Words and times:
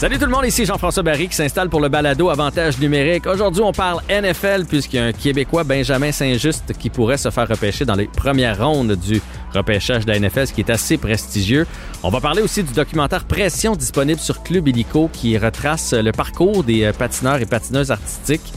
Salut 0.00 0.18
tout 0.18 0.24
le 0.24 0.30
monde, 0.30 0.46
ici 0.46 0.64
Jean-François 0.64 1.02
Barry 1.02 1.28
qui 1.28 1.34
s'installe 1.34 1.68
pour 1.68 1.78
le 1.78 1.90
balado 1.90 2.30
Avantage 2.30 2.78
numérique. 2.78 3.26
Aujourd'hui, 3.26 3.60
on 3.60 3.72
parle 3.72 4.00
NFL 4.08 4.64
puisqu'il 4.66 4.96
y 4.96 4.98
a 4.98 5.04
un 5.04 5.12
Québécois, 5.12 5.62
Benjamin 5.62 6.10
Saint-Just, 6.10 6.72
qui 6.78 6.88
pourrait 6.88 7.18
se 7.18 7.28
faire 7.28 7.46
repêcher 7.46 7.84
dans 7.84 7.96
les 7.96 8.06
premières 8.06 8.66
rondes 8.66 8.92
du 8.92 9.20
repêchage 9.54 10.06
de 10.06 10.12
la 10.12 10.18
NFL, 10.18 10.46
ce 10.46 10.54
qui 10.54 10.62
est 10.62 10.70
assez 10.70 10.96
prestigieux. 10.96 11.66
On 12.02 12.08
va 12.08 12.22
parler 12.22 12.40
aussi 12.40 12.62
du 12.62 12.72
documentaire 12.72 13.26
Pression 13.26 13.76
disponible 13.76 14.20
sur 14.20 14.42
Club 14.42 14.68
Illico 14.68 15.10
qui 15.12 15.36
retrace 15.36 15.92
le 15.92 16.12
parcours 16.12 16.64
des 16.64 16.84
euh, 16.84 16.92
patineurs 16.94 17.42
et 17.42 17.44
patineuses 17.44 17.90
artistiques. 17.90 18.54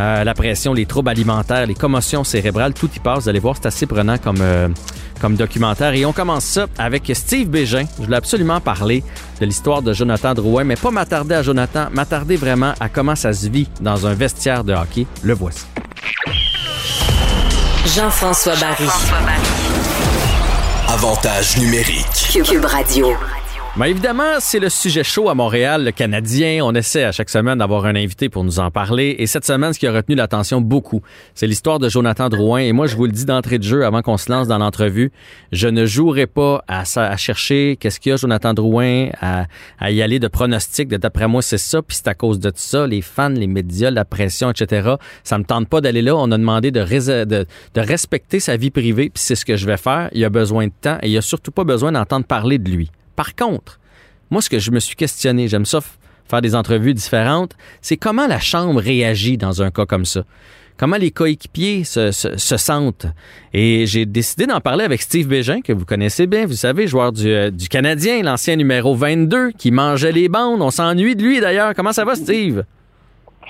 Euh, 0.00 0.24
la 0.24 0.34
pression, 0.34 0.72
les 0.72 0.86
troubles 0.86 1.10
alimentaires, 1.10 1.64
les 1.64 1.74
commotions 1.74 2.24
cérébrales, 2.24 2.74
tout 2.74 2.90
y 2.96 2.98
passe. 2.98 3.22
Vous 3.22 3.28
allez 3.28 3.38
voir, 3.38 3.54
c'est 3.56 3.66
assez 3.66 3.86
prenant 3.86 4.18
comme, 4.18 4.40
euh, 4.40 4.68
comme 5.20 5.36
documentaire. 5.36 5.94
Et 5.94 6.04
on 6.04 6.12
commence 6.12 6.44
ça 6.44 6.66
avec 6.78 7.10
Steve 7.14 7.48
Bégin. 7.48 7.84
Je 7.98 8.04
voulais 8.04 8.16
absolument 8.16 8.60
parler 8.60 9.02
de 9.40 9.46
l'histoire 9.46 9.82
de 9.82 9.92
Jonathan 9.92 10.34
Drouin, 10.34 10.64
mais 10.64 10.76
pas 10.76 10.90
m'attarder 10.90 11.34
à 11.34 11.42
Jonathan, 11.42 11.86
m'attarder 11.92 12.36
vraiment 12.36 12.74
à 12.80 12.88
comment 12.88 13.16
ça 13.16 13.32
se 13.32 13.48
vit 13.48 13.68
dans 13.80 14.06
un 14.06 14.14
vestiaire 14.14 14.64
de 14.64 14.72
hockey. 14.72 15.06
Le 15.22 15.34
voici. 15.34 15.64
Jean-François 17.94 18.54
Barry. 18.56 18.88
Avantage 20.88 21.58
numérique. 21.58 22.42
Cube 22.44 22.64
Radio. 22.64 23.08
Ben 23.78 23.86
évidemment, 23.86 24.34
c'est 24.38 24.58
le 24.58 24.68
sujet 24.68 25.02
chaud 25.02 25.30
à 25.30 25.34
Montréal, 25.34 25.82
le 25.82 25.92
Canadien. 25.92 26.60
On 26.62 26.74
essaie 26.74 27.04
à 27.04 27.12
chaque 27.12 27.30
semaine 27.30 27.56
d'avoir 27.56 27.86
un 27.86 27.96
invité 27.96 28.28
pour 28.28 28.44
nous 28.44 28.58
en 28.58 28.70
parler. 28.70 29.16
Et 29.18 29.26
cette 29.26 29.46
semaine, 29.46 29.72
ce 29.72 29.78
qui 29.78 29.86
a 29.86 29.92
retenu 29.92 30.14
l'attention 30.14 30.60
beaucoup, 30.60 31.00
c'est 31.34 31.46
l'histoire 31.46 31.78
de 31.78 31.88
Jonathan 31.88 32.28
Drouin. 32.28 32.60
Et 32.60 32.72
moi, 32.72 32.86
je 32.86 32.96
vous 32.96 33.06
le 33.06 33.12
dis 33.12 33.24
d'entrée 33.24 33.58
de 33.58 33.62
jeu 33.62 33.86
avant 33.86 34.02
qu'on 34.02 34.18
se 34.18 34.30
lance 34.30 34.46
dans 34.46 34.58
l'entrevue, 34.58 35.10
je 35.52 35.68
ne 35.68 35.86
jouerai 35.86 36.26
pas 36.26 36.62
à, 36.68 36.84
chercher 37.16 37.78
qu'est-ce 37.80 37.98
qu'il 37.98 38.10
y 38.10 38.12
a, 38.12 38.16
Jonathan 38.16 38.52
Drouin, 38.52 39.08
à, 39.22 39.90
y 39.90 40.02
aller 40.02 40.18
de 40.18 40.28
pronostics, 40.28 40.88
de 40.88 40.98
d'après 40.98 41.26
moi, 41.26 41.40
c'est 41.40 41.56
ça, 41.56 41.80
puis 41.80 41.96
c'est 41.96 42.08
à 42.08 42.14
cause 42.14 42.40
de 42.40 42.52
ça, 42.54 42.86
les 42.86 43.00
fans, 43.00 43.30
les 43.30 43.46
médias, 43.46 43.90
la 43.90 44.04
pression, 44.04 44.50
etc. 44.50 44.96
Ça 45.24 45.38
me 45.38 45.44
tente 45.44 45.66
pas 45.66 45.80
d'aller 45.80 46.02
là. 46.02 46.14
On 46.14 46.30
a 46.30 46.36
demandé 46.36 46.72
de, 46.72 47.46
respecter 47.74 48.38
sa 48.38 48.58
vie 48.58 48.70
privée, 48.70 49.08
puis 49.08 49.22
c'est 49.22 49.34
ce 49.34 49.46
que 49.46 49.56
je 49.56 49.64
vais 49.64 49.78
faire. 49.78 50.10
Il 50.12 50.22
a 50.26 50.28
besoin 50.28 50.66
de 50.66 50.72
temps 50.78 50.98
et 51.00 51.08
il 51.08 51.16
a 51.16 51.22
surtout 51.22 51.52
pas 51.52 51.64
besoin 51.64 51.90
d'entendre 51.90 52.26
parler 52.26 52.58
de 52.58 52.70
lui. 52.70 52.90
Par 53.16 53.34
contre, 53.34 53.78
moi, 54.30 54.40
ce 54.40 54.48
que 54.48 54.58
je 54.58 54.70
me 54.70 54.80
suis 54.80 54.96
questionné, 54.96 55.48
j'aime 55.48 55.66
ça 55.66 55.80
faire 56.28 56.40
des 56.40 56.54
entrevues 56.54 56.94
différentes, 56.94 57.54
c'est 57.82 57.96
comment 57.96 58.26
la 58.26 58.40
Chambre 58.40 58.80
réagit 58.80 59.36
dans 59.36 59.62
un 59.62 59.70
cas 59.70 59.84
comme 59.84 60.06
ça? 60.06 60.24
Comment 60.78 60.96
les 60.96 61.10
coéquipiers 61.10 61.84
se, 61.84 62.10
se, 62.10 62.56
sentent? 62.56 63.06
Et 63.52 63.86
j'ai 63.86 64.06
décidé 64.06 64.46
d'en 64.46 64.60
parler 64.60 64.84
avec 64.84 65.02
Steve 65.02 65.28
Bégin, 65.28 65.60
que 65.60 65.72
vous 65.72 65.84
connaissez 65.84 66.26
bien, 66.26 66.46
vous 66.46 66.54
savez, 66.54 66.86
joueur 66.86 67.12
du, 67.12 67.28
euh, 67.28 67.50
du 67.50 67.68
Canadien, 67.68 68.22
l'ancien 68.22 68.56
numéro 68.56 68.94
22, 68.96 69.52
qui 69.52 69.70
mangeait 69.70 70.12
les 70.12 70.28
bandes. 70.28 70.62
On 70.62 70.70
s'ennuie 70.70 71.14
de 71.14 71.22
lui 71.22 71.40
d'ailleurs. 71.40 71.74
Comment 71.76 71.92
ça 71.92 72.04
va, 72.04 72.14
Steve? 72.14 72.64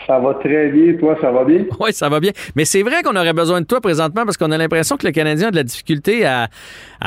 Ça 0.07 0.19
va 0.19 0.35
très 0.35 0.69
bien. 0.69 0.95
Toi, 0.95 1.17
ça 1.21 1.31
va 1.31 1.45
bien? 1.45 1.65
Oui, 1.79 1.93
ça 1.93 2.09
va 2.09 2.21
bien. 2.21 2.33
Mais 2.57 2.65
c'est 2.65 2.83
vrai 2.83 3.03
qu'on 3.03 3.15
aurait 3.17 3.33
besoin 3.33 3.61
de 3.61 3.67
toi 3.67 3.81
présentement 3.81 4.25
parce 4.25 4.37
qu'on 4.37 4.51
a 4.51 4.59
l'impression 4.59 4.97
que 4.97 5.07
le 5.07 5.13
Canadien 5.13 5.49
a 5.49 5.51
de 5.51 5.57
la 5.57 5.63
difficulté 5.63 6.25
à, 6.27 6.49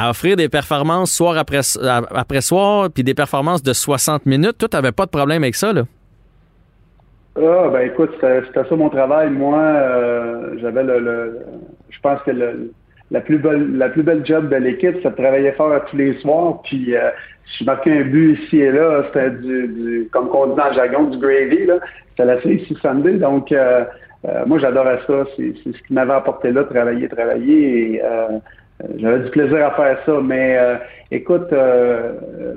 offrir 0.09 0.35
des 0.35 0.49
performances 0.49 1.11
soir 1.11 1.37
après, 1.37 1.61
après 2.13 2.41
soir, 2.41 2.89
puis 2.93 3.03
des 3.03 3.13
performances 3.13 3.63
de 3.63 3.73
60 3.73 4.25
minutes. 4.25 4.57
Toi, 4.57 4.69
tu 4.69 4.77
n'avais 4.77 4.91
pas 4.91 5.05
de 5.05 5.11
problème 5.11 5.43
avec 5.43 5.55
ça, 5.55 5.73
là? 5.73 5.83
Ah, 7.37 7.67
ben 7.67 7.81
écoute, 7.81 8.11
c'était 8.13 8.69
ça 8.69 8.75
mon 8.75 8.89
travail. 8.89 9.29
Moi, 9.29 9.59
euh, 9.59 10.57
j'avais 10.61 10.83
le, 10.83 11.39
Je 11.89 11.99
pense 11.99 12.21
que 12.21 12.31
le, 12.31 12.71
la 13.11 13.19
plus 13.19 13.39
belle 13.39 13.77
la 13.77 13.89
plus 13.89 14.03
belle 14.03 14.25
job 14.25 14.49
de 14.49 14.55
l'équipe, 14.55 14.95
c'est 15.03 15.09
de 15.09 15.15
travailler 15.15 15.51
fort 15.51 15.73
tous 15.89 15.97
les 15.97 16.17
soirs. 16.19 16.61
Puis 16.63 16.95
euh, 16.95 17.09
je 17.59 17.65
marquais 17.65 17.91
un 17.91 18.03
but 18.03 18.39
ici 18.39 18.59
et 18.59 18.71
là, 18.71 19.03
c'était 19.07 19.31
du, 19.31 19.67
du, 19.67 20.09
comme 20.13 20.29
on 20.33 20.47
dit 20.47 20.55
dans 20.55 20.69
le 20.69 20.75
jargon, 20.75 21.03
du 21.05 21.17
gravy. 21.17 21.65
Là. 21.65 21.79
C'était 22.15 22.25
la 22.25 22.41
série 22.41 22.65
Sunday. 22.81 23.13
Donc 23.13 23.51
euh, 23.51 23.83
euh, 24.27 24.43
moi 24.45 24.59
j'adorais 24.59 24.99
ça. 25.05 25.25
C'est, 25.35 25.53
ce 25.63 25.83
qui 25.87 25.93
m'avait 25.93 26.13
apporté 26.13 26.51
là, 26.51 26.63
travailler, 26.63 27.09
travailler. 27.09 27.93
Et 27.95 28.01
j'avais 28.97 29.23
du 29.23 29.29
plaisir 29.31 29.65
à 29.65 29.71
faire 29.71 29.97
ça. 30.05 30.19
Mais 30.23 30.57
écoute, 31.11 31.53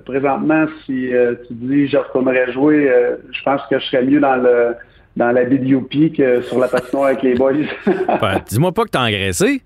présentement, 0.04 0.66
si 0.84 1.10
tu 1.46 1.54
dis 1.54 1.88
je 1.88 1.96
retournerais 1.96 2.52
jouer, 2.52 2.90
je 3.32 3.42
pense 3.42 3.62
que 3.68 3.78
je 3.78 3.84
serais 3.86 4.04
mieux 4.04 4.20
dans 4.20 4.36
le 4.36 4.74
dans 5.16 5.32
la 5.32 5.44
BDUP 5.44 6.16
que 6.16 6.42
sur 6.42 6.58
la 6.60 6.68
patinoire 6.68 7.06
avec 7.06 7.22
les 7.22 7.34
boys. 7.34 7.52
ben, 7.86 8.40
dis-moi 8.48 8.70
pas 8.70 8.84
que 8.84 8.90
t'as 8.90 9.04
engraissé. 9.04 9.62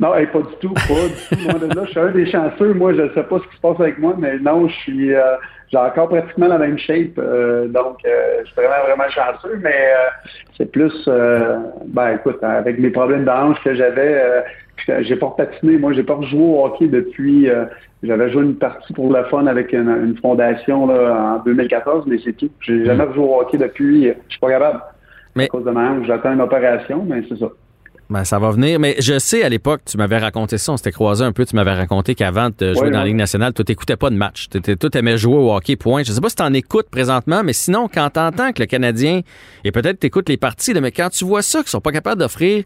Non, 0.00 0.10
pas 0.10 0.40
du 0.40 0.56
tout, 0.60 0.74
pas 0.74 0.80
du 0.80 1.36
tout. 1.44 1.76
là, 1.76 1.84
je 1.84 1.90
suis 1.90 2.00
un 2.00 2.10
des 2.10 2.26
chanceux. 2.28 2.74
Moi, 2.74 2.92
je 2.94 3.02
ne 3.02 3.08
sais 3.10 3.22
pas 3.22 3.38
ce 3.38 3.48
qui 3.48 3.56
se 3.56 3.60
passe 3.60 3.78
avec 3.78 3.98
moi, 3.98 4.16
mais 4.18 4.36
non, 4.38 4.66
je 4.66 4.74
suis 4.74 5.14
euh, 5.14 5.36
j'ai 5.72 5.78
encore 5.78 6.08
pratiquement 6.08 6.48
la 6.48 6.58
même 6.58 6.78
shape. 6.78 7.18
Euh, 7.18 7.66
donc, 7.66 7.96
euh, 8.04 8.40
je 8.40 8.46
suis 8.46 8.54
vraiment, 8.54 8.84
vraiment 8.86 9.08
chanceux, 9.08 9.58
mais 9.62 9.88
c'est 10.56 10.70
plus 10.70 11.08
ben 11.86 12.14
écoute, 12.14 12.42
avec 12.42 12.78
les 12.78 12.90
problèmes 12.90 13.24
d'ange 13.24 13.56
que 13.64 13.74
j'avais, 13.74 14.44
j'ai 15.00 15.16
pas 15.16 15.34
patiné. 15.36 15.78
Moi, 15.78 15.92
j'ai 15.94 16.02
pas 16.02 16.14
rejoué 16.14 16.40
au 16.40 16.64
hockey 16.66 16.88
depuis 16.88 17.48
j'avais 18.02 18.30
joué 18.32 18.42
une 18.42 18.56
partie 18.56 18.92
pour 18.92 19.12
le 19.12 19.22
fun 19.24 19.46
avec 19.46 19.72
une, 19.72 20.16
fondation 20.20 20.88
là, 20.88 21.36
en 21.36 21.44
2014, 21.44 22.04
mais 22.06 22.18
c'est 22.24 22.32
tout. 22.32 22.50
J'ai 22.60 22.84
jamais 22.84 23.04
rejoué 23.04 23.24
au 23.24 23.40
hockey 23.40 23.58
depuis. 23.58 24.08
Je 24.08 24.30
suis 24.30 24.40
pas 24.40 24.50
capable. 24.50 24.80
Mais... 25.34 25.44
À 25.44 25.48
cause 25.48 25.64
de 25.64 25.70
ma 25.70 26.02
j'attends 26.02 26.32
une 26.32 26.40
opération, 26.40 27.04
mais 27.08 27.22
c'est 27.28 27.38
ça. 27.38 27.46
Ben, 28.12 28.24
ça 28.24 28.38
va 28.38 28.50
venir. 28.50 28.78
Mais 28.78 28.96
je 28.98 29.18
sais, 29.18 29.42
à 29.42 29.48
l'époque, 29.48 29.80
tu 29.86 29.96
m'avais 29.96 30.18
raconté 30.18 30.58
ça, 30.58 30.72
on 30.72 30.76
s'était 30.76 30.92
croisé 30.92 31.24
un 31.24 31.32
peu, 31.32 31.46
tu 31.46 31.56
m'avais 31.56 31.72
raconté 31.72 32.14
qu'avant 32.14 32.50
de 32.50 32.74
jouer 32.74 32.90
dans 32.90 32.98
la 32.98 33.06
Ligue 33.06 33.16
nationale, 33.16 33.54
tu 33.54 33.62
n'écoutais 33.66 33.96
pas 33.96 34.10
de 34.10 34.16
match. 34.16 34.50
Tu 34.50 34.98
aimais 34.98 35.16
jouer 35.16 35.36
au 35.36 35.50
hockey, 35.50 35.76
point. 35.76 36.02
Je 36.02 36.12
sais 36.12 36.20
pas 36.20 36.28
si 36.28 36.36
tu 36.36 36.42
en 36.42 36.52
écoutes 36.52 36.90
présentement, 36.90 37.42
mais 37.42 37.54
sinon, 37.54 37.88
quand 37.88 38.10
tu 38.10 38.20
entends 38.20 38.52
que 38.52 38.60
le 38.60 38.66
Canadien, 38.66 39.22
et 39.64 39.72
peut-être 39.72 39.98
tu 39.98 40.08
écoutes 40.08 40.28
les 40.28 40.36
parties, 40.36 40.74
mais 40.74 40.92
quand 40.92 41.08
tu 41.08 41.24
vois 41.24 41.40
ça, 41.40 41.60
qu'ils 41.60 41.70
sont 41.70 41.80
pas 41.80 41.90
capables 41.90 42.20
d'offrir 42.20 42.64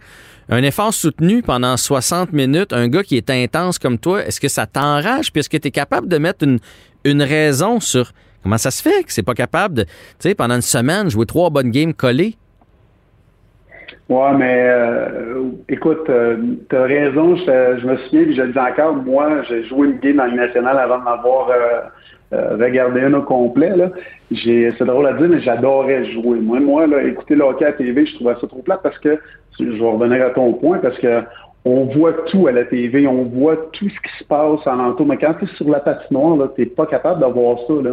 un 0.49 0.65
effort 0.65 0.93
soutenu 0.93 1.43
pendant 1.43 1.77
60 1.77 2.33
minutes, 2.33 2.73
un 2.73 2.89
gars 2.89 3.05
qui 3.05 3.17
est 3.17 3.31
intense 3.31 3.79
comme 3.79 3.99
toi, 3.99 4.27
est-ce 4.27 4.41
que 4.41 4.49
ça 4.49 4.67
t'enrage? 4.67 5.31
Puis 5.31 5.39
est-ce 5.39 5.49
que 5.49 5.59
tu 5.59 5.69
es 5.69 5.71
capable 5.71 6.09
de 6.09 6.19
mettre 6.19 6.43
une, 6.43 6.59
une 7.05 7.23
raison 7.23 7.79
sur 7.79 8.11
comment 8.43 8.59
ça 8.59 8.73
se 8.73 8.83
fait 8.83 9.05
que 9.05 9.13
c'est 9.13 9.23
pas 9.23 9.35
capable 9.35 9.75
de, 9.77 9.85
tu 9.85 9.91
sais, 10.19 10.35
pendant 10.35 10.57
une 10.57 10.61
semaine, 10.61 11.09
jouer 11.09 11.27
trois 11.27 11.51
bonnes 11.51 11.71
games 11.71 11.95
collées? 11.95 12.37
Ouais, 14.09 14.35
mais 14.39 14.69
euh, 14.69 15.51
écoute, 15.69 16.09
euh, 16.09 16.37
tu 16.71 16.77
as 16.77 16.83
raison, 16.83 17.35
je, 17.35 17.85
me 17.85 17.97
souviens, 17.97 18.23
puis 18.23 18.37
je 18.37 18.43
le 18.43 18.53
dis 18.53 18.59
encore, 18.59 18.95
moi, 18.95 19.43
j'ai 19.49 19.65
joué 19.65 19.89
une 19.89 19.99
game 19.99 20.17
dans 20.17 20.29
national 20.29 20.79
avant 20.79 20.99
de 20.99 21.05
m'avoir 21.05 21.51
euh, 21.51 22.57
regardé 22.57 23.01
un 23.01 23.15
au 23.15 23.23
complet. 23.23 23.73
C'est 24.33 24.85
drôle 24.85 25.09
à 25.09 25.15
dire, 25.15 25.29
mais 25.29 25.41
j'adorais 25.41 26.05
jouer. 26.13 26.39
Moi, 26.39 26.61
moi, 26.61 26.87
là, 26.87 27.03
écouter 27.03 27.35
le 27.35 27.43
hockey 27.43 27.65
à 27.65 27.73
TV, 27.73 28.07
je 28.07 28.15
trouvais 28.15 28.35
ça 28.41 28.47
trop 28.47 28.63
plat 28.63 28.79
parce 28.81 28.99
que, 29.01 29.19
je 29.59 29.65
vais 29.65 29.91
revenir 29.91 30.25
à 30.25 30.31
ton 30.31 30.53
point, 30.53 30.79
parce 30.79 30.99
que 30.99 31.23
on 31.65 31.87
voit 31.87 32.13
tout 32.31 32.47
à 32.47 32.53
la 32.53 32.65
TV, 32.65 33.09
on 33.09 33.25
voit 33.25 33.57
tout 33.73 33.89
ce 33.89 34.01
qui 34.09 34.19
se 34.21 34.25
passe 34.25 34.65
en 34.67 34.79
entour. 34.79 35.07
Mais 35.07 35.17
quand 35.17 35.35
tu 35.35 35.47
es 35.47 35.49
sur 35.57 35.69
la 35.69 35.81
patinoire, 35.81 36.49
tu 36.55 36.61
n'es 36.61 36.67
pas 36.69 36.87
capable 36.87 37.21
de 37.21 37.27
voir 37.27 37.59
ça. 37.67 37.75
Là. 37.83 37.91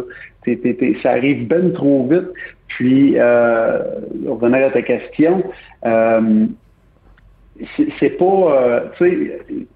ça 1.02 1.10
arrive 1.10 1.48
bien 1.48 1.70
trop 1.70 2.06
vite. 2.08 2.28
Puis, 2.74 3.14
euh, 3.16 3.78
revenir 4.26 4.66
à 4.66 4.70
ta 4.70 4.82
question, 4.82 5.44
euh, 5.86 6.46
c'est 8.00 8.18
pas, 8.18 8.24
euh, 8.24 8.80
tu 8.98 9.04
sais, 9.04 9.66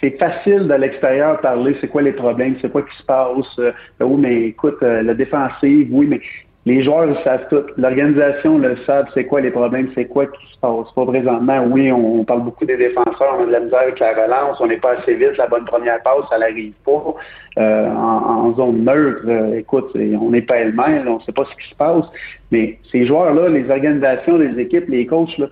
c'est 0.00 0.18
facile 0.18 0.68
de 0.68 0.74
l'extérieur 0.74 1.40
parler, 1.40 1.76
c'est 1.80 1.88
quoi 1.88 2.02
les 2.02 2.12
problèmes, 2.12 2.56
c'est 2.62 2.70
quoi 2.70 2.82
qui 2.82 2.96
se 2.96 3.02
passe. 3.02 3.58
Euh, 3.58 3.72
oui, 4.00 4.20
mais 4.20 4.42
écoute, 4.48 4.80
la 4.82 5.14
défensive, 5.14 5.88
oui, 5.90 6.06
mais 6.06 6.20
les 6.66 6.82
joueurs 6.82 7.06
le 7.06 7.16
savent 7.24 7.46
tout. 7.50 7.62
L'organisation 7.76 8.58
le 8.58 8.76
savent, 8.86 9.06
c'est 9.12 9.26
quoi 9.26 9.42
les 9.42 9.50
problèmes, 9.50 9.90
c'est 9.94 10.06
quoi 10.06 10.26
qui 10.26 10.52
se 10.52 10.58
passe? 10.60 10.90
Pas 10.94 11.04
présentement, 11.04 11.62
oui, 11.70 11.92
on, 11.92 12.24
parle 12.24 12.44
beaucoup 12.44 12.64
des 12.64 12.78
défenseurs, 12.78 13.36
on 13.38 13.42
a 13.42 13.46
de 13.46 13.52
la 13.52 13.60
misère 13.60 13.80
avec 13.80 13.98
la 13.98 14.12
relance, 14.12 14.58
on 14.60 14.66
n'est 14.66 14.78
pas 14.78 14.92
assez 14.92 15.14
vite, 15.14 15.36
la 15.36 15.46
bonne 15.46 15.66
première 15.66 16.02
passe, 16.02 16.26
ça 16.30 16.38
n'arrive 16.38 16.72
pas. 16.84 17.14
Euh, 17.58 17.88
en, 17.90 18.54
zone 18.54 18.84
neutre, 18.84 19.22
euh, 19.26 19.58
écoute, 19.58 19.90
on 19.94 20.30
n'est 20.30 20.42
pas 20.42 20.56
elle-même, 20.56 21.06
on 21.06 21.18
ne 21.18 21.20
sait 21.20 21.32
pas 21.32 21.44
ce 21.44 21.62
qui 21.62 21.70
se 21.70 21.74
passe. 21.74 22.06
Mais 22.50 22.78
ces 22.90 23.06
joueurs-là, 23.06 23.50
les 23.50 23.70
organisations, 23.70 24.38
les 24.38 24.58
équipes, 24.58 24.88
les 24.88 25.04
coachs, 25.06 25.36
là, 25.36 25.48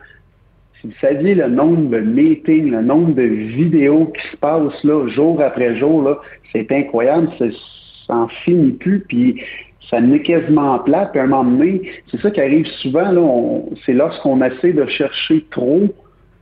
si 0.81 0.89
vous 0.89 0.95
saviez 1.01 1.35
le 1.35 1.49
nombre 1.49 1.91
de 1.91 2.01
meetings, 2.01 2.71
le 2.71 2.81
nombre 2.81 3.15
de 3.15 3.23
vidéos 3.23 4.07
qui 4.07 4.29
se 4.33 4.37
passent 4.39 4.83
là, 4.83 5.07
jour 5.09 5.41
après 5.43 5.77
jour, 5.77 6.17
c'est 6.53 6.73
incroyable, 6.73 7.29
ça 7.39 8.15
n'en 8.15 8.29
finit 8.29 8.73
plus. 8.73 9.01
Puis 9.01 9.41
ça 9.91 10.01
n'est 10.01 10.23
quasiment 10.23 10.79
plat. 10.81 11.07
Puis 11.07 11.21
à 11.21 11.25
un 11.25 11.27
moment 11.29 11.51
donné, 11.51 11.83
c'est 12.11 12.21
ça 12.21 12.31
qui 12.31 12.41
arrive 12.41 12.67
souvent, 12.81 13.11
là, 13.11 13.61
c'est 13.85 13.93
lorsqu'on 13.93 14.43
essaie 14.43 14.73
de 14.73 14.87
chercher 14.87 15.45
trop 15.51 15.83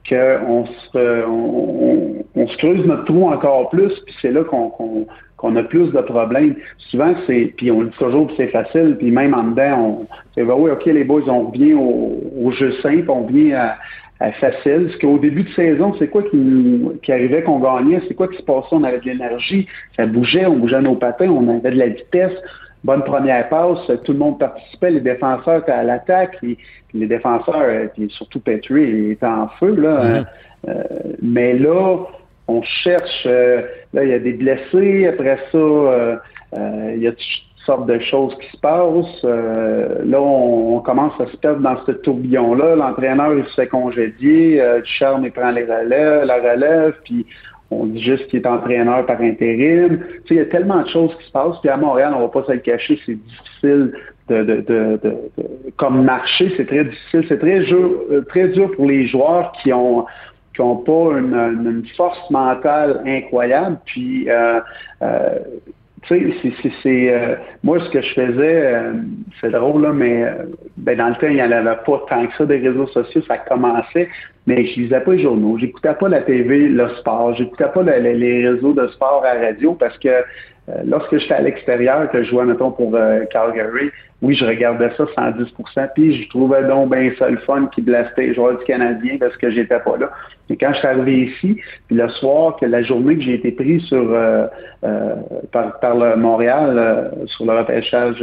qu'on 0.08 0.66
se, 0.66 1.24
on, 1.26 2.48
se 2.48 2.56
creuse 2.56 2.84
notre 2.86 3.04
trou 3.04 3.28
encore 3.28 3.70
plus, 3.70 3.92
puis 4.06 4.14
c'est 4.20 4.32
là 4.32 4.44
qu'on 4.44 5.06
qu'on 5.40 5.56
a 5.56 5.62
plus 5.62 5.90
de 5.90 6.00
problèmes. 6.02 6.54
Souvent, 6.90 7.14
c'est, 7.26 7.54
puis 7.56 7.70
on 7.70 7.84
dit 7.84 7.96
toujours 7.98 8.26
que 8.26 8.34
c'est 8.36 8.48
facile, 8.48 8.96
puis 8.98 9.10
même 9.10 9.32
en 9.32 9.44
dedans, 9.44 9.78
on 9.78 10.06
c'est 10.34 10.44
ben 10.44 10.54
oui, 10.56 10.70
OK, 10.70 10.84
les 10.84 11.04
boys, 11.04 11.22
on 11.28 11.46
revient 11.46 11.72
au, 11.74 12.50
jeu 12.52 12.72
simple, 12.82 13.10
on 13.10 13.22
revient 13.22 13.54
à, 13.54 13.78
facile. 14.32 14.88
Parce 14.88 14.98
qu'au 14.98 15.18
début 15.18 15.44
de 15.44 15.48
saison, 15.50 15.94
c'est 15.98 16.08
quoi 16.08 16.22
qui, 16.24 16.82
qui 17.02 17.10
arrivait 17.10 17.42
qu'on 17.42 17.58
gagnait? 17.58 18.02
C'est 18.06 18.12
quoi 18.12 18.28
qui 18.28 18.36
se 18.36 18.42
passait? 18.42 18.68
On 18.72 18.84
avait 18.84 19.00
de 19.00 19.06
l'énergie, 19.06 19.66
ça 19.96 20.04
bougeait, 20.04 20.44
on 20.44 20.56
bougeait 20.56 20.82
nos 20.82 20.96
patins, 20.96 21.30
on 21.30 21.48
avait 21.48 21.70
de 21.70 21.78
la 21.78 21.88
vitesse 21.88 22.36
bonne 22.84 23.02
première 23.04 23.48
passe, 23.48 23.78
tout 24.04 24.12
le 24.12 24.18
monde 24.18 24.38
participait, 24.38 24.90
les 24.90 25.00
défenseurs 25.00 25.58
étaient 25.58 25.72
à 25.72 25.82
l'attaque, 25.82 26.36
les, 26.42 26.56
les 26.94 27.06
défenseurs, 27.06 27.90
puis 27.94 28.08
surtout 28.10 28.40
Petrie, 28.40 29.12
étaient 29.12 29.26
en 29.26 29.48
feu. 29.60 29.74
Là, 29.74 30.04
mm-hmm. 30.04 30.26
euh, 30.68 30.82
mais 31.22 31.54
là, 31.54 31.98
on 32.48 32.62
cherche, 32.62 33.26
euh, 33.26 33.62
là, 33.92 34.04
il 34.04 34.10
y 34.10 34.14
a 34.14 34.18
des 34.18 34.32
blessés, 34.32 35.06
après 35.06 35.38
ça, 35.52 35.58
euh, 35.58 36.16
il 36.94 37.02
y 37.02 37.06
a 37.06 37.12
toutes 37.12 37.64
sortes 37.66 37.86
de 37.86 37.98
choses 38.00 38.36
qui 38.38 38.50
se 38.50 38.60
passent. 38.60 39.22
là, 39.22 40.20
on, 40.20 40.80
commence 40.80 41.12
à 41.20 41.26
se 41.26 41.36
perdre 41.36 41.60
dans 41.60 41.76
ce 41.84 41.92
tourbillon-là. 41.92 42.74
L'entraîneur, 42.74 43.34
il 43.34 43.44
se 43.44 43.54
fait 43.54 43.68
congédier, 43.68 44.60
Ducharme, 44.82 45.26
il 45.26 45.32
prend 45.32 45.50
les 45.50 45.64
relèves, 45.64 46.24
la 46.24 46.36
relève, 46.36 46.94
puis 47.04 47.26
on 47.70 47.86
dit 47.86 48.02
juste 48.02 48.26
qu'il 48.28 48.40
est 48.40 48.46
entraîneur 48.46 49.06
par 49.06 49.20
intérim. 49.20 49.98
Tu 49.98 50.04
sais, 50.28 50.34
il 50.34 50.36
y 50.36 50.40
a 50.40 50.46
tellement 50.46 50.82
de 50.82 50.88
choses 50.88 51.14
qui 51.18 51.26
se 51.26 51.32
passent. 51.32 51.58
Puis 51.60 51.70
à 51.70 51.76
Montréal, 51.76 52.12
on 52.16 52.20
va 52.20 52.28
pas 52.28 52.44
se 52.44 52.52
le 52.52 52.58
cacher, 52.58 52.98
c'est 53.06 53.14
difficile 53.14 53.92
de, 54.28 54.42
de, 54.42 54.60
de, 55.02 55.14
comme 55.76 56.04
marché, 56.04 56.52
c'est 56.56 56.66
très 56.66 56.84
difficile. 56.84 57.24
C'est 57.28 57.38
très 57.38 57.60
euh, 57.72 58.22
très 58.28 58.48
dur 58.48 58.70
pour 58.72 58.86
les 58.86 59.06
joueurs 59.06 59.52
qui 59.62 59.72
ont 59.72 60.06
qui 60.54 60.62
n'ont 60.62 60.76
pas 60.76 61.18
une, 61.18 61.84
force 61.96 62.28
mentale 62.30 63.02
incroyable. 63.06 63.78
Puis 63.86 64.28
euh, 64.28 64.60
euh, 65.02 65.38
tu 66.02 66.32
sais, 66.42 66.72
c'est, 66.82 67.38
moi, 67.62 67.78
ce 67.78 67.90
que 67.90 68.00
je 68.00 68.14
faisais, 68.14 68.82
c'est 69.38 69.50
drôle, 69.50 69.82
là, 69.82 69.92
mais 69.92 70.24
ben, 70.78 70.96
dans 70.96 71.08
le 71.10 71.14
temps, 71.16 71.26
il 71.26 71.34
n'y 71.34 71.42
en 71.42 71.52
avait 71.52 71.76
pas 71.84 72.02
tant 72.08 72.26
que 72.26 72.34
ça 72.38 72.46
des 72.46 72.56
réseaux 72.56 72.86
sociaux, 72.86 73.20
ça 73.28 73.36
commençait, 73.36 74.08
mais 74.50 74.66
je 74.66 74.80
lisais 74.80 75.00
pas 75.00 75.12
les 75.12 75.22
journaux, 75.22 75.56
j'écoutais 75.58 75.94
pas 75.94 76.08
la 76.08 76.22
TV, 76.22 76.68
le 76.68 76.88
sport, 76.98 77.34
j'écoutais 77.36 77.68
pas 77.72 77.82
les 77.82 78.48
réseaux 78.48 78.72
de 78.72 78.88
sport 78.88 79.24
à 79.24 79.34
la 79.34 79.46
radio 79.46 79.74
parce 79.74 79.96
que 79.98 80.24
lorsque 80.84 81.18
j'étais 81.18 81.34
à 81.34 81.40
l'extérieur, 81.40 82.10
que 82.10 82.22
je 82.24 82.30
jouais, 82.30 82.44
mettons, 82.44 82.72
pour 82.72 82.98
Calgary, 83.30 83.90
oui, 84.22 84.34
je 84.34 84.44
regardais 84.44 84.90
ça 84.96 85.04
110% 85.04 85.88
puis 85.94 86.22
je 86.22 86.28
trouvais 86.28 86.64
donc 86.64 86.94
bien 86.94 87.10
ça 87.18 87.30
le 87.30 87.38
fun 87.38 87.68
qui 87.74 87.80
blastait 87.80 88.26
les 88.26 88.34
joueurs 88.34 88.58
du 88.58 88.64
Canadien 88.64 89.16
parce 89.18 89.36
que 89.36 89.50
j'étais 89.50 89.78
pas 89.78 89.96
là. 89.96 90.10
Mais 90.48 90.56
quand 90.56 90.72
je 90.72 90.78
suis 90.78 90.88
arrivé 90.88 91.20
ici, 91.26 91.56
puis 91.86 91.96
le 91.96 92.08
soir, 92.08 92.56
que 92.56 92.66
la 92.66 92.82
journée 92.82 93.16
que 93.16 93.22
j'ai 93.22 93.34
été 93.34 93.52
pris 93.52 93.80
sur 93.82 94.12
euh, 94.12 94.46
euh, 94.84 95.14
par, 95.52 95.78
par 95.78 95.96
le 95.96 96.16
Montréal 96.16 96.74
euh, 96.76 97.26
sur 97.26 97.46
le 97.46 97.58
repêchage, 97.58 98.22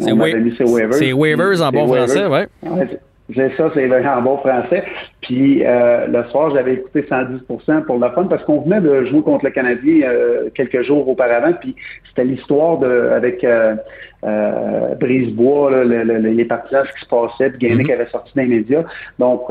c'est 0.00 0.12
waivers. 0.12 0.94
C'est 0.94 1.12
waivers 1.12 1.62
en 1.62 1.70
bon 1.70 1.86
français, 1.86 2.26
ouais. 2.26 2.48
J'ai 2.62 2.98
ça, 3.32 3.70
c'est 3.72 4.06
en 4.06 4.22
bon 4.22 4.36
français. 4.38 4.84
Puis 5.22 5.64
euh, 5.64 6.06
le 6.06 6.24
soir, 6.24 6.54
j'avais 6.54 6.74
écouté 6.74 7.02
110% 7.02 7.84
pour 7.84 7.98
le 7.98 8.10
fun 8.10 8.24
parce 8.24 8.44
qu'on 8.44 8.60
venait 8.60 8.82
de 8.82 9.06
jouer 9.06 9.22
contre 9.22 9.46
le 9.46 9.50
Canadien 9.50 10.06
euh, 10.06 10.50
quelques 10.54 10.82
jours 10.82 11.08
auparavant. 11.08 11.54
Puis 11.58 11.74
c'était 12.08 12.24
l'histoire 12.24 12.78
de 12.78 13.10
avec 13.14 13.42
euh, 13.42 13.76
euh 14.24 14.94
Brisebois, 14.96 15.84
les 15.84 16.44
partages 16.44 16.92
qui 16.94 17.00
se 17.00 17.08
passaient, 17.08 17.50
puis 17.50 17.68
Gagné 17.68 17.84
qui 17.84 17.90
mm-hmm. 17.90 17.94
avait 17.94 18.10
sorti 18.10 18.32
dans 18.36 18.42
les 18.42 18.48
médias. 18.48 18.84
Donc 19.18 19.50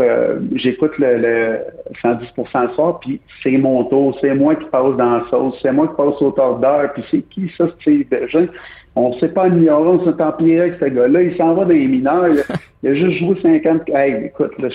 j'écoute 0.56 0.98
le, 1.00 1.18
le, 1.18 1.60
110 2.02 2.28
le 2.38 2.70
soir, 2.76 3.00
puis 3.00 3.20
c'est 3.42 3.58
mon 3.58 3.86
tour, 3.86 4.18
c'est 4.22 4.36
moi 4.36 4.56
qui 4.56 4.66
passe 4.66 4.96
dans 4.98 5.18
la 5.18 5.26
sauce, 5.30 5.58
c'est 5.62 5.72
moi 5.72 5.88
qui 5.88 5.96
passe 5.96 6.22
au 6.22 6.32
d'heure, 6.32 6.94
puis 6.94 7.04
c'est 7.10 7.22
qui 7.30 7.52
ça, 7.58 7.66
Steve? 7.80 8.08
Bergin? 8.08 8.48
On 8.96 9.10
ne 9.10 9.20
sait 9.20 9.30
pas 9.30 9.48
ignorer, 9.48 9.90
on 9.90 10.06
s'est 10.06 10.22
empiré 10.22 10.62
avec 10.62 10.76
ce 10.80 10.86
gars-là. 10.86 11.24
Il 11.24 11.36
s'en 11.36 11.56
va 11.56 11.66
dans 11.66 11.72
les 11.72 11.88
mineurs. 11.88 12.28
Il, 12.84 12.90
a 12.90 12.94
juste 12.94 13.20
joué 13.20 13.36
50. 13.42 13.90
Hey, 13.90 14.26
écoute, 14.26 14.52
là, 14.60 14.70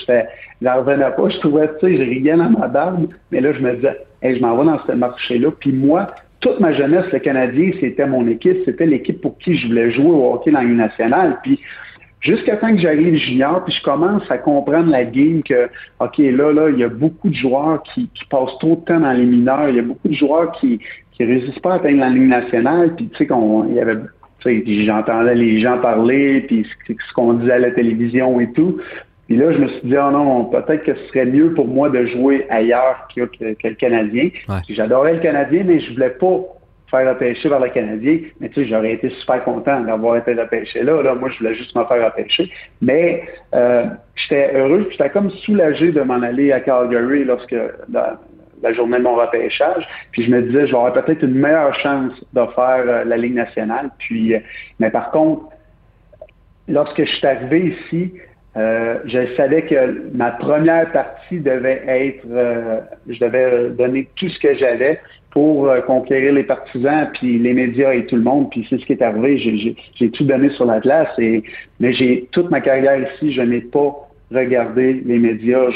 j'en 0.61 0.79
revenais 0.79 1.11
pas. 1.17 1.29
Je 1.29 1.39
trouvais, 1.39 1.69
tu 1.79 1.87
sais, 1.87 1.97
je 1.97 2.03
riais 2.03 2.37
dans 2.37 2.51
ma 2.51 2.67
barbe. 2.67 3.07
Mais 3.31 3.41
là, 3.41 3.53
je 3.53 3.61
me 3.61 3.77
disais, 3.77 3.97
hey, 4.23 4.37
je 4.37 4.43
m'en 4.43 4.57
vais 4.57 4.65
dans 4.65 4.81
ce 4.85 4.93
marché-là. 4.93 5.51
Puis 5.61 5.73
moi, 5.73 6.09
toute 6.41 6.59
ma 6.59 6.73
jeunesse, 6.73 7.07
le 7.13 7.21
Canadien, 7.21 7.71
c'était 7.81 8.07
mon 8.07 8.27
équipe. 8.27 8.59
C'était 8.65 8.87
l'équipe 8.87 9.21
pour 9.21 9.39
qui 9.39 9.57
je 9.57 9.69
voulais 9.69 9.93
jouer 9.93 10.11
au 10.11 10.35
hockey 10.35 10.51
dans 10.51 10.63
l'Union 10.63 10.85
nationale. 10.85 11.39
Puis 11.45 11.61
jusqu'à 12.21 12.57
temps 12.57 12.73
que 12.73 12.79
j'arrive 12.79 13.15
junior, 13.15 13.65
puis 13.65 13.75
je 13.75 13.83
commence 13.83 14.29
à 14.31 14.39
comprendre 14.39 14.91
la 14.91 15.05
game 15.05 15.43
que, 15.45 15.69
OK, 16.01 16.19
là, 16.19 16.53
là, 16.53 16.71
il 16.71 16.79
y 16.79 16.85
a 16.85 16.89
beaucoup 16.89 17.29
de 17.29 17.35
joueurs 17.35 17.83
qui, 17.85 18.09
qui 18.15 18.25
passent 18.25 18.59
trop 18.59 18.75
de 18.75 18.85
temps 18.85 19.01
dans 19.01 19.13
les 19.13 19.25
mineurs. 19.25 19.69
Il 19.69 19.77
y 19.77 19.79
a 19.79 19.83
beaucoup 19.83 20.09
de 20.09 20.15
joueurs 20.15 20.53
qui, 20.53 20.81
qui 21.19 21.25
réussissent 21.25 21.59
pas 21.59 21.73
à 21.73 21.75
atteindre 21.75 22.01
la 22.01 22.09
ligne 22.09 22.29
nationale. 22.29 22.95
Puis 22.97 23.09
tu 23.09 23.17
sais 23.17 23.27
qu'on 23.27 23.67
il 23.69 23.75
y 23.75 23.81
avait 23.81 23.97
j'entendais 24.45 25.35
les 25.35 25.61
gens 25.61 25.79
parler, 25.79 26.43
puis 26.43 26.67
ce 26.87 27.13
qu'on 27.13 27.35
disait 27.35 27.53
à 27.53 27.59
la 27.59 27.71
télévision 27.71 28.41
et 28.41 28.51
tout. 28.53 28.81
Puis 29.27 29.37
là, 29.37 29.53
je 29.53 29.59
me 29.59 29.69
suis 29.69 29.81
dit, 29.89 29.97
oh 29.97 30.11
non, 30.11 30.45
peut-être 30.47 30.85
que 30.85 30.95
ce 30.95 31.07
serait 31.09 31.27
mieux 31.27 31.53
pour 31.53 31.69
moi 31.69 31.91
de 31.91 32.07
jouer 32.07 32.47
ailleurs 32.49 33.09
que, 33.15 33.23
que, 33.27 33.69
le 33.69 33.75
Canadien. 33.75 34.31
J'adorais 34.71 35.15
le 35.15 35.21
Canadien, 35.21 35.65
mais 35.67 35.81
je 35.81 35.93
voulais 35.93 36.11
pas 36.11 36.41
faire 36.91 37.07
repêcher 37.11 37.51
vers 37.51 37.61
le 37.61 37.69
Canadien. 37.69 38.21
Mais 38.41 38.49
tu 38.49 38.63
sais, 38.63 38.69
j'aurais 38.71 38.95
été 38.95 39.11
super 39.11 39.45
content 39.45 39.83
d'avoir 39.83 40.17
été 40.17 40.33
repêché 40.33 40.83
là. 40.83 41.03
là. 41.03 41.15
Moi, 41.15 41.29
je 41.31 41.39
voulais 41.39 41.55
juste 41.55 41.77
me 41.77 41.85
faire 41.85 42.07
repêcher. 42.07 42.51
Mais 42.81 43.25
euh, 43.55 43.85
j'étais 44.15 44.55
heureux, 44.55 44.89
j'étais 44.91 45.11
comme 45.11 45.31
soulagé 45.31 45.93
de 45.93 46.01
m'en 46.01 46.23
aller 46.23 46.53
à 46.53 46.61
Calgary 46.61 47.25
lorsque 47.25 47.55
la 48.63 48.73
journée 48.73 48.99
de 48.99 49.03
mon 49.03 49.15
repêchage. 49.15 49.87
Puis 50.13 50.25
je 50.25 50.31
me 50.31 50.43
disais, 50.43 50.67
j'aurais 50.67 50.93
peut-être 50.93 51.23
une 51.23 51.35
meilleure 51.35 51.75
chance 51.75 52.13
de 52.33 52.41
faire 52.55 52.85
euh, 52.87 53.05
la 53.05 53.17
Ligue 53.17 53.35
nationale. 53.35 53.91
Puis, 53.99 54.35
euh, 54.35 54.41
mais 54.79 54.91
par 54.91 55.11
contre, 55.11 55.45
lorsque 56.67 57.05
je 57.05 57.11
suis 57.11 57.27
arrivé 57.27 57.77
ici, 57.77 58.13
euh, 58.57 58.99
je 59.05 59.35
savais 59.37 59.63
que 59.63 60.11
ma 60.15 60.33
première 60.33 60.91
partie 60.93 61.39
devait 61.39 61.83
être, 61.87 62.27
je 63.07 63.21
devais 63.21 63.71
donner 63.71 64.09
tout 64.17 64.29
ce 64.29 64.39
que 64.41 64.55
j'avais 64.57 65.01
pour 65.31 65.71
conquérir 65.87 66.33
les 66.33 66.43
partisans, 66.43 67.09
puis 67.13 67.39
les 67.39 67.53
médias 67.53 67.93
et 67.93 68.07
tout 68.07 68.17
le 68.17 68.23
monde. 68.23 68.51
Puis 68.51 68.67
c'est 68.69 68.81
ce 68.81 68.87
qui 68.87 68.95
est 68.95 69.03
arrivé. 69.03 69.39
J'ai 69.95 70.11
tout 70.11 70.25
donné 70.25 70.51
sur 70.51 70.65
la 70.65 70.81
glace. 70.81 71.11
Et, 71.19 71.45
mais 71.79 71.93
j'ai 71.93 72.29
toute 72.33 72.51
ma 72.51 72.61
carrière 72.61 72.99
ici, 72.99 73.33
je 73.33 73.43
n'ai 73.43 73.61
pas 73.61 73.95
regardé 74.33 75.03
les 75.05 75.19
médias. 75.19 75.71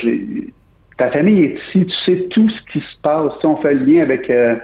Ta 1.03 1.11
famille 1.11 1.43
est 1.43 1.59
ici, 1.69 1.85
tu 1.85 1.95
sais 2.05 2.29
tout 2.29 2.49
ce 2.49 2.73
qui 2.73 2.79
se 2.79 2.97
passe. 3.03 3.33
Si 3.41 3.47
on 3.47 3.57
fait 3.57 3.75
le 3.75 3.85
lien 3.85 4.03
avec, 4.03 4.31
euh, 4.31 4.55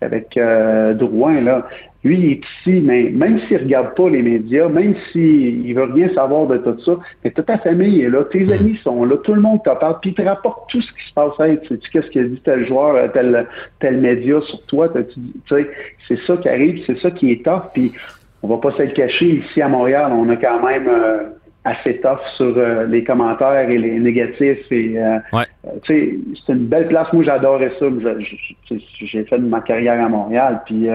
avec 0.00 0.36
euh, 0.36 0.94
Drouin, 0.94 1.40
là, 1.40 1.66
lui, 2.04 2.20
il 2.20 2.30
est 2.30 2.42
ici, 2.60 2.80
mais 2.84 3.10
même 3.10 3.40
s'il 3.40 3.56
ne 3.56 3.64
regarde 3.64 3.96
pas 3.96 4.08
les 4.08 4.22
médias, 4.22 4.68
même 4.68 4.94
s'il 5.10 5.68
ne 5.68 5.74
veut 5.74 5.92
rien 5.92 6.08
savoir 6.14 6.46
de 6.46 6.58
tout 6.58 6.78
ça, 6.84 6.92
mais 7.24 7.32
toute 7.32 7.46
ta 7.46 7.58
famille 7.58 8.02
est 8.02 8.10
là, 8.10 8.22
tes 8.30 8.44
mm. 8.44 8.52
amis 8.52 8.78
sont 8.84 9.04
là, 9.04 9.16
tout 9.16 9.34
le 9.34 9.40
monde 9.40 9.60
te 9.64 9.70
parle, 9.70 9.98
puis 10.00 10.10
il 10.10 10.14
te 10.14 10.22
rapporte 10.22 10.70
tout 10.70 10.80
ce 10.80 10.92
qui 10.92 11.08
se 11.08 11.14
passe. 11.14 11.32
Hey, 11.40 11.58
tu 11.62 11.74
sais 11.74 11.80
qu'est-ce 11.92 12.10
qu'il 12.10 12.20
a 12.20 12.28
dit 12.28 12.40
tel 12.44 12.64
joueur, 12.68 12.94
euh, 12.94 13.08
tel, 13.08 13.48
tel 13.80 13.96
média 13.98 14.40
sur 14.42 14.62
toi, 14.66 14.88
tu 14.90 15.02
sais, 15.48 15.68
c'est 16.06 16.20
ça 16.28 16.36
qui 16.36 16.48
arrive, 16.48 16.80
c'est 16.86 16.98
ça 17.00 17.10
qui 17.10 17.32
est 17.32 17.44
tough, 17.44 17.72
puis 17.74 17.90
on 18.44 18.46
va 18.46 18.58
pas 18.58 18.70
se 18.70 18.82
le 18.82 18.92
cacher, 18.92 19.42
ici 19.44 19.60
à 19.60 19.66
Montréal, 19.66 20.12
on 20.12 20.28
a 20.28 20.36
quand 20.36 20.64
même 20.64 20.88
assez 21.68 22.00
tough 22.00 22.20
sur 22.36 22.54
euh, 22.56 22.86
les 22.86 23.04
commentaires 23.04 23.68
et 23.68 23.78
les 23.78 23.98
négatifs. 23.98 24.70
Et, 24.70 24.98
euh, 24.98 25.18
euh, 25.34 25.44
c'est 25.86 26.52
une 26.52 26.66
belle 26.66 26.88
place. 26.88 27.08
Moi, 27.12 27.24
j'adorais 27.24 27.72
ça. 27.78 27.86
J'ai 29.00 29.24
fait 29.24 29.38
ma 29.38 29.60
carrière 29.60 30.04
à 30.04 30.08
Montréal, 30.08 30.62
puis 30.66 30.88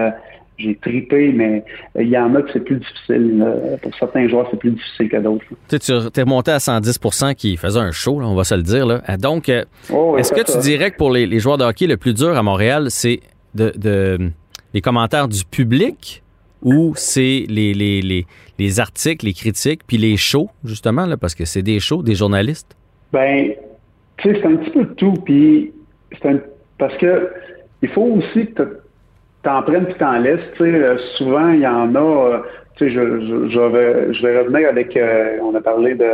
j'ai 0.58 0.76
tripé, 0.76 1.32
mais 1.32 1.64
il 1.98 2.08
y 2.08 2.18
en 2.18 2.34
a 2.34 2.42
que 2.42 2.52
c'est 2.52 2.64
plus 2.64 2.76
difficile. 2.76 3.44
pour 3.82 3.94
certains 3.96 4.28
joueurs, 4.28 4.48
c'est 4.50 4.58
plus 4.58 4.70
difficile 4.70 5.08
que 5.08 5.16
d'autres. 5.16 5.44
Tu 5.68 5.76
es 5.76 6.22
remonté 6.22 6.52
à 6.52 6.58
110% 6.58 7.34
qui 7.34 7.56
faisait 7.56 7.80
un 7.80 7.90
show, 7.90 8.20
on 8.22 8.34
va 8.34 8.44
se 8.44 8.54
le 8.54 8.62
dire. 8.62 8.86
Là. 8.86 9.00
Donc, 9.18 9.50
oh, 9.92 10.16
est-ce 10.16 10.32
que 10.32 10.42
tu 10.42 10.58
dirais 10.58 10.90
que 10.90 10.96
pour 10.96 11.10
les, 11.10 11.38
joueurs 11.38 11.58
de 11.58 11.64
hockey, 11.64 11.86
le 11.86 11.96
plus 11.96 12.14
dur 12.14 12.36
à 12.36 12.42
Montréal, 12.42 12.86
c'est 12.88 13.20
de, 13.54 13.72
de, 13.76 14.30
les 14.72 14.80
commentaires 14.80 15.28
du 15.28 15.44
public 15.44 16.23
ou 16.64 16.94
c'est 16.96 17.44
les, 17.48 17.74
les, 17.74 18.00
les, 18.00 18.26
les, 18.58 18.80
articles, 18.80 19.26
les 19.26 19.34
critiques, 19.34 19.82
puis 19.86 19.98
les 19.98 20.16
shows, 20.16 20.48
justement, 20.64 21.06
là, 21.06 21.16
parce 21.16 21.34
que 21.34 21.44
c'est 21.44 21.62
des 21.62 21.78
shows, 21.78 22.02
des 22.02 22.14
journalistes? 22.14 22.74
Ben, 23.12 23.52
tu 24.16 24.30
sais, 24.30 24.40
c'est 24.40 24.46
un 24.46 24.56
petit 24.56 24.70
peu 24.70 24.84
de 24.84 24.94
tout. 24.94 25.14
Puis, 25.24 25.72
un, 26.24 26.38
parce 26.78 26.96
que 26.96 27.30
il 27.82 27.88
faut 27.90 28.02
aussi 28.02 28.46
que 28.46 28.80
tu 29.42 29.48
en 29.48 29.62
prennes 29.62 29.86
puis 29.86 29.94
t'en 29.94 30.18
laisses. 30.18 30.40
Tu 30.56 30.64
sais, 30.64 30.74
euh, 30.74 30.96
souvent, 31.16 31.50
il 31.50 31.60
y 31.60 31.66
en 31.66 31.94
a. 31.94 31.98
Euh, 31.98 32.38
tu 32.76 32.86
sais, 32.86 32.90
je, 32.90 33.48
je, 33.50 33.60
vais, 33.60 34.14
je 34.14 34.26
vais 34.26 34.40
revenir 34.40 34.68
avec. 34.68 34.96
Euh, 34.96 35.36
on 35.42 35.54
a 35.54 35.60
parlé 35.60 35.94
de 35.94 36.08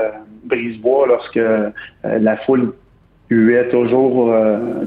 Brisebois 0.45 1.07
lorsque 1.07 1.41
la 2.03 2.37
foule 2.39 2.73
huait 3.31 3.69
toujours, 3.69 4.35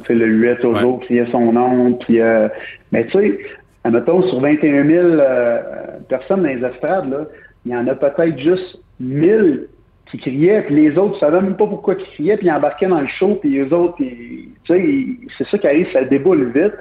tu 0.02 0.08
sais, 0.08 0.14
le 0.14 0.26
huait 0.26 0.58
toujours, 0.58 1.00
criait 1.02 1.28
son 1.32 1.54
nom. 1.54 1.94
Puis, 1.94 2.20
mais 2.92 3.08
tu 3.08 3.12
sais, 3.12 3.40
admettons, 3.84 4.24
sur 4.30 4.40
21 4.40 4.88
000 4.88 5.06
euh, 5.06 5.62
personnes 6.08 6.44
dans 6.44 6.50
les 6.50 6.66
estrades, 6.66 7.10
là, 7.10 7.26
il 7.66 7.72
y 7.72 7.76
en 7.76 7.88
a 7.88 7.96
peut-être 7.96 8.38
juste 8.40 8.78
1000 9.00 9.68
qui 10.12 10.18
criaient, 10.18 10.64
puis 10.64 10.76
les 10.76 10.98
autres 10.98 11.16
ne 11.16 11.20
savaient 11.20 11.42
même 11.42 11.56
pas 11.56 11.68
pourquoi 11.68 11.96
ils 11.96 12.04
criaient, 12.04 12.38
puis 12.38 12.48
ils 12.48 12.52
embarquaient 12.52 12.88
dans 12.88 13.02
le 13.02 13.08
show, 13.08 13.36
puis 13.36 13.52
les 13.52 13.74
autres, 13.74 13.98
c'est 14.68 15.48
ça 15.50 15.58
qui 15.58 15.68
arrive, 15.68 15.92
ça 15.92 16.04
déboule 16.04 16.52
vite. 16.52 16.74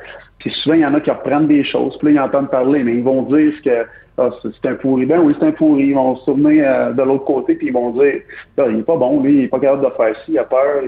Souvent, 0.51 0.75
il 0.75 0.81
y 0.81 0.87
en 0.87 0.95
a 0.95 1.01
qui 1.01 1.11
reprennent 1.11 1.47
des 1.47 1.65
choses, 1.65 1.97
puis 1.99 2.13
là, 2.13 2.21
ils 2.23 2.25
entendent 2.29 2.51
parler, 2.51 2.83
mais 2.83 2.95
ils 2.95 3.03
vont 3.03 3.23
dire 3.23 3.53
que 3.65 3.87
ah, 4.19 4.29
c'est 4.43 4.69
un 4.69 4.75
pourri. 4.75 5.07
Ben 5.07 5.21
oui, 5.21 5.35
c'est 5.39 5.47
un 5.47 5.53
pourri. 5.53 5.87
Ils 5.87 5.95
vont 5.95 6.17
se 6.17 6.27
tourner 6.27 6.63
euh, 6.63 6.93
de 6.93 7.03
l'autre 7.03 7.25
côté, 7.25 7.55
puis 7.55 7.69
ils 7.69 7.73
vont 7.73 7.93
dire 7.93 8.21
ah, 8.59 8.65
il 8.69 8.81
est 8.81 8.83
pas 8.83 8.97
bon, 8.97 9.23
lui, 9.23 9.39
il 9.39 9.45
est 9.45 9.49
pas 9.49 9.59
capable 9.59 9.87
de 9.87 9.91
faire 9.91 10.15
ci, 10.25 10.33
il 10.33 10.39
a 10.39 10.45
peur. 10.45 10.83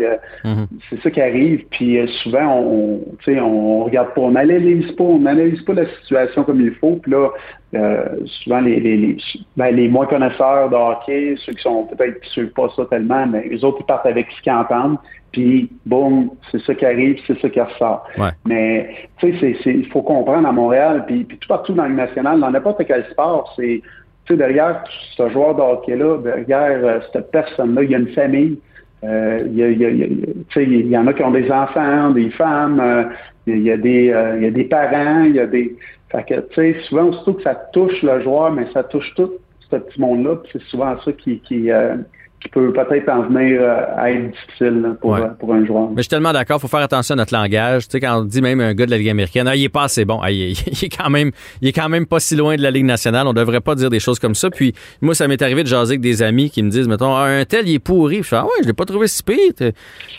Mhm. 0.45 0.67
C'est 0.91 1.01
ça 1.01 1.11
qui 1.11 1.23
arrive. 1.23 1.65
Puis 1.71 1.99
euh, 1.99 2.07
souvent, 2.23 2.59
on, 2.59 3.01
on, 3.27 3.41
on 3.41 3.85
regarde 3.85 4.13
pas, 4.13 4.21
on 4.21 4.33
n'analyse 4.33 4.93
pas, 4.93 5.05
on 5.05 5.21
n'analyse 5.21 5.63
pas 5.63 5.73
la 5.73 5.87
situation 6.01 6.45
comme 6.45 6.61
il 6.61 6.75
faut. 6.75 6.97
Puis 6.97 7.13
là, 7.13 7.31
euh, 7.75 8.05
souvent 8.43 8.61
les, 8.61 8.79
les, 8.79 8.97
les, 8.99 9.17
ben, 9.57 9.75
les, 9.75 9.89
moins 9.89 10.07
connaisseurs 10.07 10.69
de 10.69 10.77
hockey, 10.77 11.35
ceux 11.39 11.55
qui 11.55 11.63
sont 11.63 11.85
peut-être 11.87 12.21
qui 12.21 12.31
suivent 12.31 12.53
pas 12.53 12.69
ça 12.77 12.85
tellement, 12.91 13.27
mais 13.27 13.49
les 13.49 13.65
autres 13.65 13.79
ils 13.81 13.87
partent 13.87 14.07
avec 14.07 14.27
ce 14.37 14.43
qu'ils 14.43 14.53
entendent, 14.53 14.99
puis 15.35 15.69
boum, 15.85 16.31
c'est 16.51 16.63
ça 16.63 16.75
qui 16.75 16.87
arrive, 16.87 17.19
c'est 17.27 17.39
ça 17.41 17.51
qui 17.51 17.61
ressort. 17.61 18.07
Mais 18.47 19.09
tu 19.19 19.37
sais, 19.39 19.57
il 19.67 19.87
faut 19.89 20.03
comprendre 20.03 20.47
à 20.47 20.53
Montréal, 20.53 21.05
puis, 21.07 21.25
puis 21.25 21.39
tout 21.39 21.49
partout 21.49 21.75
dans 21.75 21.87
le 21.87 21.95
national, 21.95 22.39
dans 22.39 22.51
n'importe 22.51 22.87
quel 22.87 23.05
sport, 23.11 23.53
c'est 23.57 23.83
tu 24.27 24.33
sais, 24.33 24.37
derrière 24.39 24.85
ce 25.17 25.29
joueur 25.29 25.55
de 25.55 25.61
hockey-là, 25.61 26.19
derrière 26.19 26.81
euh, 26.83 27.01
cette 27.13 27.31
personne-là, 27.31 27.83
il 27.83 27.91
y 27.91 27.95
a 27.95 27.99
une 27.99 28.15
famille. 28.15 28.59
Euh, 29.05 29.43
il, 29.47 29.57
y 29.57 29.63
a, 29.63 29.69
il, 29.69 29.79
y 29.81 29.85
a, 29.85 30.63
il 30.63 30.89
y 30.89 30.97
en 30.97 31.07
a 31.07 31.13
qui 31.13 31.23
ont 31.23 31.31
des 31.31 31.51
enfants, 31.51 32.11
des 32.11 32.31
femmes, 32.31 32.81
euh, 32.81 33.05
il, 33.47 33.63
y 33.63 33.71
a 33.71 33.77
des, 33.77 34.11
euh, 34.11 34.37
il 34.39 34.45
y 34.45 34.47
a 34.47 34.51
des 34.51 34.65
parents, 34.65 35.25
il 35.25 35.35
y 35.35 35.41
a 35.41 35.47
des. 35.47 35.77
Fait 36.11 36.25
que, 36.25 36.41
tu 36.41 36.55
sais, 36.55 36.81
souvent, 36.89 37.13
surtout 37.13 37.35
que 37.35 37.43
ça 37.43 37.55
touche 37.55 38.03
le 38.03 38.23
joueur, 38.23 38.53
mais 38.53 38.67
ça 38.73 38.83
touche 38.85 39.13
tout 39.15 39.33
ce 39.71 39.77
petit 39.77 40.01
monde-là. 40.01 40.37
C'est 40.53 40.63
souvent 40.63 40.99
ça 41.05 41.13
qui, 41.13 41.41
qui, 41.41 41.71
euh, 41.71 41.97
qui 42.45 42.51
peut 42.51 42.73
peut-être 42.73 43.09
en 43.09 43.23
venir 43.23 43.59
euh, 43.61 43.85
à 43.97 44.11
être 44.11 44.31
difficile 44.31 44.97
pour, 45.01 45.17
euh, 45.17 45.29
pour, 45.39 45.55
un 45.55 45.65
joueur. 45.65 45.89
Mais 45.89 45.97
je 45.97 46.03
suis 46.03 46.09
tellement 46.11 46.33
d'accord, 46.33 46.59
il 46.59 46.61
faut 46.61 46.69
faire 46.69 46.81
attention 46.81 47.15
à 47.15 47.17
notre 47.17 47.35
langage. 47.35 47.89
Tu 47.89 47.93
sais, 47.93 48.01
quand 48.01 48.21
on 48.21 48.25
dit 48.25 48.43
même 48.43 48.61
un 48.61 48.75
gars 48.75 48.85
de 48.85 48.91
la 48.91 48.99
Ligue 48.99 49.09
américaine, 49.09 49.49
ah, 49.49 49.57
il 49.57 49.65
est 49.65 49.71
pas 49.71 49.85
assez 49.85 50.05
bon, 50.05 50.21
ah, 50.23 50.31
il, 50.31 50.53
est, 50.53 50.95
quand 50.95 51.09
même, 51.09 51.31
il 51.63 51.69
est 51.69 51.73
quand 51.73 51.89
même 51.89 52.05
pas 52.05 52.21
si 52.21 52.37
loin 52.37 52.57
de 52.57 52.63
la 52.63 52.71
Ligue 52.71 52.85
nationale. 52.85 53.27
On 53.27 53.33
devrait 53.33 53.63
pas 53.63 53.75
dire 53.75 53.89
des 53.89 53.99
choses 53.99 54.19
comme 54.19 54.35
ça. 54.35 54.51
Puis 54.51 54.75
moi, 55.01 55.15
ça 55.15 55.27
m'est 55.27 55.41
arrivé 55.41 55.63
de 55.63 55.69
jaser 55.69 55.93
avec 55.93 56.03
des 56.03 56.23
amis 56.23 56.51
qui 56.51 56.63
me 56.63 56.71
disent, 56.71 56.87
mettons, 56.87 57.17
ah, 57.17 57.25
un 57.25 57.45
tel, 57.47 57.67
il 57.67 57.77
est 57.77 57.79
pourri. 57.79 58.19
Je 58.19 58.29
fais, 58.29 58.37
ah 58.37 58.45
ouais, 58.45 58.63
je 58.63 58.67
l'ai 58.67 58.75
pas 58.75 58.85
trouvé 58.85 59.07
si 59.07 59.23
pire. 59.23 59.73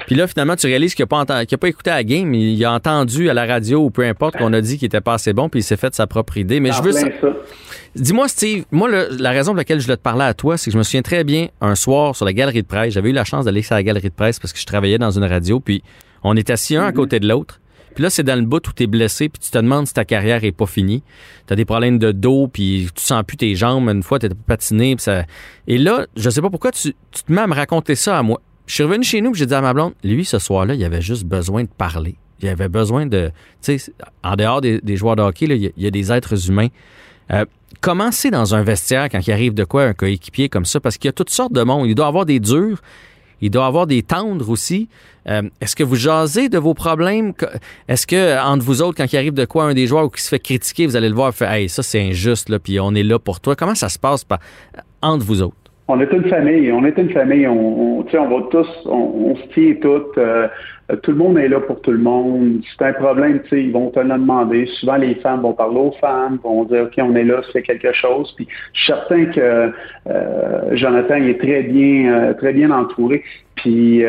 Puis 0.08 0.16
là, 0.16 0.26
finalement, 0.26 0.56
tu 0.56 0.66
réalises 0.66 0.96
qu'il 0.96 1.04
n'a 1.04 1.08
pas, 1.08 1.22
a 1.22 1.46
pas 1.46 1.68
écouté 1.68 1.92
la 1.92 2.04
game, 2.04 2.34
il 2.34 2.64
a 2.66 2.74
entendu 2.74 3.30
à 3.30 3.36
la 3.36 3.46
radio 3.46 3.84
ou 3.84 3.92
peu 3.92 4.04
importe 4.04 4.38
qu'on 4.38 4.52
a 4.54 4.62
dit 4.62 4.80
qu'il 4.80 4.88
était 4.88 5.02
pas 5.02 5.14
assez 5.14 5.34
bon, 5.34 5.48
puis 5.48 5.60
il 5.60 5.64
s'est 5.64 5.78
fait 5.78 5.94
sa 5.94 6.08
propre 6.08 6.38
idée. 6.38 6.60
Mais 6.60 6.72
je 6.72 6.82
veux 6.82 6.92
ça. 6.92 7.08
Dis-moi, 7.96 8.28
Steve, 8.28 8.66
moi, 8.72 8.90
la 8.90 9.32
raison 9.32 9.52
pour 9.52 9.58
laquelle 9.58 9.80
je 9.80 9.86
voulais 9.86 9.96
te 9.96 10.02
parler 10.02 10.26
à 10.26 10.34
toi, 10.34 10.58
c'est 10.58 10.66
que 10.66 10.74
je 10.74 10.78
me 10.78 10.84
souviens 10.84 11.02
très 11.02 11.24
bien 11.24 11.48
un 11.62 11.76
soir 11.76 12.14
sur 12.14 12.26
la 12.26 12.34
galerie 12.34 12.62
de 12.62 12.68
presse. 12.68 12.94
J'avais 12.94 13.10
eu 13.10 13.14
la 13.14 13.24
chance 13.24 13.46
d'aller 13.46 13.62
sur 13.62 13.76
la 13.76 13.84
galerie 13.84 14.10
de 14.10 14.14
presse 14.14 14.38
parce 14.38 14.52
que 14.52 14.60
je 14.60 14.66
travaillais 14.66 14.98
dans 14.98 15.12
une 15.12 15.24
radio, 15.24 15.62
puis 15.62 15.82
on 16.22 16.36
était 16.36 16.54
assis 16.54 16.76
un 16.76 16.84
à 16.84 16.90
mhm. 16.90 16.96
côté 16.96 17.20
de 17.22 17.28
l'autre. 17.28 17.62
Puis 17.94 18.04
là, 18.04 18.10
c'est 18.10 18.24
dans 18.24 18.38
le 18.38 18.46
bout 18.46 18.68
où 18.68 18.74
tu 18.74 18.84
es 18.84 18.88
blessé, 18.88 19.30
puis 19.30 19.40
tu 19.40 19.50
te 19.50 19.58
demandes 19.58 19.88
si 19.88 19.94
ta 19.94 20.04
carrière 20.04 20.44
est 20.44 20.52
pas 20.52 20.66
finie. 20.66 21.02
Tu 21.48 21.54
as 21.54 21.56
des 21.56 21.64
problèmes 21.64 21.98
de 21.98 22.12
dos, 22.12 22.50
puis 22.50 22.90
tu 22.94 23.02
sens 23.02 23.24
plus 23.26 23.38
tes 23.38 23.56
jambes. 23.56 23.88
Une 23.88 24.04
fois, 24.04 24.20
tu 24.20 24.28
patiné. 24.28 24.98
Puis 24.98 25.04
ça... 25.04 25.24
Et 25.68 25.78
là, 25.78 26.06
je 26.18 26.30
sais 26.30 26.42
pas 26.42 26.50
pourquoi 26.50 26.72
tu, 26.72 26.94
te 26.94 27.32
mets 27.32 27.42
à 27.42 27.48
me 27.48 27.56
raconter 27.56 27.96
ça 27.96 28.20
à 28.20 28.24
moi. 28.24 28.42
Je 28.68 28.74
suis 28.74 28.84
revenu 28.84 29.06
chez 29.06 29.22
nous, 29.22 29.32
puis 29.32 29.40
j'ai 29.40 29.46
dit 29.46 29.54
à 29.54 29.62
ma 29.62 29.74
blonde, 29.74 29.94
lui, 30.04 30.26
ce 30.26 30.40
soir-là, 30.40 30.74
il 30.74 30.84
avait 30.84 31.02
juste 31.02 31.24
besoin 31.24 31.64
de 31.64 31.70
parler. 31.70 32.16
Il 32.42 32.50
avait 32.50 32.68
besoin 32.68 33.06
de. 33.06 33.32
Tu 33.62 33.80
sais, 33.80 33.94
en 34.22 34.36
dehors 34.36 34.60
des, 34.60 34.98
joueurs 34.98 35.16
de 35.16 35.22
hockey, 35.22 35.46
il 35.46 35.72
y, 35.78 35.88
a 35.88 35.92
des 35.92 36.12
êtres 36.12 36.50
humains. 36.50 36.68
Euh, 37.32 37.46
comment 37.82 38.12
c'est 38.12 38.32
dans 38.32 38.56
un 38.56 38.64
vestiaire 38.64 39.10
quand 39.10 39.26
il 39.26 39.32
arrive 39.32 39.54
de 39.54 39.64
quoi 39.64 39.84
un 39.84 39.94
coéquipier 39.94 40.50
comme 40.50 40.66
ça? 40.66 40.80
Parce 40.80 40.98
qu'il 40.98 41.08
y 41.08 41.10
a 41.10 41.14
toutes 41.14 41.30
sortes 41.30 41.54
de 41.54 41.64
monde. 41.64 41.88
Il 41.88 41.96
doit 41.96 42.08
avoir 42.08 42.26
des 42.26 42.40
durs, 42.40 42.82
il 43.42 43.52
doit 43.52 43.66
avoir 43.66 43.88
des 43.88 44.04
tendres 44.04 44.50
aussi. 44.50 44.90
Euh, 45.28 45.42
est-ce 45.60 45.76
que 45.76 45.84
vous 45.84 45.96
jasez 45.96 46.50
de 46.50 46.58
vos 46.58 46.74
problèmes? 46.74 47.34
Est-ce 47.88 48.06
que 48.06 48.40
entre 48.44 48.64
vous 48.64 48.82
autres, 48.82 48.98
quand 48.98 49.12
il 49.12 49.18
arrive 49.18 49.34
de 49.34 49.46
quoi 49.46 49.66
un 49.66 49.74
des 49.74 49.88
joueurs 49.88 50.06
ou 50.06 50.10
qui 50.10 50.22
se 50.22 50.30
fait 50.30 50.40
critiquer, 50.40 50.86
vous 50.86 50.96
allez 50.96 51.10
le 51.10 51.16
voir 51.16 51.30
et 51.30 51.32
faire 51.32 51.52
Hey, 51.52 51.70
ça 51.70 51.84
c'est 51.84 52.02
injuste, 52.02 52.50
là, 52.50 52.60
puis 52.60 52.80
on 52.80 52.94
est 52.94 53.04
là 53.04 53.20
pour 53.20 53.40
toi. 53.40 53.56
Comment 53.56 53.76
ça 53.76 53.90
se 53.90 54.00
passe 54.00 54.26
entre 55.02 55.26
vous 55.26 55.42
autres? 55.42 55.56
On 55.88 56.02
est 56.02 56.12
une 56.12 56.28
famille, 56.28 56.72
on 56.72 56.84
est 56.84 56.98
une 56.98 57.12
famille, 57.12 57.48
on, 57.48 58.00
on, 58.00 58.04
va 58.04 58.48
tous, 58.50 58.68
on, 58.86 59.36
se 59.36 59.54
tient 59.54 59.76
toutes. 59.80 60.18
Euh, 60.18 60.48
euh, 60.48 60.48
tout 61.02 61.12
le 61.12 61.18
monde 61.18 61.38
est 61.40 61.48
là 61.48 61.60
pour 61.60 61.82
tout 61.82 61.92
le 61.92 61.98
monde. 61.98 62.60
Si 62.62 62.70
c'est 62.78 62.86
un 62.86 62.94
problème, 62.94 63.42
ils 63.52 63.72
vont 63.72 63.90
te 63.90 64.00
le 64.00 64.10
demander. 64.10 64.68
Souvent, 64.80 64.98
les 64.98 65.16
femmes 65.16 65.42
vont 65.42 65.54
parler 65.54 65.80
aux 65.80 65.94
femmes, 65.94 66.38
vont 66.44 66.64
dire 66.66 66.84
OK, 66.84 66.94
on 67.00 67.16
est 67.16 67.24
là, 67.24 67.42
c'est 67.52 67.64
quelque 67.64 67.92
chose. 67.94 68.32
Puis 68.36 68.48
je 68.74 68.80
suis 68.80 68.94
certain 68.94 69.26
que 69.26 69.72
euh, 70.08 70.76
Jonathan 70.76 71.16
est 71.16 71.40
très 71.40 71.64
bien, 71.64 72.14
euh, 72.14 72.34
très 72.34 72.54
bien 72.54 72.70
entouré. 72.70 73.24
Puis 73.56 74.04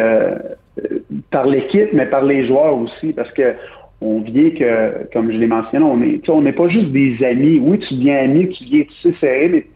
par 1.31 1.47
l'équipe, 1.47 1.91
mais 1.95 2.07
par 2.07 2.25
les 2.25 2.47
joueurs 2.47 2.77
aussi, 2.77 3.15
parce 3.15 3.31
que 3.33 3.55
on 4.03 4.21
vient 4.21 4.51
que, 4.51 5.11
comme 5.15 5.33
je 5.33 5.39
l'ai 5.39 5.47
mentionné, 5.47 5.83
on 5.83 6.03
est, 6.03 6.29
on 6.29 6.43
n'est 6.43 6.53
pas 6.53 6.69
juste 6.69 6.93
des 6.93 7.17
amis. 7.25 7.59
Oui, 7.59 7.79
tu 7.79 7.95
deviens 7.95 8.25
ami, 8.25 8.51
tu 8.51 8.65
viens 8.65 8.83
tu 8.83 8.93
sais 9.03 9.15
serré, 9.19 9.49
mais 9.49 9.67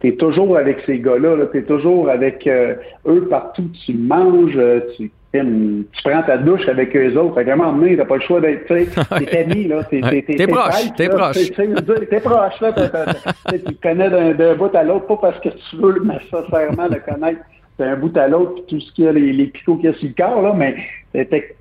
tu 0.00 0.08
es 0.08 0.12
toujours 0.16 0.56
avec 0.56 0.80
ces 0.86 0.98
gars-là, 0.98 1.36
-là, 1.36 1.46
tu 1.52 1.58
es 1.58 1.62
toujours 1.62 2.08
avec 2.10 2.48
eux 2.48 3.28
partout. 3.28 3.70
Tu 3.86 3.94
manges, 3.94 4.58
tu 4.96 5.12
tu 5.32 6.02
prends 6.04 6.22
ta 6.22 6.38
douche 6.38 6.66
avec 6.68 6.96
eux 6.96 7.16
autres. 7.16 7.34
Fait 7.34 7.44
moment 7.54 7.72
donné, 7.72 7.96
t'as 7.96 8.06
pas 8.06 8.16
le 8.16 8.22
choix 8.22 8.40
d'être, 8.40 8.66
tu 8.66 8.86
sais, 8.86 8.88
t'es 9.26 9.38
ami, 9.44 9.68
là. 9.68 9.84
T'es, 9.84 10.00
t'es, 10.00 10.46
proche, 10.46 10.92
t'es 10.96 11.08
proche. 11.08 11.36
T'es 11.54 12.20
proche, 12.20 12.60
là. 12.60 12.72
tu 12.72 13.74
connais 13.82 14.10
d'un, 14.34 14.54
bout 14.54 14.74
à 14.74 14.82
l'autre, 14.82 15.06
pas 15.06 15.16
parce 15.16 15.40
que 15.40 15.50
tu 15.50 15.76
veux 15.76 16.02
nécessairement 16.02 16.88
le 16.88 17.00
connaître 17.00 17.40
d'un 17.78 17.96
bout 17.96 18.16
à 18.16 18.26
l'autre, 18.26 18.54
puis 18.54 18.64
tout 18.68 18.80
ce 18.80 18.92
qu'il 18.92 19.04
y 19.04 19.08
a, 19.08 19.12
les, 19.12 19.32
les 19.32 19.46
picots 19.46 19.76
qu'il 19.76 19.86
y 19.86 19.88
a 19.88 19.94
sur 19.94 20.08
le 20.08 20.14
corps, 20.14 20.42
là, 20.42 20.54
mais 20.56 20.76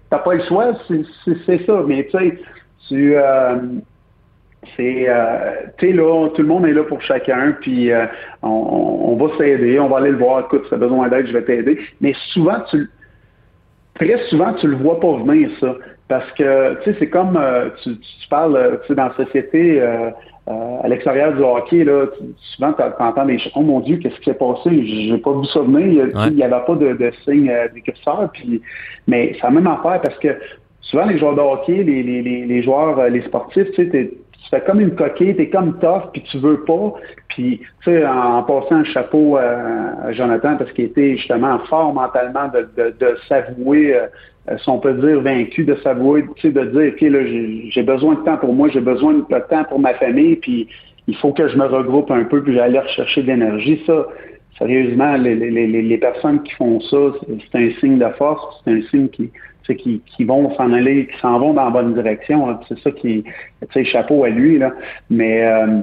t'as 0.10 0.20
pas 0.20 0.34
le 0.34 0.44
choix, 0.46 0.72
c'est, 0.88 1.66
ça. 1.66 1.84
Mais 1.86 2.06
tu 2.06 2.18
sais, 2.18 2.40
tu... 2.88 3.16
Euh, 3.18 3.56
c'est 4.76 5.06
euh, 5.08 5.52
tu 5.78 5.88
sais 5.88 5.94
là 5.94 6.30
tout 6.30 6.42
le 6.42 6.48
monde 6.48 6.66
est 6.66 6.74
là 6.74 6.84
pour 6.84 7.02
chacun 7.02 7.56
puis 7.62 7.92
euh, 7.92 8.06
on, 8.42 8.50
on, 8.50 9.16
va 9.16 9.38
s'aider 9.38 9.80
on 9.80 9.88
va 9.88 9.98
aller 9.98 10.12
le 10.12 10.18
voir 10.18 10.42
écoute 10.42 10.64
si 10.64 10.70
tu 10.70 10.76
as 10.76 10.78
besoin 10.78 11.08
d'aide 11.08 11.28
je 11.28 11.34
vais 11.34 11.44
t'aider 11.44 11.80
mais 12.02 12.14
souvent 12.34 12.60
tu 12.70 12.90
très 14.00 14.18
souvent, 14.30 14.54
tu 14.54 14.68
le 14.68 14.78
vois 14.78 15.00
pas 15.00 15.14
venir, 15.18 15.50
ça. 15.60 15.76
Parce 16.08 16.32
que, 16.34 16.76
tu 16.84 16.92
sais, 16.92 16.98
c'est 17.00 17.10
comme, 17.10 17.38
euh, 17.38 17.70
tu, 17.84 17.98
tu, 17.98 18.28
parles, 18.30 18.56
euh, 18.56 18.78
tu 18.82 18.88
sais, 18.88 18.96
dans 18.96 19.10
la 19.10 19.26
société, 19.26 19.82
euh, 19.82 20.10
à 20.48 20.88
l'extérieur 20.88 21.34
du 21.34 21.42
hockey, 21.42 21.84
là, 21.84 22.06
souvent, 22.56 22.72
tu 22.74 22.82
entends 23.04 23.26
des 23.26 23.38
choses. 23.38 23.52
Oh 23.56 23.62
mon 23.62 23.82
Dieu, 23.82 23.98
qu'est-ce 23.98 24.16
qui 24.20 24.26
s'est 24.26 24.34
passé? 24.34 24.70
J'ai 24.86 25.18
pas 25.18 25.34
vu 25.34 25.46
ça 25.48 25.60
venir. 25.60 26.08
Il 26.28 26.36
n'y 26.36 26.44
avait 26.44 26.66
pas 26.66 26.76
de, 26.76 26.94
de 26.94 27.12
signe 27.26 27.52
d'écurseur. 27.74 28.30
Puis, 28.32 28.62
mais 29.08 29.34
c'est 29.34 29.44
la 29.44 29.50
même 29.50 29.68
affaire 29.68 30.00
parce 30.02 30.18
que 30.20 30.30
souvent, 30.80 31.06
les 31.06 31.18
joueurs 31.18 31.36
de 31.36 31.42
hockey, 31.42 31.84
les, 31.84 32.02
les, 32.02 32.22
les 32.22 32.64
joueurs, 32.64 33.10
les 33.10 33.22
sportifs, 33.24 33.70
tu 33.74 33.92
sais, 33.92 34.12
tu 34.44 34.50
fais 34.50 34.62
comme 34.62 34.80
une 34.80 34.96
coquille, 34.96 35.36
t'es 35.36 35.50
comme 35.50 35.80
tough, 35.80 36.12
puis 36.14 36.24
tu 36.24 36.38
veux 36.38 36.64
pas. 36.64 36.94
Puis, 37.30 37.60
tu 37.60 37.92
sais, 37.92 38.06
en, 38.06 38.44
passant 38.44 38.76
un 38.76 38.84
chapeau 38.86 39.38
à, 39.38 40.12
Jonathan, 40.14 40.58
parce 40.58 40.72
qu'il 40.72 40.86
était 40.86 41.18
justement 41.18 41.60
fort 41.70 41.94
mentalement 41.94 42.48
de, 42.48 42.68
de, 42.78 42.96
de 43.00 43.18
s'avouer, 43.28 43.96
euh, 43.96 44.58
si 44.58 44.70
on 44.70 44.80
peut 44.80 44.94
dire 44.94 45.22
vaincu, 45.22 45.66
de 45.66 45.76
s'avouer, 45.84 46.26
tu 46.36 46.44
sais, 46.44 46.52
de 46.52 46.64
dire, 46.66 46.94
OK, 46.94 47.02
là, 47.02 47.20
j'ai 47.70 47.84
besoin 47.84 48.16
de 48.16 48.22
temps 48.22 48.38
pour 48.38 48.54
moi, 48.54 48.70
j'ai 48.70 48.80
besoin 48.80 49.14
de 49.14 49.40
temps 49.50 49.64
pour 49.66 49.80
ma 49.80 49.94
famille, 49.96 50.38
puis 50.38 50.68
il 51.08 51.16
faut 51.18 51.34
que 51.34 51.48
je 51.48 51.58
me 51.58 51.66
regroupe 51.66 52.12
un 52.12 52.24
peu, 52.24 52.42
puis 52.42 52.54
j'allais 52.54 52.80
rechercher 52.80 53.24
de 53.24 53.28
l'énergie. 53.28 53.82
Ça, 53.86 54.06
sérieusement, 54.58 55.16
les, 55.18 55.36
les, 55.36 55.68
les, 55.68 55.98
personnes 55.98 56.42
qui 56.44 56.54
font 56.54 56.80
ça, 56.82 56.98
c'est 57.52 57.58
un 57.58 57.72
signe 57.80 58.00
de 58.00 58.10
force, 58.18 58.62
c'est 58.64 58.72
un 58.72 58.82
signe 58.84 59.10
qui, 59.10 59.32
qui, 59.76 60.02
vont 60.24 60.54
s'en 60.56 60.74
aller, 60.74 61.08
qui 61.08 61.20
s'en 61.20 61.40
vont 61.40 61.54
dans 61.54 61.66
la 61.66 61.70
bonne 61.70 61.94
direction. 61.94 62.50
Hein. 62.50 62.60
C'est 62.68 62.80
ça 62.80 62.92
qui, 62.92 63.24
tu 63.24 63.68
sais, 63.74 63.86
chapeau 63.86 64.24
à 64.24 64.30
lui 64.30 64.58
là. 64.58 64.72
Mais 65.10 65.46
euh, 65.46 65.82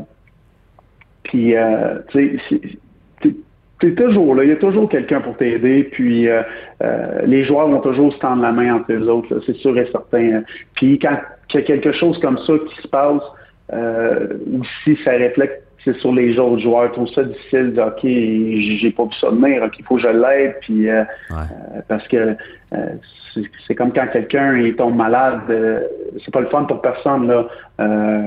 puis, 1.23 1.57
euh, 1.57 1.99
tu 2.11 2.41
sais, 3.81 3.95
toujours 3.97 4.35
là, 4.35 4.45
il 4.45 4.51
y 4.51 4.53
a 4.53 4.57
toujours 4.57 4.89
quelqu'un 4.89 5.21
pour 5.21 5.37
t'aider, 5.37 5.85
puis 5.85 6.29
euh, 6.29 6.43
les 7.27 7.45
joueurs 7.45 7.69
vont 7.69 7.81
toujours 7.81 8.13
se 8.15 8.19
tendre 8.19 8.43
la 8.43 8.53
main 8.53 8.77
entre 8.77 8.93
eux 8.93 9.09
autres, 9.09 9.41
c'est 9.45 9.57
sûr 9.57 9.77
et 9.79 9.87
certain. 9.91 10.43
Puis 10.75 10.99
quand 10.99 11.19
il 11.53 11.57
y 11.57 11.59
a 11.59 11.63
quelque 11.63 11.93
chose 11.93 12.19
comme 12.21 12.39
ça 12.39 12.55
qui 12.69 12.83
se 12.83 12.89
passe, 12.89 13.23
aussi 13.71 14.99
ça 15.05 15.13
reflète 15.13 15.65
c'est 15.85 15.97
sur 15.99 16.13
les 16.13 16.39
autres 16.39 16.61
joueurs. 16.61 16.89
Je 16.89 16.93
trouve 16.93 17.09
ça 17.09 17.25
difficile 17.25 17.75
de 17.75 17.81
OK, 17.81 18.01
j'ai 18.03 18.91
pas 18.91 19.07
pu 19.07 19.15
ça 19.19 19.31
venir, 19.31 19.63
OK, 19.63 19.75
il 19.79 19.85
faut 19.85 19.97
que 19.97 20.03
je 20.03 20.09
l'aide, 20.09 20.57
puis 20.63 20.89
euh, 20.89 21.05
euh, 21.31 21.81
parce 21.89 22.07
que 22.09 22.37
euh, 22.75 22.87
c'est 23.67 23.75
comme 23.75 23.93
quand 23.93 24.07
quelqu'un 24.13 24.73
tombe 24.77 24.97
malade, 24.97 25.41
c'est 26.25 26.33
pas 26.33 26.41
le 26.41 26.49
fun 26.49 26.65
pour 26.65 26.81
personne, 26.81 27.27
là. 27.27 27.47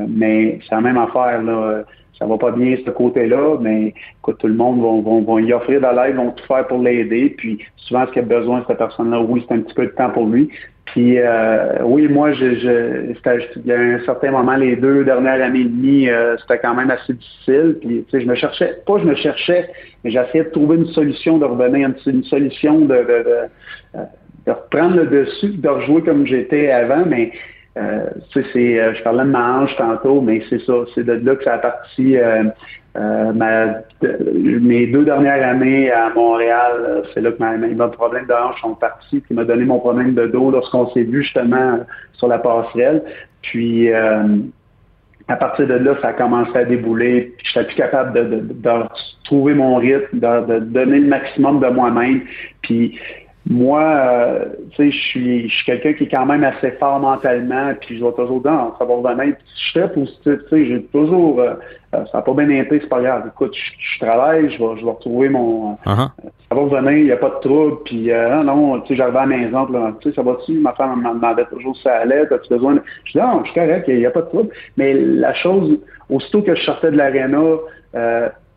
mais 0.08 0.60
c'est 0.64 0.76
la 0.76 0.82
même 0.82 0.98
affaire, 0.98 1.42
là. 1.42 1.84
Ça 2.20 2.26
va 2.26 2.36
pas 2.36 2.50
bien 2.50 2.76
ce 2.84 2.90
côté-là, 2.90 3.58
mais 3.62 3.94
écoute, 4.20 4.38
tout 4.40 4.48
le 4.48 4.56
monde 4.56 4.82
va, 4.82 5.34
va, 5.34 5.40
y 5.40 5.54
offrir 5.54 5.80
de 5.80 5.96
l'aide, 5.96 6.16
vont 6.16 6.32
tout 6.32 6.46
faire 6.46 6.66
pour 6.66 6.80
l'aider. 6.80 7.36
Puis 7.38 7.60
souvent, 7.76 8.08
ce 8.08 8.12
qu'il 8.12 8.24
a 8.24 8.26
besoin, 8.26 8.66
cette 8.68 8.80
personne-là, 8.80 9.22
oui, 9.22 9.46
c'est 9.48 9.54
un 9.54 9.60
petit 9.60 9.76
peu 9.76 9.86
de 9.86 9.92
temps 9.92 10.10
pour 10.10 10.26
lui. 10.26 10.50
Puis 10.88 11.20
euh, 11.20 11.84
oui, 11.84 12.08
moi, 12.08 12.32
je, 12.32 12.56
je, 12.56 13.14
il 13.58 13.66
y 13.66 13.74
a 13.74 13.80
un 13.80 14.00
certain 14.06 14.32
moment, 14.32 14.56
les 14.56 14.78
deux 14.78 15.04
dernières 15.04 15.44
années 15.44 15.62
et 15.62 15.66
demie, 15.66 16.10
euh, 16.10 16.38
c'était 16.38 16.60
quand 16.60 16.76
même 16.76 16.90
assez 16.90 17.14
difficile. 17.14 17.78
Puis 17.82 18.06
tu 18.06 18.12
sais, 18.12 18.22
je 18.22 18.28
me 18.28 18.36
cherchais, 18.36 18.82
pas 18.86 18.98
je 19.00 19.04
me 19.04 19.16
cherchais, 19.16 19.70
mais 20.04 20.12
j'essayais 20.12 20.46
de 20.46 20.50
trouver 20.50 20.78
une 20.78 20.88
solution, 20.88 21.38
de 21.40 21.46
revenir, 21.46 21.90
une, 21.90 22.14
une 22.14 22.24
solution 22.24 22.80
de, 22.80 22.86
de, 22.86 23.04
de, 23.04 23.36
euh, 23.96 24.04
de, 24.46 24.52
reprendre 24.52 24.96
le 24.96 25.08
dessus, 25.08 25.58
de 25.58 25.68
rejouer 25.68 26.04
comme 26.04 26.26
j'étais 26.26 26.72
avant. 26.72 27.06
Mais 27.06 27.34
tu 28.32 28.44
sais, 28.44 28.96
je 28.96 29.04
parlais 29.04 29.24
de 29.24 29.30
ma 29.30 29.60
hanche 29.60 29.76
tantôt, 29.76 30.22
mais 30.22 30.42
c'est 30.50 30.62
ça, 30.62 30.74
c'est 30.96 31.04
de 31.04 31.14
là 31.14 31.36
que 31.36 31.44
ça 31.44 31.56
a 31.56 31.58
parti 31.58 32.18
mes 32.96 34.88
deux 34.88 35.06
dernières 35.06 35.48
années 35.48 35.92
à 35.92 36.10
Montréal, 36.10 37.04
c'est 37.14 37.22
là 37.22 37.32
que 37.32 37.44
mes 37.44 37.92
problèmes 37.92 38.26
de 38.26 38.34
hanche 38.34 38.62
sont 38.62 38.76
partis, 38.76 39.22
qui 39.22 39.34
m'a 39.34 39.44
donné 39.44 39.66
mon 39.66 39.80
problème 39.80 40.14
de 40.14 40.28
dos 40.28 40.52
lorsqu'on 40.52 40.90
s'est 40.92 41.04
vu 41.04 41.24
justement 41.24 41.80
sur 42.14 42.28
la 42.28 42.40
passerelle. 42.40 43.04
Puis 43.42 43.92
à 45.28 45.36
partir 45.36 45.68
de 45.68 45.74
là, 45.74 45.96
ça 46.02 46.10
a 46.10 46.14
commencé 46.14 46.56
à 46.56 46.64
débouler. 46.64 47.34
Je 47.44 47.60
n'étais 47.60 47.68
plus 47.68 47.78
capable 47.78 48.14
de, 48.14 48.84
trouver 49.26 49.54
mon 49.54 49.76
rythme, 49.76 50.20
de, 50.20 50.60
donner 50.60 51.00
le 51.00 51.08
maximum 51.08 51.60
de 51.60 51.68
moi-même. 51.68 52.22
Puis 52.62 52.98
moi, 53.50 53.82
euh, 53.82 54.46
tu 54.72 54.76
sais, 54.76 54.92
je 54.92 54.98
suis, 54.98 55.50
je 55.50 55.56
suis 55.56 55.66
quelqu'un 55.66 55.94
qui 55.94 56.04
est 56.04 56.10
quand 56.10 56.26
même 56.26 56.44
assez 56.44 56.72
fort 56.72 57.00
mentalement, 57.00 57.74
puis 57.80 57.98
je 57.98 58.04
vais 58.04 58.12
toujours 58.12 58.42
dans, 58.42 58.76
ça 58.78 58.86
va 58.86 59.14
venir. 59.14 59.36
Je 59.56 59.62
suis 59.62 59.80
très 59.80 59.92
positif, 59.92 60.20
tu 60.24 60.50
sais, 60.50 60.66
j'ai 60.66 60.84
toujours, 60.86 61.40
euh, 61.40 61.54
euh, 61.96 62.06
ça 62.12 62.18
n'a 62.18 62.22
pas 62.24 62.34
bien 62.34 62.50
été, 62.50 62.80
c'est 62.82 62.90
pas 62.90 63.02
grave. 63.02 63.32
Écoute, 63.34 63.56
je, 63.56 64.00
travaille, 64.00 64.52
je 64.52 64.58
vais, 64.58 64.80
je 64.80 64.86
vais 64.86 64.92
retrouver 64.92 65.30
mon, 65.30 65.76
uh-huh. 65.86 66.10
ça 66.50 66.56
va 66.56 66.82
venir, 66.82 66.98
il 66.98 67.06
n'y 67.06 67.12
a 67.12 67.18
pas 67.18 67.30
de 67.30 67.40
trouble, 67.48 67.78
puis 67.86 68.12
non, 68.12 68.44
non, 68.44 68.82
tu 68.82 68.90
sais, 68.90 68.96
j'arrive 68.96 69.16
à 69.16 69.26
la 69.26 69.38
maison, 69.38 69.66
tu 70.02 70.10
sais, 70.10 70.16
ça 70.16 70.24
va-tu, 70.24 70.54
ma 70.54 70.74
femme 70.74 71.02
me 71.02 71.14
demandait 71.14 71.46
toujours 71.46 71.76
si 71.78 71.84
ça 71.84 72.00
allait, 72.00 72.22
as-tu 72.34 72.50
besoin 72.50 72.76
de... 72.76 72.82
Je 73.06 73.14
dis, 73.14 73.18
non, 73.20 73.44
je 73.46 73.52
suis 73.52 73.60
correct, 73.60 73.86
il 73.88 74.00
n'y 74.00 74.06
a, 74.06 74.12
pas 74.12 74.24
de 74.24 74.28
trouble. 74.28 74.50
Mais 74.76 74.94
la 74.94 75.34
chose, 75.34 75.80
aussitôt 76.10 76.42
que 76.42 76.54
je 76.54 76.64
sortais 76.64 76.92
de 76.92 76.98
l'aréna, 76.98 77.40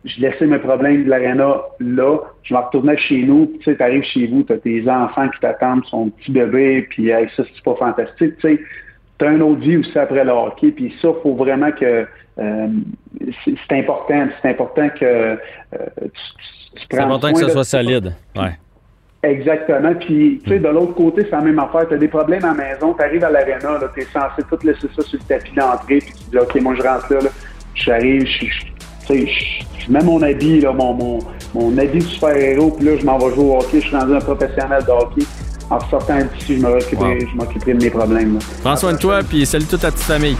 je 0.05 0.19
laissais 0.19 0.47
mes 0.47 0.57
problèmes 0.57 1.03
de 1.03 1.09
l'aréna 1.09 1.61
là, 1.79 2.17
je 2.43 2.53
me 2.53 2.59
retournais 2.59 2.97
chez 2.97 3.21
nous, 3.23 3.51
tu 3.59 3.63
sais, 3.63 3.75
t'arrives 3.75 4.03
chez 4.03 4.27
vous, 4.27 4.43
t'as 4.43 4.57
tes 4.57 4.89
enfants 4.89 5.29
qui 5.29 5.39
t'attendent, 5.39 5.85
son 5.85 6.09
petit 6.09 6.31
bébé, 6.31 6.87
puis 6.89 7.11
avec 7.11 7.29
ça, 7.31 7.43
c'est 7.43 7.63
pas 7.63 7.75
fantastique, 7.75 8.37
tu 8.37 8.41
sais, 8.41 8.59
t'as 9.17 9.29
un 9.29 9.41
autre 9.41 9.61
vie 9.61 9.77
aussi 9.77 9.97
après 9.97 10.23
le 10.23 10.31
hockey, 10.31 10.71
puis 10.71 10.93
ça, 11.01 11.09
faut 11.21 11.35
vraiment 11.35 11.71
que, 11.71 12.07
euh, 12.39 12.67
c'est 13.35 13.77
important, 13.77 14.27
c'est 14.41 14.49
important 14.49 14.89
que 14.89 15.05
euh, 15.05 15.35
tu, 15.97 16.09
tu 16.75 16.85
C'est 16.89 16.99
important 16.99 17.31
que 17.33 17.39
ça 17.39 17.49
soit 17.49 17.63
solide, 17.63 18.13
ouais. 18.35 18.57
Exactement. 19.23 19.93
Puis, 19.93 20.41
tu 20.43 20.49
sais, 20.49 20.59
de 20.59 20.67
l'autre 20.67 20.95
côté, 20.95 21.23
c'est 21.25 21.31
la 21.31 21.41
même 21.41 21.59
affaire. 21.59 21.87
Tu 21.87 21.93
as 21.93 21.97
des 21.97 22.07
problèmes 22.07 22.43
à 22.43 22.47
la 22.47 22.53
maison, 22.55 22.93
tu 22.95 23.03
arrives 23.03 23.23
à 23.23 23.29
l'aréna, 23.29 23.79
tu 23.93 24.01
es 24.01 24.05
censé 24.05 24.41
tout 24.49 24.57
laisser 24.65 24.87
ça 24.95 25.03
sur 25.03 25.19
le 25.19 25.25
tapis 25.25 25.53
d'entrée, 25.53 25.99
puis 25.99 26.11
tu 26.11 26.31
dis, 26.31 26.37
OK, 26.39 26.59
moi, 26.61 26.73
je 26.75 26.81
rentre 26.81 27.13
là, 27.13 27.19
là. 27.21 27.29
j'arrive, 27.75 28.25
je, 28.25 28.47
je, 28.47 28.65
je 29.09 29.91
mets 29.91 30.03
mon 30.03 30.21
habit, 30.21 30.61
là, 30.61 30.73
mon, 30.73 30.93
mon, 30.93 31.19
mon 31.53 31.77
habit 31.77 31.99
de 31.99 32.03
super-héros, 32.03 32.71
puis 32.71 32.85
là, 32.85 32.97
je 32.99 33.05
m'en 33.05 33.17
vais 33.17 33.33
jouer 33.35 33.45
au 33.45 33.57
hockey. 33.57 33.81
Je 33.81 33.87
suis 33.87 33.95
rendu 33.95 34.15
un 34.15 34.19
professionnel 34.19 34.83
de 34.85 34.91
hockey. 34.91 35.25
En 35.69 35.79
sortant 35.89 36.17
d'ici, 36.17 36.57
je 36.57 36.61
m'occuperai 36.61 37.73
de 37.73 37.83
mes 37.83 37.89
problèmes. 37.89 38.39
Prends 38.61 38.75
soin 38.75 38.93
de 38.93 38.97
toi, 38.97 39.21
puis 39.23 39.45
salut 39.45 39.65
toute 39.65 39.81
ta 39.81 39.91
petite 39.91 40.03
famille. 40.03 40.35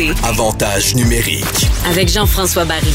Écoutez 0.00 0.12
Avantage 0.24 0.94
numérique 0.94 1.68
avec 1.86 2.08
Jean-François 2.08 2.64
Barry. 2.64 2.94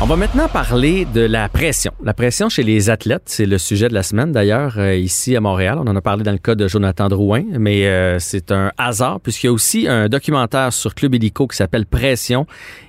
On 0.00 0.06
va 0.06 0.16
maintenant 0.16 0.48
parler 0.48 1.04
de 1.04 1.20
la 1.20 1.48
pression. 1.48 1.92
La 2.02 2.14
pression 2.14 2.48
chez 2.48 2.62
les 2.64 2.90
athlètes, 2.90 3.22
c'est 3.26 3.46
le 3.46 3.58
sujet 3.58 3.88
de 3.88 3.94
la 3.94 4.02
semaine 4.02 4.32
d'ailleurs 4.32 4.78
euh, 4.78 4.96
ici 4.96 5.36
à 5.36 5.40
Montréal. 5.40 5.78
On 5.78 5.86
en 5.86 5.94
a 5.94 6.00
parlé 6.00 6.24
dans 6.24 6.32
le 6.32 6.38
cas 6.38 6.54
de 6.54 6.66
Jonathan 6.66 7.08
Drouin, 7.08 7.44
mais 7.58 7.86
euh, 7.86 8.18
c'est 8.18 8.50
un 8.50 8.72
hasard 8.78 9.20
puisqu'il 9.20 9.46
y 9.46 9.50
a 9.50 9.52
aussi 9.52 9.86
un 9.86 10.08
documentaire 10.08 10.72
sur 10.72 10.94
Club 10.94 11.14
Illico 11.14 11.46
qui 11.46 11.56
s'appelle 11.56 11.86
Pression 11.86 12.46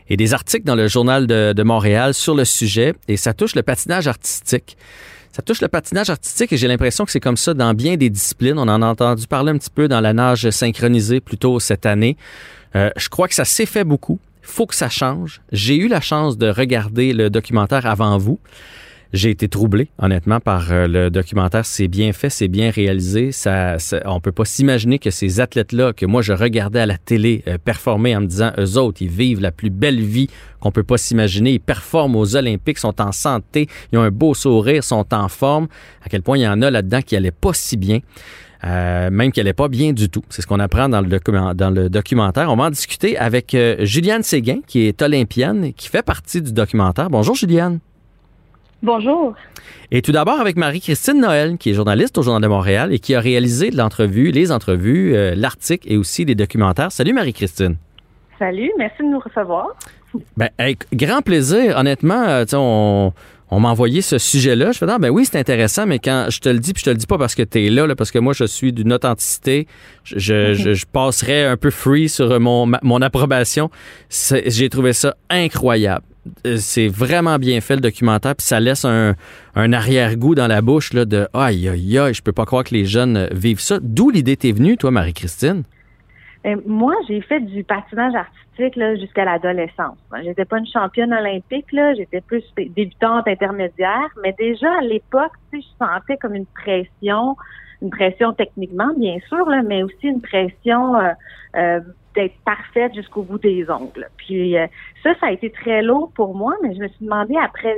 et 0.09 0.17
des 0.17 0.33
articles 0.33 0.65
dans 0.65 0.75
le 0.75 0.87
journal 0.87 1.27
de, 1.27 1.53
de 1.53 1.63
Montréal 1.63 2.13
sur 2.13 2.35
le 2.35 2.45
sujet 2.45 2.93
et 3.07 3.17
ça 3.17 3.33
touche 3.33 3.55
le 3.55 3.61
patinage 3.61 4.07
artistique. 4.07 4.77
Ça 5.35 5.41
touche 5.41 5.61
le 5.61 5.67
patinage 5.67 6.11
artistique 6.11 6.53
et 6.53 6.57
j'ai 6.57 6.67
l'impression 6.67 7.05
que 7.05 7.11
c'est 7.11 7.19
comme 7.19 7.37
ça 7.37 7.53
dans 7.53 7.73
bien 7.73 7.97
des 7.97 8.09
disciplines. 8.09 8.57
On 8.57 8.67
en 8.67 8.81
a 8.81 8.85
entendu 8.85 9.25
parler 9.27 9.51
un 9.51 9.57
petit 9.57 9.71
peu 9.71 9.87
dans 9.87 9.99
la 9.99 10.13
nage 10.13 10.49
synchronisée 10.51 11.21
plus 11.21 11.37
tôt 11.37 11.59
cette 11.59 11.87
année. 11.87 12.17
Euh, 12.75 12.89
je 12.97 13.09
crois 13.09 13.27
que 13.27 13.35
ça 13.35 13.45
s'est 13.45 13.65
fait 13.65 13.83
beaucoup. 13.83 14.19
Faut 14.41 14.65
que 14.65 14.75
ça 14.75 14.89
change. 14.89 15.41
J'ai 15.51 15.77
eu 15.77 15.87
la 15.87 16.01
chance 16.01 16.37
de 16.37 16.49
regarder 16.49 17.13
le 17.13 17.29
documentaire 17.29 17.85
avant 17.85 18.17
vous. 18.17 18.39
J'ai 19.13 19.29
été 19.29 19.47
troublé, 19.47 19.89
honnêtement, 19.99 20.39
par 20.39 20.71
euh, 20.71 20.87
le 20.87 21.11
documentaire. 21.11 21.67
C'est 21.67 21.87
bien 21.87 22.13
fait, 22.13 22.31
c'est 22.31 22.47
bien 22.47 22.71
réalisé. 22.71 23.31
Ça, 23.31 23.77
ça 23.77 24.01
on 24.05 24.19
peut 24.19 24.31
pas 24.31 24.43
s'imaginer 24.43 24.97
que 24.97 25.11
ces 25.11 25.39
athlètes-là, 25.39 25.93
que 25.93 26.07
moi 26.07 26.23
je 26.23 26.33
regardais 26.33 26.79
à 26.79 26.87
la 26.87 26.97
télé 26.97 27.43
euh, 27.47 27.59
performer 27.63 28.15
en 28.15 28.21
me 28.21 28.25
disant, 28.25 28.51
eux 28.57 28.75
autres, 28.79 29.03
ils 29.03 29.11
vivent 29.11 29.39
la 29.39 29.51
plus 29.51 29.69
belle 29.69 30.01
vie 30.01 30.29
qu'on 30.59 30.71
peut 30.71 30.83
pas 30.83 30.97
s'imaginer. 30.97 31.51
Ils 31.51 31.59
performent 31.59 32.15
aux 32.15 32.35
Olympiques, 32.35 32.79
sont 32.79 32.99
en 32.99 33.11
santé, 33.11 33.67
ils 33.91 33.99
ont 33.99 34.01
un 34.01 34.09
beau 34.09 34.33
sourire, 34.33 34.83
sont 34.83 35.13
en 35.13 35.29
forme. 35.29 35.67
À 36.03 36.09
quel 36.09 36.23
point 36.23 36.39
il 36.39 36.41
y 36.41 36.47
en 36.47 36.63
a 36.63 36.71
là-dedans 36.71 37.03
qui 37.03 37.15
allaient 37.15 37.29
pas 37.29 37.53
si 37.53 37.77
bien. 37.77 37.99
Euh, 38.65 39.09
même 39.11 39.31
qu'elle 39.31 39.45
n'est 39.45 39.53
pas 39.53 39.67
bien 39.67 39.91
du 39.91 40.09
tout. 40.09 40.23
C'est 40.29 40.41
ce 40.41 40.47
qu'on 40.47 40.59
apprend 40.59 40.87
dans 40.87 41.01
le, 41.01 41.53
dans 41.53 41.69
le 41.69 41.89
documentaire. 41.89 42.49
On 42.49 42.55
va 42.55 42.65
en 42.65 42.69
discuter 42.69 43.17
avec 43.17 43.53
euh, 43.55 43.75
Juliane 43.79 44.23
Séguin, 44.23 44.59
qui 44.65 44.87
est 44.87 45.01
olympienne, 45.01 45.73
qui 45.73 45.89
fait 45.89 46.03
partie 46.03 46.41
du 46.41 46.53
documentaire. 46.53 47.09
Bonjour, 47.09 47.35
Juliane. 47.35 47.79
Bonjour. 48.81 49.33
Et 49.91 50.01
tout 50.01 50.11
d'abord 50.11 50.39
avec 50.39 50.55
Marie-Christine 50.55 51.19
Noël, 51.19 51.57
qui 51.57 51.71
est 51.71 51.73
journaliste 51.73 52.17
au 52.17 52.21
Journal 52.21 52.41
de 52.41 52.47
Montréal 52.47 52.93
et 52.93 52.99
qui 52.99 53.15
a 53.15 53.19
réalisé 53.19 53.69
l'entrevue, 53.69 54.31
les 54.31 54.51
entrevues, 54.51 55.15
euh, 55.15 55.35
l'article 55.35 55.91
et 55.91 55.97
aussi 55.97 56.25
des 56.25 56.35
documentaires. 56.35 56.91
Salut 56.91 57.13
Marie-Christine. 57.13 57.75
Salut, 58.39 58.71
merci 58.77 59.03
de 59.03 59.07
nous 59.07 59.19
recevoir. 59.19 59.67
Ben, 60.37 60.49
avec 60.57 60.85
grand 60.93 61.21
plaisir. 61.21 61.77
Honnêtement, 61.77 62.43
on, 62.53 63.13
on 63.53 63.59
m'a 63.59 63.69
envoyé 63.69 64.01
ce 64.01 64.17
sujet-là. 64.17 64.71
Je 64.71 64.79
fais, 64.79 64.85
ah, 64.89 64.97
ben 64.97 65.09
oui, 65.09 65.25
c'est 65.29 65.37
intéressant, 65.37 65.85
mais 65.85 65.99
quand 65.99 66.27
je 66.29 66.39
te 66.39 66.49
le 66.49 66.59
dis, 66.59 66.73
puis 66.73 66.81
je 66.81 66.85
te 66.85 66.89
le 66.89 66.97
dis 66.97 67.05
pas 67.05 67.17
parce 67.17 67.35
que 67.35 67.43
tu 67.43 67.65
es 67.65 67.69
là, 67.69 67.93
parce 67.95 68.11
que 68.11 68.19
moi, 68.19 68.33
je 68.33 68.45
suis 68.45 68.73
d'une 68.73 68.91
authenticité, 68.91 69.67
je, 70.03 70.53
je, 70.53 70.85
passerais 70.91 71.45
un 71.45 71.57
peu 71.57 71.69
free 71.69 72.09
sur 72.09 72.39
mon, 72.39 72.69
mon 72.81 73.01
approbation. 73.01 73.69
J'ai 74.09 74.69
trouvé 74.69 74.93
ça 74.93 75.15
incroyable. 75.29 76.05
Euh, 76.47 76.57
c'est 76.57 76.87
vraiment 76.87 77.37
bien 77.37 77.59
fait 77.61 77.75
le 77.75 77.81
documentaire, 77.81 78.35
puis 78.35 78.47
ça 78.47 78.59
laisse 78.59 78.85
un, 78.85 79.15
un 79.55 79.73
arrière-goût 79.73 80.35
dans 80.35 80.47
la 80.47 80.61
bouche 80.61 80.93
là, 80.93 81.05
de 81.05 81.27
aïe, 81.33 81.67
aïe, 81.67 81.97
aïe, 81.99 82.13
je 82.13 82.21
peux 82.21 82.31
pas 82.31 82.45
croire 82.45 82.63
que 82.63 82.73
les 82.73 82.85
jeunes 82.85 83.27
vivent 83.31 83.59
ça. 83.59 83.79
D'où 83.81 84.09
l'idée 84.09 84.37
t'est 84.37 84.53
venue, 84.53 84.77
toi, 84.77 84.91
Marie-Christine? 84.91 85.63
Euh, 86.45 86.57
moi, 86.65 86.93
j'ai 87.07 87.21
fait 87.21 87.39
du 87.39 87.63
patinage 87.63 88.15
artistique 88.15 88.79
jusqu'à 88.99 89.25
l'adolescence. 89.25 89.97
J'étais 90.23 90.45
pas 90.45 90.59
une 90.59 90.67
championne 90.67 91.13
olympique, 91.13 91.71
là, 91.71 91.93
j'étais 91.93 92.21
plus 92.21 92.43
débutante 92.55 93.27
intermédiaire, 93.27 94.09
mais 94.21 94.33
déjà 94.37 94.71
à 94.77 94.81
l'époque, 94.81 95.31
je 95.53 95.59
sentais 95.79 96.17
comme 96.17 96.35
une 96.35 96.45
pression, 96.45 97.35
une 97.81 97.89
pression 97.89 98.33
techniquement, 98.33 98.93
bien 98.97 99.17
sûr, 99.29 99.49
là, 99.49 99.61
mais 99.63 99.83
aussi 99.83 100.07
une 100.07 100.21
pression 100.21 100.95
euh, 100.95 101.11
euh, 101.55 101.79
d'être 102.13 102.35
parfaite 102.45 102.93
jusqu'au 102.93 103.23
bout 103.23 103.39
des 103.39 103.69
ongles. 103.69 104.07
Puis 104.17 104.55
ça, 105.01 105.15
ça 105.19 105.27
a 105.27 105.31
été 105.31 105.49
très 105.49 105.81
lourd 105.81 106.11
pour 106.13 106.35
moi, 106.35 106.53
mais 106.61 106.75
je 106.75 106.79
me 106.79 106.87
suis 106.89 107.05
demandé 107.05 107.35
après, 107.41 107.75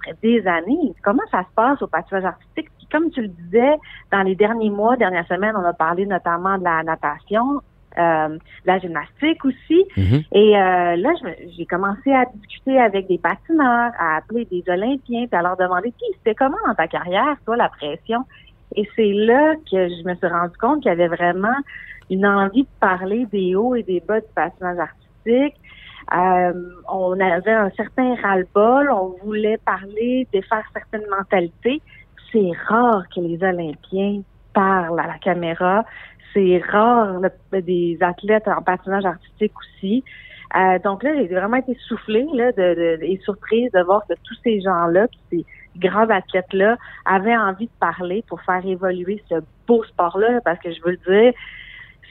après 0.00 0.14
des 0.22 0.46
années, 0.46 0.94
comment 1.04 1.22
ça 1.30 1.42
se 1.42 1.54
passe 1.54 1.80
au 1.82 1.86
patinage 1.86 2.24
artistique? 2.24 2.70
Comme 2.90 3.10
tu 3.10 3.20
le 3.20 3.28
disais, 3.28 3.76
dans 4.10 4.22
les 4.22 4.34
derniers 4.34 4.70
mois, 4.70 4.96
dernières 4.96 5.26
semaines, 5.26 5.54
on 5.54 5.64
a 5.64 5.74
parlé 5.74 6.06
notamment 6.06 6.56
de 6.56 6.64
la 6.64 6.82
natation 6.82 7.44
euh, 7.56 7.60
la 7.98 8.78
gymnastique 8.78 9.44
aussi. 9.44 9.84
Mhm. 9.96 10.22
Et 10.32 10.56
euh, 10.56 10.96
là, 10.96 11.10
j'ai 11.56 11.66
commencé 11.66 12.12
à 12.12 12.24
discuter 12.34 12.78
avec 12.78 13.08
des 13.08 13.18
patineurs, 13.18 13.92
à 13.98 14.16
appeler 14.18 14.44
des 14.46 14.62
Olympiens, 14.68 15.26
puis 15.26 15.38
à 15.38 15.42
leur 15.42 15.56
demander, 15.56 15.90
qui 15.92 16.04
c'était 16.18 16.34
comment 16.34 16.56
dans 16.66 16.74
ta 16.74 16.86
carrière, 16.86 17.36
toi, 17.44 17.56
la 17.56 17.68
pression? 17.68 18.24
Et 18.76 18.88
c'est 18.94 19.12
là 19.12 19.54
que 19.70 19.88
je 19.88 20.08
me 20.08 20.14
suis 20.14 20.26
rendu 20.26 20.56
compte 20.58 20.82
qu'il 20.82 20.90
y 20.90 20.92
avait 20.92 21.08
vraiment 21.08 21.56
une 22.10 22.26
envie 22.26 22.62
de 22.62 22.68
parler 22.80 23.26
des 23.26 23.54
hauts 23.54 23.74
et 23.74 23.82
des 23.82 24.00
bas 24.00 24.20
du 24.20 24.26
patinage 24.34 24.78
artistique. 24.78 25.56
Euh, 26.14 26.52
on 26.90 27.20
avait 27.20 27.52
un 27.52 27.70
certain 27.70 28.14
ras-le-bol, 28.22 28.90
on 28.90 29.14
voulait 29.24 29.58
parler, 29.58 30.26
défaire 30.32 30.64
certaines 30.72 31.08
mentalités. 31.10 31.82
C'est 32.32 32.50
rare 32.66 33.04
que 33.14 33.20
les 33.20 33.42
Olympiens 33.42 34.22
parlent 34.54 35.00
à 35.00 35.06
la 35.06 35.18
caméra 35.18 35.84
c'est 36.38 36.62
rare 36.70 37.20
des 37.52 37.98
athlètes 38.00 38.46
en 38.46 38.62
patinage 38.62 39.04
artistique 39.04 39.52
aussi. 39.58 40.04
Euh, 40.56 40.78
donc 40.82 41.02
là, 41.02 41.10
j'ai 41.16 41.26
vraiment 41.26 41.56
été 41.56 41.76
soufflée 41.86 42.26
et 43.02 43.20
surprise 43.24 43.70
de 43.72 43.82
voir 43.82 44.02
que 44.08 44.14
tous 44.22 44.36
ces 44.44 44.60
gens-là, 44.60 45.06
ces 45.30 45.44
grands 45.76 46.08
athlètes-là, 46.08 46.76
avaient 47.04 47.36
envie 47.36 47.66
de 47.66 47.72
parler 47.80 48.24
pour 48.28 48.40
faire 48.42 48.64
évoluer 48.64 49.22
ce 49.28 49.34
beau 49.66 49.84
sport-là, 49.84 50.40
parce 50.44 50.58
que 50.60 50.72
je 50.72 50.80
veux 50.82 50.92
le 50.92 51.22
dire, 51.22 51.32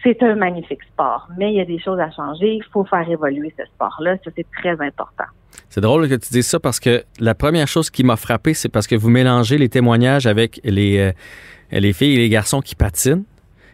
c'est 0.04 0.22
un 0.22 0.36
magnifique 0.36 0.84
sport, 0.84 1.28
mais 1.38 1.52
il 1.52 1.58
y 1.58 1.62
a 1.62 1.66
des 1.66 1.80
choses 1.80 2.00
à 2.00 2.12
changer. 2.12 2.56
Il 2.56 2.64
faut 2.72 2.86
faire 2.86 3.10
évoluer 3.10 3.54
ce 3.58 3.66
sport-là. 3.66 4.18
Ça, 4.24 4.32
c'est 4.36 4.46
très 4.56 4.80
important. 4.86 5.26
C'est 5.70 5.82
drôle 5.82 6.08
que 6.08 6.16
tu 6.16 6.30
dises 6.32 6.48
ça 6.48 6.60
parce 6.60 6.80
que 6.80 7.04
la 7.20 7.34
première 7.34 7.68
chose 7.68 7.90
qui 7.90 8.04
m'a 8.04 8.16
frappé, 8.16 8.54
c'est 8.54 8.70
parce 8.70 8.86
que 8.86 8.96
vous 8.96 9.10
mélangez 9.10 9.58
les 9.58 9.70
témoignages 9.70 10.28
avec 10.28 10.62
les, 10.64 11.00
euh, 11.00 11.12
les 11.72 11.94
filles 11.94 12.14
et 12.14 12.20
les 12.20 12.30
garçons 12.30 12.62
qui 12.62 12.76
patinent 12.76 13.24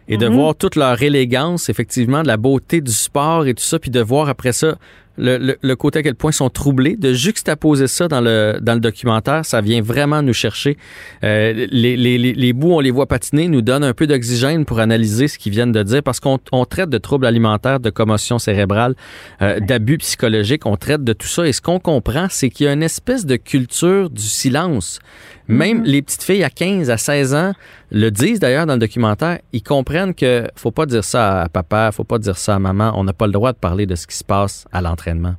et 0.08 0.16
de 0.16 0.28
Mhm. 0.28 0.34
voir 0.34 0.54
toute 0.54 0.76
leur 0.76 1.00
élégance, 1.02 1.68
effectivement, 1.68 2.22
de 2.22 2.28
la 2.28 2.36
beauté 2.36 2.80
du 2.80 2.92
sport 2.92 3.46
et 3.46 3.54
tout 3.54 3.64
ça, 3.64 3.78
puis 3.78 3.90
de 3.90 4.00
voir 4.00 4.28
après 4.28 4.52
ça 4.52 4.76
le, 5.16 5.38
le- 5.38 5.56
le 5.62 5.76
côté 5.76 6.00
à 6.00 6.02
quel 6.02 6.16
point 6.16 6.32
ils 6.32 6.34
sont 6.34 6.50
troublés, 6.50 6.96
de 6.96 7.12
juxtaposer 7.12 7.86
ça 7.86 8.08
dans 8.08 8.20
le, 8.20 8.58
dans 8.60 8.74
le 8.74 8.80
documentaire, 8.80 9.44
ça 9.44 9.60
vient 9.60 9.80
vraiment 9.80 10.22
nous 10.22 10.32
chercher. 10.32 10.76
Euh, 11.22 11.52
les, 11.70 11.96
les, 11.96 12.18
les, 12.18 12.32
les 12.32 12.52
bouts, 12.52 12.72
on 12.72 12.80
les 12.80 12.90
voit 12.90 13.06
patiner, 13.06 13.46
nous 13.46 13.62
donnent 13.62 13.84
un 13.84 13.92
peu 13.94 14.08
d'oxygène 14.08 14.64
pour 14.64 14.80
analyser 14.80 15.28
ce 15.28 15.38
qu'ils 15.38 15.52
viennent 15.52 15.70
de 15.70 15.84
dire, 15.84 16.02
parce 16.02 16.18
qu'on 16.18 16.40
on 16.50 16.64
traite 16.64 16.90
de 16.90 16.98
troubles 16.98 17.26
alimentaires, 17.26 17.78
de 17.78 17.90
commotion 17.90 18.40
cérébrale, 18.40 18.96
euh, 19.40 19.60
d'abus 19.60 19.98
psychologiques, 19.98 20.66
on 20.66 20.76
traite 20.76 21.04
de 21.04 21.12
tout 21.12 21.28
ça, 21.28 21.46
et 21.46 21.52
ce 21.52 21.60
qu'on 21.62 21.78
comprend, 21.78 22.26
c'est 22.28 22.50
qu'il 22.50 22.66
y 22.66 22.68
a 22.68 22.72
une 22.72 22.82
espèce 22.82 23.24
de 23.24 23.36
culture 23.36 24.10
du 24.10 24.22
silence. 24.22 24.98
Même 25.46 25.82
les 25.82 26.00
petites 26.00 26.22
filles 26.22 26.44
à 26.44 26.50
15, 26.50 26.90
à 26.90 26.96
16 26.96 27.34
ans 27.34 27.52
le 27.92 28.10
disent 28.10 28.40
d'ailleurs 28.40 28.66
dans 28.66 28.74
le 28.74 28.78
documentaire, 28.78 29.38
ils 29.52 29.62
comprennent 29.62 30.14
que 30.14 30.44
faut 30.56 30.70
pas 30.70 30.86
dire 30.86 31.04
ça 31.04 31.42
à 31.42 31.48
papa, 31.48 31.90
faut 31.92 32.04
pas 32.04 32.18
dire 32.18 32.38
ça 32.38 32.54
à 32.54 32.58
maman, 32.58 32.92
on 32.96 33.04
n'a 33.04 33.12
pas 33.12 33.26
le 33.26 33.32
droit 33.32 33.52
de 33.52 33.58
parler 33.58 33.84
de 33.86 33.94
ce 33.94 34.06
qui 34.06 34.16
se 34.16 34.24
passe 34.24 34.66
à 34.72 34.80
l'entraînement. 34.80 35.34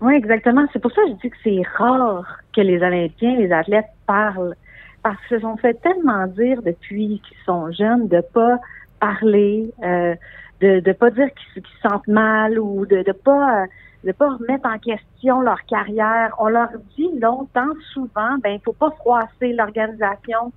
Oui, 0.00 0.14
exactement. 0.14 0.66
C'est 0.72 0.78
pour 0.78 0.92
ça 0.92 1.02
que 1.02 1.08
je 1.08 1.14
dis 1.22 1.30
que 1.30 1.36
c'est 1.42 1.62
rare 1.78 2.38
que 2.54 2.60
les 2.60 2.82
Olympiens, 2.82 3.36
les 3.36 3.52
athlètes 3.52 3.86
parlent. 4.06 4.54
Parce 5.02 5.16
qu'ils 5.28 5.36
se 5.36 5.42
sont 5.42 5.56
fait 5.56 5.74
tellement 5.82 6.26
dire 6.26 6.62
depuis 6.62 7.20
qu'ils 7.26 7.38
sont 7.44 7.70
jeunes 7.72 8.08
de 8.08 8.20
pas 8.20 8.58
parler, 9.00 9.70
euh, 9.84 10.14
de 10.60 10.82
ne 10.84 10.92
pas 10.92 11.10
dire 11.10 11.28
qu'ils 11.28 11.62
qu'ils 11.62 11.72
se 11.82 11.88
sentent 11.88 12.08
mal 12.08 12.58
ou 12.58 12.86
de 12.86 13.04
ne 13.06 13.12
pas 13.12 13.62
euh, 13.62 13.66
de 14.06 14.12
pas 14.12 14.30
remettre 14.30 14.68
en 14.68 14.78
question 14.78 15.40
leur 15.40 15.62
carrière. 15.66 16.34
On 16.38 16.48
leur 16.48 16.68
dit 16.96 17.10
longtemps, 17.20 17.72
souvent, 17.92 18.38
ben 18.42 18.50
il 18.50 18.60
faut 18.60 18.72
pas 18.72 18.90
froisser 18.92 19.52
l'organisation, 19.52 20.52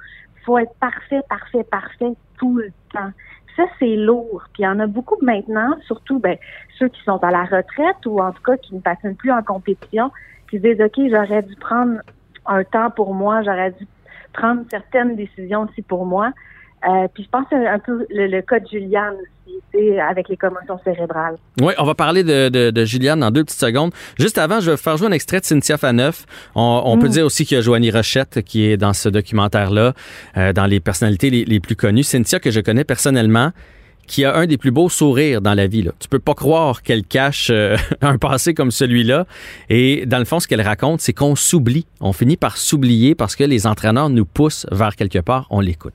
faut 0.45 0.59
être 0.59 0.73
parfait, 0.79 1.21
parfait, 1.27 1.63
parfait 1.63 2.13
tout 2.37 2.57
le 2.57 2.71
temps. 2.93 3.11
Ça, 3.55 3.63
c'est 3.79 3.95
lourd. 3.95 4.43
Puis 4.53 4.63
il 4.63 4.65
y 4.65 4.67
en 4.67 4.79
a 4.79 4.85
beaucoup 4.85 5.17
maintenant, 5.21 5.75
surtout 5.85 6.19
ben, 6.19 6.37
ceux 6.77 6.89
qui 6.89 7.01
sont 7.03 7.17
à 7.23 7.31
la 7.31 7.43
retraite 7.43 8.05
ou 8.05 8.21
en 8.21 8.31
tout 8.31 8.43
cas 8.43 8.55
qui 8.57 8.75
ne 8.75 8.79
patinent 8.79 9.15
plus 9.15 9.31
en 9.31 9.41
compétition, 9.41 10.11
qui 10.49 10.57
se 10.57 10.61
disent, 10.61 10.81
OK, 10.81 10.99
j'aurais 11.09 11.41
dû 11.41 11.55
prendre 11.55 11.99
un 12.45 12.63
temps 12.63 12.91
pour 12.91 13.15
moi, 13.15 13.41
j'aurais 13.41 13.71
dû 13.71 13.87
prendre 14.31 14.63
certaines 14.69 15.15
décisions 15.15 15.61
aussi 15.61 15.81
pour 15.81 16.05
moi. 16.05 16.31
Euh, 16.87 17.07
puis 17.13 17.23
je 17.23 17.29
pense 17.29 17.47
un 17.51 17.79
peu 17.79 18.05
le, 18.09 18.27
le 18.27 18.41
cas 18.41 18.59
de 18.59 18.67
Juliane 18.67 19.17
avec 20.01 20.29
les 20.29 20.37
commotions 20.37 20.79
cérébrales. 20.83 21.37
Oui, 21.61 21.73
on 21.77 21.85
va 21.85 21.95
parler 21.95 22.23
de, 22.23 22.49
de, 22.49 22.69
de 22.69 22.85
Gilliane 22.85 23.19
dans 23.19 23.31
deux 23.31 23.43
petites 23.43 23.59
secondes. 23.59 23.91
Juste 24.17 24.37
avant, 24.37 24.59
je 24.59 24.71
vais 24.71 24.77
faire 24.77 24.97
jouer 24.97 25.07
un 25.07 25.11
extrait 25.11 25.39
de 25.39 25.45
Cynthia 25.45 25.77
Faneuf. 25.77 26.25
On, 26.55 26.81
on 26.85 26.97
peut 26.97 27.09
dire 27.09 27.25
aussi 27.25 27.45
qu'il 27.45 27.55
y 27.55 27.59
a 27.59 27.61
Joanie 27.61 27.91
Rochette 27.91 28.41
qui 28.43 28.65
est 28.65 28.77
dans 28.77 28.93
ce 28.93 29.09
documentaire-là, 29.09 29.93
euh, 30.37 30.53
dans 30.53 30.65
les 30.65 30.79
personnalités 30.79 31.29
les, 31.29 31.45
les 31.45 31.59
plus 31.59 31.75
connues. 31.75 32.03
Cynthia, 32.03 32.39
que 32.39 32.51
je 32.51 32.59
connais 32.59 32.83
personnellement, 32.83 33.51
qui 34.09 34.25
a 34.25 34.35
un 34.35 34.47
des 34.47 34.57
plus 34.57 34.71
beaux 34.71 34.89
sourires 34.89 35.39
dans 35.39 35.53
la 35.53 35.67
vie. 35.67 35.83
Là. 35.83 35.91
Tu 35.99 36.09
peux 36.09 36.19
pas 36.19 36.33
croire 36.33 36.81
qu'elle 36.81 37.03
cache 37.03 37.49
euh, 37.51 37.77
un 38.01 38.17
passé 38.17 38.53
comme 38.53 38.71
celui-là. 38.71 39.25
Et 39.69 40.05
dans 40.05 40.17
le 40.17 40.25
fond, 40.25 40.39
ce 40.39 40.47
qu'elle 40.47 40.61
raconte, 40.61 40.99
c'est 40.99 41.13
qu'on 41.13 41.35
s'oublie. 41.35 41.85
On 42.01 42.11
finit 42.11 42.35
par 42.35 42.57
s'oublier 42.57 43.15
parce 43.15 43.35
que 43.35 43.43
les 43.43 43.67
entraîneurs 43.67 44.09
nous 44.09 44.25
poussent 44.25 44.65
vers 44.71 44.95
quelque 44.95 45.19
part. 45.19 45.45
On 45.51 45.59
l'écoute. 45.59 45.93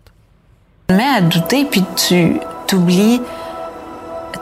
te 0.86 0.94
mets 0.94 1.02
à 1.02 1.20
douter, 1.20 1.66
puis 1.70 1.82
tu 1.96 2.38
t'oublies, 2.68 3.20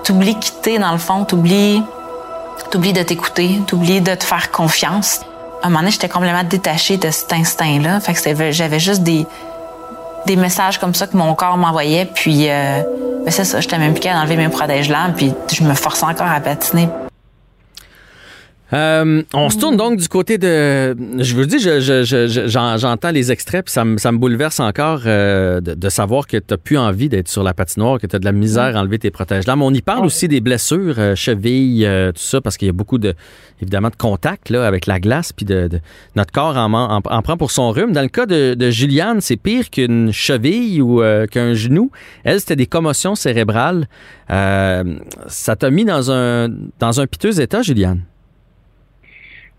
t'oublies 0.03 0.38
quitter 0.38 0.79
dans 0.79 0.93
le 0.93 0.99
fond, 0.99 1.25
t'oublies, 1.25 1.83
t'oublies 2.71 2.93
de 2.93 3.03
t'écouter, 3.03 3.61
t'oublies 3.67 4.01
de 4.01 4.15
te 4.15 4.25
faire 4.25 4.51
confiance. 4.51 5.21
À 5.62 5.67
un 5.67 5.71
moment 5.71 5.81
donné, 5.81 5.93
j'étais 5.93 6.09
complètement 6.09 6.45
détachée 6.45 6.97
de 6.97 7.11
cet 7.11 7.33
instinct-là. 7.33 8.01
Fait 8.01 8.15
que 8.15 8.53
j'avais 8.53 8.81
juste 8.81 9.03
des, 9.03 9.27
des 10.27 10.37
messages 10.37 10.79
comme 10.79 10.95
ça 10.95 11.07
que 11.07 11.17
mon 11.17 11.35
corps 11.35 11.57
m'envoyait, 11.57 12.05
puis 12.05 12.49
euh, 12.49 12.83
ben 13.25 13.31
c'est 13.31 13.45
ça, 13.45 13.61
j'étais 13.61 13.79
même 13.79 13.93
plus 13.93 14.01
qu'à 14.01 14.19
enlever 14.19 14.37
mes 14.37 14.49
protège-lames, 14.49 15.15
puis 15.17 15.33
je 15.53 15.62
me 15.62 15.75
forçais 15.75 16.05
encore 16.05 16.27
à 16.27 16.41
patiner. 16.41 16.88
Euh, 18.73 19.23
on 19.35 19.51
se 19.51 19.59
tourne 19.59 19.77
donc 19.77 19.99
du 19.99 20.09
côté 20.09 20.39
de. 20.39 20.97
Je 21.19 21.35
vous 21.35 21.45
dis, 21.45 21.59
je- 21.59 21.81
je- 21.81 22.05
je- 22.05 22.47
j'entends 22.79 23.11
les 23.11 23.31
extraits, 23.31 23.67
puis 23.67 23.73
ça 23.73 23.85
me, 23.85 24.17
bouleverse 24.19 24.61
encore 24.61 25.03
euh, 25.07 25.61
de, 25.61 25.89
savoir 25.89 26.27
que 26.27 26.39
tu 26.39 26.57
plus 26.57 26.79
envie 26.79 27.09
d'être 27.09 27.29
sur 27.29 27.43
la 27.43 27.53
patinoire, 27.53 27.99
que 27.99 28.07
tu 28.07 28.19
de 28.19 28.25
la 28.25 28.33
misère 28.33 28.77
à 28.77 28.81
enlever 28.81 28.99
tes 28.99 29.11
protèges-lames. 29.11 29.63
On 29.63 29.75
y 29.75 29.83
parle 29.83 30.07
aussi 30.07 30.29
des 30.29 30.41
blessures, 30.41 30.95
euh, 30.99 31.15
euh, 31.27 32.13
tout 32.13 32.21
ça, 32.23 32.41
parce 32.41 32.57
qu'il 32.57 32.67
y 32.67 32.71
a 32.71 32.73
beaucoup 32.73 32.99
de, 32.99 33.15
évidemment, 33.61 33.91
de 33.91 33.97
contact 33.97 34.49
là, 34.49 34.67
avec 34.67 34.87
la 34.87 35.01
glace, 35.01 35.33
puis 35.33 35.45
de, 35.45 35.69
notre 36.17 36.33
corps 36.33 36.57
en 36.57 37.23
prend 37.23 37.37
pour 37.37 37.51
son 37.51 37.71
rhume. 37.71 37.93
Dans 37.93 38.03
le 38.03 38.09
cas 38.09 38.27
de, 38.27 38.55
de 38.55 38.71
Juliane, 38.71 39.21
c'est 39.21 39.37
pire 39.37 39.69
qu'une 39.71 40.13
cheville 40.13 40.81
ou 40.81 41.03
euh, 41.03 41.27
qu'un 41.27 41.55
genou. 41.55 41.91
Elle, 42.25 42.41
c'était 42.41 42.57
des 42.57 42.67
commotions 42.67 43.15
cérébrales. 43.15 43.87
Euh, 44.31 44.85
ça 45.27 45.57
t'a 45.57 45.71
mis 45.71 45.85
dans 45.85 46.11
un, 46.11 46.49
dans 46.79 47.01
un 47.01 47.07
piteux 47.07 47.41
état, 47.41 47.63
Juliane? 47.63 48.03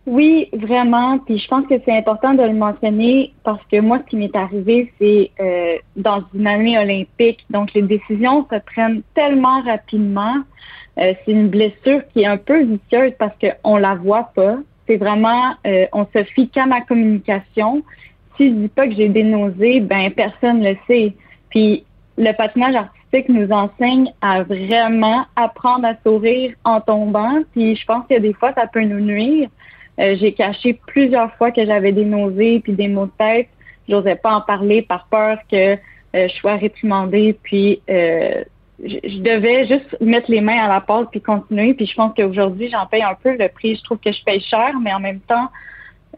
Oui, 0.06 0.50
vraiment. 0.52 1.18
Puis 1.20 1.38
je 1.38 1.48
pense 1.48 1.66
que 1.68 1.76
c'est 1.86 1.98
important 1.98 2.34
de 2.34 2.44
le 2.44 2.54
mentionner 2.54 3.34
parce 3.44 3.64
que 3.72 3.80
moi, 3.80 4.00
ce 4.00 4.10
qui 4.10 4.18
m'est 4.18 4.36
arrivé, 4.36 4.92
c'est 5.00 5.32
euh, 5.40 5.78
dans 5.96 6.24
une 6.34 6.46
année 6.46 6.78
olympique. 6.78 7.46
Donc, 7.50 7.74
les 7.74 7.84
décisions 7.84 8.46
se 8.52 8.60
prennent 8.60 9.02
tellement 9.16 9.62
rapidement. 9.62 10.36
Euh, 11.00 11.14
c'est 11.26 11.32
une 11.32 11.48
blessure 11.48 12.02
qui 12.12 12.22
est 12.22 12.26
un 12.26 12.38
peu 12.38 12.64
vicieuse 12.64 13.14
parce 13.18 13.34
qu'on 13.40 13.78
la 13.78 13.96
voit 13.96 14.30
pas. 14.36 14.58
C'est 14.88 14.98
vraiment, 14.98 15.54
euh, 15.66 15.86
on 15.94 16.06
se 16.14 16.24
fie 16.26 16.50
qu'à 16.50 16.66
ma 16.66 16.82
communication. 16.82 17.82
Si 18.36 18.50
je 18.50 18.54
dis 18.54 18.68
pas 18.68 18.88
que 18.88 18.96
j'ai 18.96 19.08
des 19.08 19.24
nausées, 19.24 19.80
ben 19.80 20.12
personne 20.12 20.62
le 20.62 20.76
sait. 20.86 21.14
Puis 21.50 21.86
le 22.18 22.34
patinage 22.34 22.76
artistique 22.76 23.30
nous 23.30 23.50
enseigne 23.52 24.12
à 24.22 24.44
vraiment 24.44 25.26
apprendre 25.38 25.86
à 25.86 25.96
sourire 26.06 26.54
en 26.66 26.82
tombant. 26.82 27.42
Puis 27.54 27.78
je 27.78 27.86
pense 27.86 28.06
que 28.10 28.20
des 28.20 28.34
fois, 28.34 28.52
ça 28.54 28.68
peut 28.68 28.84
nous 28.84 29.00
nuire. 29.00 29.48
Euh, 30.00 30.16
j'ai 30.20 30.34
caché 30.34 30.80
plusieurs 30.88 31.34
fois 31.36 31.52
que 31.52 31.66
j'avais 31.66 31.92
des 31.92 32.06
nausées 32.06 32.60
puis 32.62 32.74
des 32.74 32.88
maux 32.88 33.06
de 33.06 33.12
tête. 33.18 33.50
J'osais 33.88 34.16
pas 34.16 34.34
en 34.34 34.42
parler 34.42 34.82
par 34.82 35.08
peur 35.08 35.38
que 35.52 35.74
euh, 35.76 35.78
je 36.14 36.34
sois 36.36 36.56
réprimandée. 36.56 37.38
Puis 37.44 37.82
euh, 37.90 38.44
je, 38.84 39.20
devais 39.20 39.68
juste 39.68 40.00
mettre 40.02 40.32
les 40.32 40.42
mains 40.42 40.64
à 40.64 40.68
la 40.68 40.82
pâte 40.82 41.10
puis 41.12 41.22
continuer. 41.22 41.74
Puis 41.74 41.86
je 41.86 41.96
pense 41.96 42.14
qu'aujourd'hui, 42.16 42.70
j'en 42.70 42.86
paye 42.86 43.04
un 43.04 43.16
peu 43.16 43.36
le 43.38 43.50
prix. 43.50 43.76
Je 43.76 43.84
trouve 43.84 44.00
que 44.00 44.12
je 44.12 44.24
paye 44.24 44.42
cher, 44.42 44.74
mais 44.82 44.94
en 44.94 45.00
même 45.00 45.20
temps, 45.22 45.50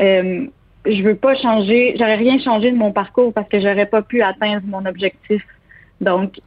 euh, 0.02 0.46
je 0.86 1.02
veux 1.02 1.16
pas 1.16 1.36
changer. 1.36 1.96
J'aurais 1.98 2.16
rien 2.16 2.40
changé 2.40 2.72
de 2.72 2.78
mon 2.78 2.92
parcours 2.92 3.34
parce 3.34 3.50
que 3.50 3.60
j'aurais 3.60 3.88
pas 3.88 4.02
pu 4.02 4.22
atteindre 4.22 4.66
mon 4.66 4.86
objectif. 4.86 5.44
Donc, 6.02 6.40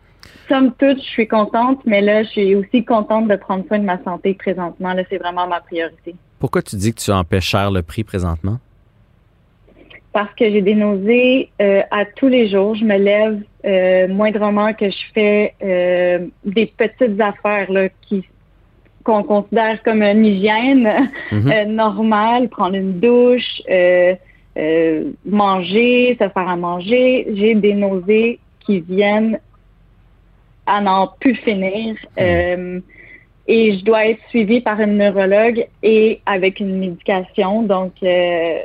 somme 0.48 0.72
toute, 0.78 0.98
je 0.98 1.08
suis 1.08 1.28
contente, 1.28 1.80
mais 1.84 2.00
là, 2.00 2.22
je 2.22 2.28
suis 2.28 2.54
aussi 2.54 2.84
contente 2.84 3.28
de 3.28 3.36
prendre 3.36 3.66
soin 3.66 3.78
de 3.78 3.84
ma 3.84 4.02
santé 4.02 4.34
présentement. 4.34 4.92
Là, 4.94 5.02
c'est 5.10 5.18
vraiment 5.18 5.46
ma 5.46 5.60
priorité. 5.60 6.14
Pourquoi 6.38 6.62
tu 6.62 6.76
dis 6.76 6.92
que 6.94 7.00
tu 7.00 7.10
empêches 7.10 7.48
cher 7.48 7.70
le 7.70 7.82
prix 7.82 8.04
présentement? 8.04 8.58
Parce 10.12 10.32
que 10.34 10.50
j'ai 10.50 10.62
des 10.62 10.74
nausées 10.74 11.50
euh, 11.60 11.82
à 11.90 12.04
tous 12.04 12.28
les 12.28 12.48
jours. 12.48 12.74
Je 12.74 12.84
me 12.84 12.96
lève 12.96 13.40
euh, 13.64 14.08
moindrement 14.08 14.72
que 14.72 14.88
je 14.90 14.96
fais 15.14 15.54
euh, 15.62 16.26
des 16.44 16.66
petites 16.66 17.20
affaires 17.20 17.70
là, 17.70 17.88
qui 18.02 18.24
qu'on 19.04 19.22
considère 19.22 19.82
comme 19.82 20.02
une 20.02 20.24
hygiène 20.24 21.08
Mhm. 21.32 21.52
euh, 21.52 21.64
normale, 21.66 22.48
prendre 22.48 22.74
une 22.74 23.00
douche, 23.00 23.62
manger, 25.24 26.16
se 26.20 26.28
faire 26.28 26.48
à 26.48 26.56
manger. 26.56 27.26
J'ai 27.34 27.54
des 27.54 27.74
nausées 27.74 28.38
qui 28.60 28.80
viennent 28.80 29.38
à 30.68 30.80
n'en 30.80 31.08
plus 31.18 31.34
finir. 31.34 31.96
Euh, 32.18 32.80
et 33.48 33.78
je 33.78 33.84
dois 33.84 34.06
être 34.06 34.20
suivie 34.28 34.60
par 34.60 34.78
une 34.78 34.98
neurologue 34.98 35.66
et 35.82 36.20
avec 36.26 36.60
une 36.60 36.78
médication. 36.78 37.62
Donc, 37.62 37.94
euh, 38.02 38.58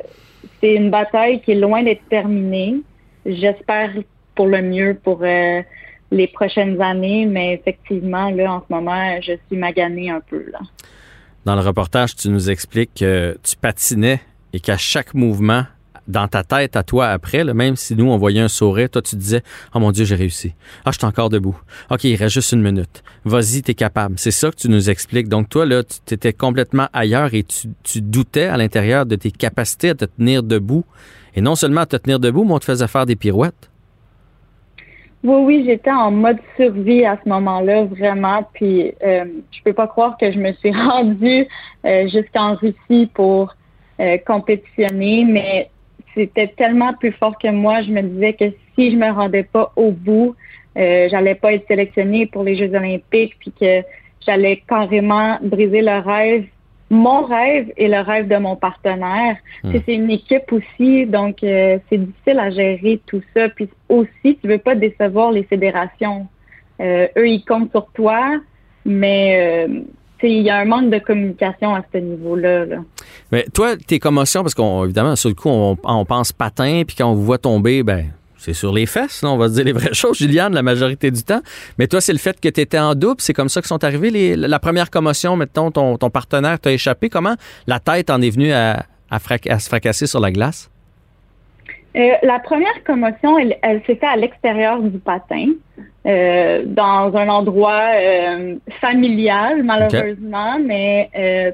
c'est 0.60 0.76
une 0.76 0.90
bataille 0.90 1.42
qui 1.42 1.52
est 1.52 1.60
loin 1.60 1.84
d'être 1.84 2.08
terminée. 2.10 2.76
J'espère 3.26 3.92
pour 4.36 4.48
le 4.48 4.62
mieux 4.62 5.00
pour 5.02 5.20
euh, 5.22 5.62
les 6.12 6.28
prochaines 6.28 6.82
années, 6.82 7.26
mais 7.26 7.54
effectivement, 7.54 8.30
là, 8.30 8.56
en 8.56 8.60
ce 8.60 8.74
moment, 8.74 9.22
je 9.22 9.34
suis 9.48 9.58
maganée 9.58 10.10
un 10.10 10.20
peu. 10.20 10.46
Là. 10.52 10.60
Dans 11.46 11.56
le 11.56 11.62
reportage, 11.62 12.16
tu 12.16 12.28
nous 12.30 12.50
expliques 12.50 12.96
que 12.96 13.38
tu 13.42 13.56
patinais 13.56 14.20
et 14.52 14.60
qu'à 14.60 14.78
chaque 14.78 15.14
mouvement, 15.14 15.64
dans 16.08 16.28
ta 16.28 16.44
tête 16.44 16.76
à 16.76 16.84
toi 16.84 17.08
après, 17.08 17.44
même 17.54 17.76
si 17.76 17.96
nous, 17.96 18.06
on 18.06 18.18
voyait 18.18 18.42
un 18.42 18.48
sourire, 18.48 18.90
toi, 18.90 19.02
tu 19.02 19.16
disais 19.16 19.42
Oh 19.74 19.80
mon 19.80 19.92
Dieu, 19.92 20.06
j'ai 20.06 20.16
réussi. 20.16 20.54
Ah, 20.86 20.92
je 20.92 20.98
suis 20.98 21.06
encore 21.06 21.30
debout. 21.30 21.58
OK, 21.90 22.04
il 22.04 22.16
reste 22.16 22.34
juste 22.34 22.52
une 22.52 22.62
minute. 22.62 23.04
Vas-y, 23.26 23.62
t'es 23.62 23.74
capable. 23.74 24.16
C'est 24.18 24.32
ça 24.32 24.50
que 24.50 24.56
tu 24.56 24.70
nous 24.70 24.90
expliques. 24.90 25.30
Donc, 25.30 25.50
toi, 25.50 25.66
là, 25.66 25.84
tu 25.84 26.14
étais 26.14 26.34
complètement 26.34 26.88
ailleurs 26.94 27.34
et 27.34 27.44
tu, 27.44 27.68
tu 27.84 28.02
doutais 28.02 28.46
à 28.46 28.58
l'intérieur 28.58 29.06
de 29.06 29.16
tes 29.16 29.32
capacités 29.32 29.90
à 29.90 29.96
te 29.96 30.06
tenir 30.06 30.44
debout. 30.44 30.84
Et 31.36 31.42
non 31.42 31.56
seulement 31.56 31.82
à 31.82 31.86
te 31.86 31.96
tenir 31.96 32.20
debout, 32.20 32.44
mais 32.44 32.54
on 32.54 32.60
te 32.60 32.66
faisait 32.66 32.88
faire 32.88 33.06
des 33.06 33.16
pirouettes. 33.16 33.70
Oui, 35.24 35.38
oui, 35.46 35.64
j'étais 35.66 35.92
en 35.92 36.12
mode 36.12 36.38
survie 36.58 37.06
à 37.06 37.18
ce 37.24 37.30
moment-là, 37.30 37.86
vraiment. 37.86 38.46
Puis, 38.54 38.94
euh, 39.04 39.24
je 39.52 39.64
peux 39.64 39.72
pas 39.72 39.88
croire 39.88 40.18
que 40.18 40.32
je 40.32 40.38
me 40.38 40.52
suis 40.54 40.72
rendue 40.76 41.48
euh, 41.86 42.08
jusqu'en 42.08 42.56
Russie 42.56 43.10
pour 43.14 43.56
compétitionner, 44.26 45.24
mais 45.24 45.70
c'était 46.16 46.48
tellement 46.48 46.94
plus 46.94 47.12
fort 47.12 47.38
que 47.38 47.50
moi. 47.50 47.82
Je 47.82 47.92
me 47.92 48.02
disais 48.02 48.34
que 48.34 48.46
si 48.76 48.92
je 48.92 48.96
me 48.96 49.12
rendais 49.12 49.44
pas 49.44 49.72
au 49.76 49.92
bout, 49.92 50.36
euh, 50.78 51.08
j'allais 51.10 51.36
pas 51.36 51.54
être 51.54 51.68
sélectionnée 51.68 52.26
pour 52.26 52.44
les 52.44 52.56
Jeux 52.56 52.76
olympiques, 52.76 53.36
puis 53.40 53.52
que 53.52 53.82
j'allais 54.26 54.64
carrément 54.68 55.38
briser 55.42 55.82
le 55.82 56.00
rêve, 56.00 56.46
mon 56.90 57.24
rêve 57.24 57.72
et 57.78 57.88
le 57.88 58.00
rêve 58.00 58.28
de 58.28 58.38
mon 58.38 58.56
partenaire. 58.56 59.38
Hmm. 59.64 59.72
C'est 59.86 59.94
une 59.94 60.12
équipe 60.12 60.52
aussi, 60.52 61.06
donc 61.06 61.44
euh, 61.44 61.80
c'est 61.90 61.98
difficile 61.98 62.40
à 62.40 62.50
gérer 62.50 63.02
tout 63.06 63.22
ça. 63.36 63.50
Puis 63.50 63.70
aussi, 63.90 64.38
tu 64.42 64.48
veux 64.48 64.60
pas 64.60 64.76
décevoir 64.76 65.32
les 65.32 65.44
fédérations. 65.44 66.28
Euh, 66.82 67.08
eux, 67.18 67.28
ils 67.28 67.44
comptent 67.44 67.72
sur 67.72 67.88
toi, 67.94 68.40
mais 68.86 69.68
euh, 69.68 69.82
il 70.28 70.42
y 70.42 70.50
a 70.50 70.58
un 70.58 70.66
manque 70.66 70.90
de 70.90 71.00
communication 71.00 71.76
à 71.76 71.84
ce 71.92 71.98
niveau-là. 71.98 72.66
Mais 73.32 73.46
toi, 73.54 73.76
tes 73.76 74.00
commotions, 74.00 74.42
parce 74.42 74.56
qu'évidemment, 74.56 75.16
sur 75.16 75.30
le 75.30 75.36
coup, 75.36 75.50
on, 75.50 76.06
pense 76.06 76.32
patin, 76.32 76.84
puis 76.86 76.96
quand 76.98 77.10
on 77.10 77.16
vous 77.16 77.26
voit 77.26 77.38
tomber, 77.38 77.84
ben 77.84 78.12
c'est 78.38 78.54
sur 78.54 78.74
les 78.74 78.86
fesses, 78.86 79.24
on 79.24 79.38
va 79.38 79.48
se 79.48 79.54
dire 79.54 79.64
les 79.64 79.72
vraies 79.72 79.94
choses, 79.94 80.18
Juliane, 80.18 80.54
la 80.54 80.64
majorité 80.64 81.12
du 81.12 81.24
temps. 81.24 81.42
Mais 81.78 81.88
toi, 81.88 82.02
c'est 82.02 82.12
le 82.12 82.20
fait 82.20 82.40
que 82.42 82.50
tu 82.50 82.60
étais 82.60 82.80
en 82.80 82.94
double, 82.94 83.22
c'est 83.22 83.34
comme 83.34 83.48
ça 83.48 83.62
que 83.62 83.68
sont 83.68 83.84
arrivés 83.84 84.10
les, 84.10 84.36
la 84.36 84.60
première 84.60 84.90
commotion, 84.90 85.38
mettons, 85.38 85.72
ton, 85.72 86.10
partenaire 86.10 86.60
t'a 86.60 86.74
échappé. 86.74 87.10
Comment 87.10 87.36
la 87.68 87.80
tête 87.80 88.10
en 88.10 88.22
est 88.22 88.30
venue 88.30 88.52
à, 88.52 88.86
se 89.10 89.68
fracasser 89.68 90.08
sur 90.08 90.20
la 90.20 90.32
glace? 90.32 90.70
Euh, 91.96 92.14
la 92.24 92.40
première 92.40 92.84
commotion, 92.84 93.38
elle, 93.38 93.58
elle 93.62 93.80
s'est 93.82 93.96
faite 93.96 94.04
à 94.04 94.16
l'extérieur 94.16 94.82
du 94.82 94.98
patin, 94.98 95.48
euh, 96.06 96.64
dans 96.66 97.16
un 97.16 97.30
endroit 97.30 97.92
euh, 97.96 98.56
familial, 98.82 99.64
malheureusement, 99.64 100.58
mais 100.60 101.10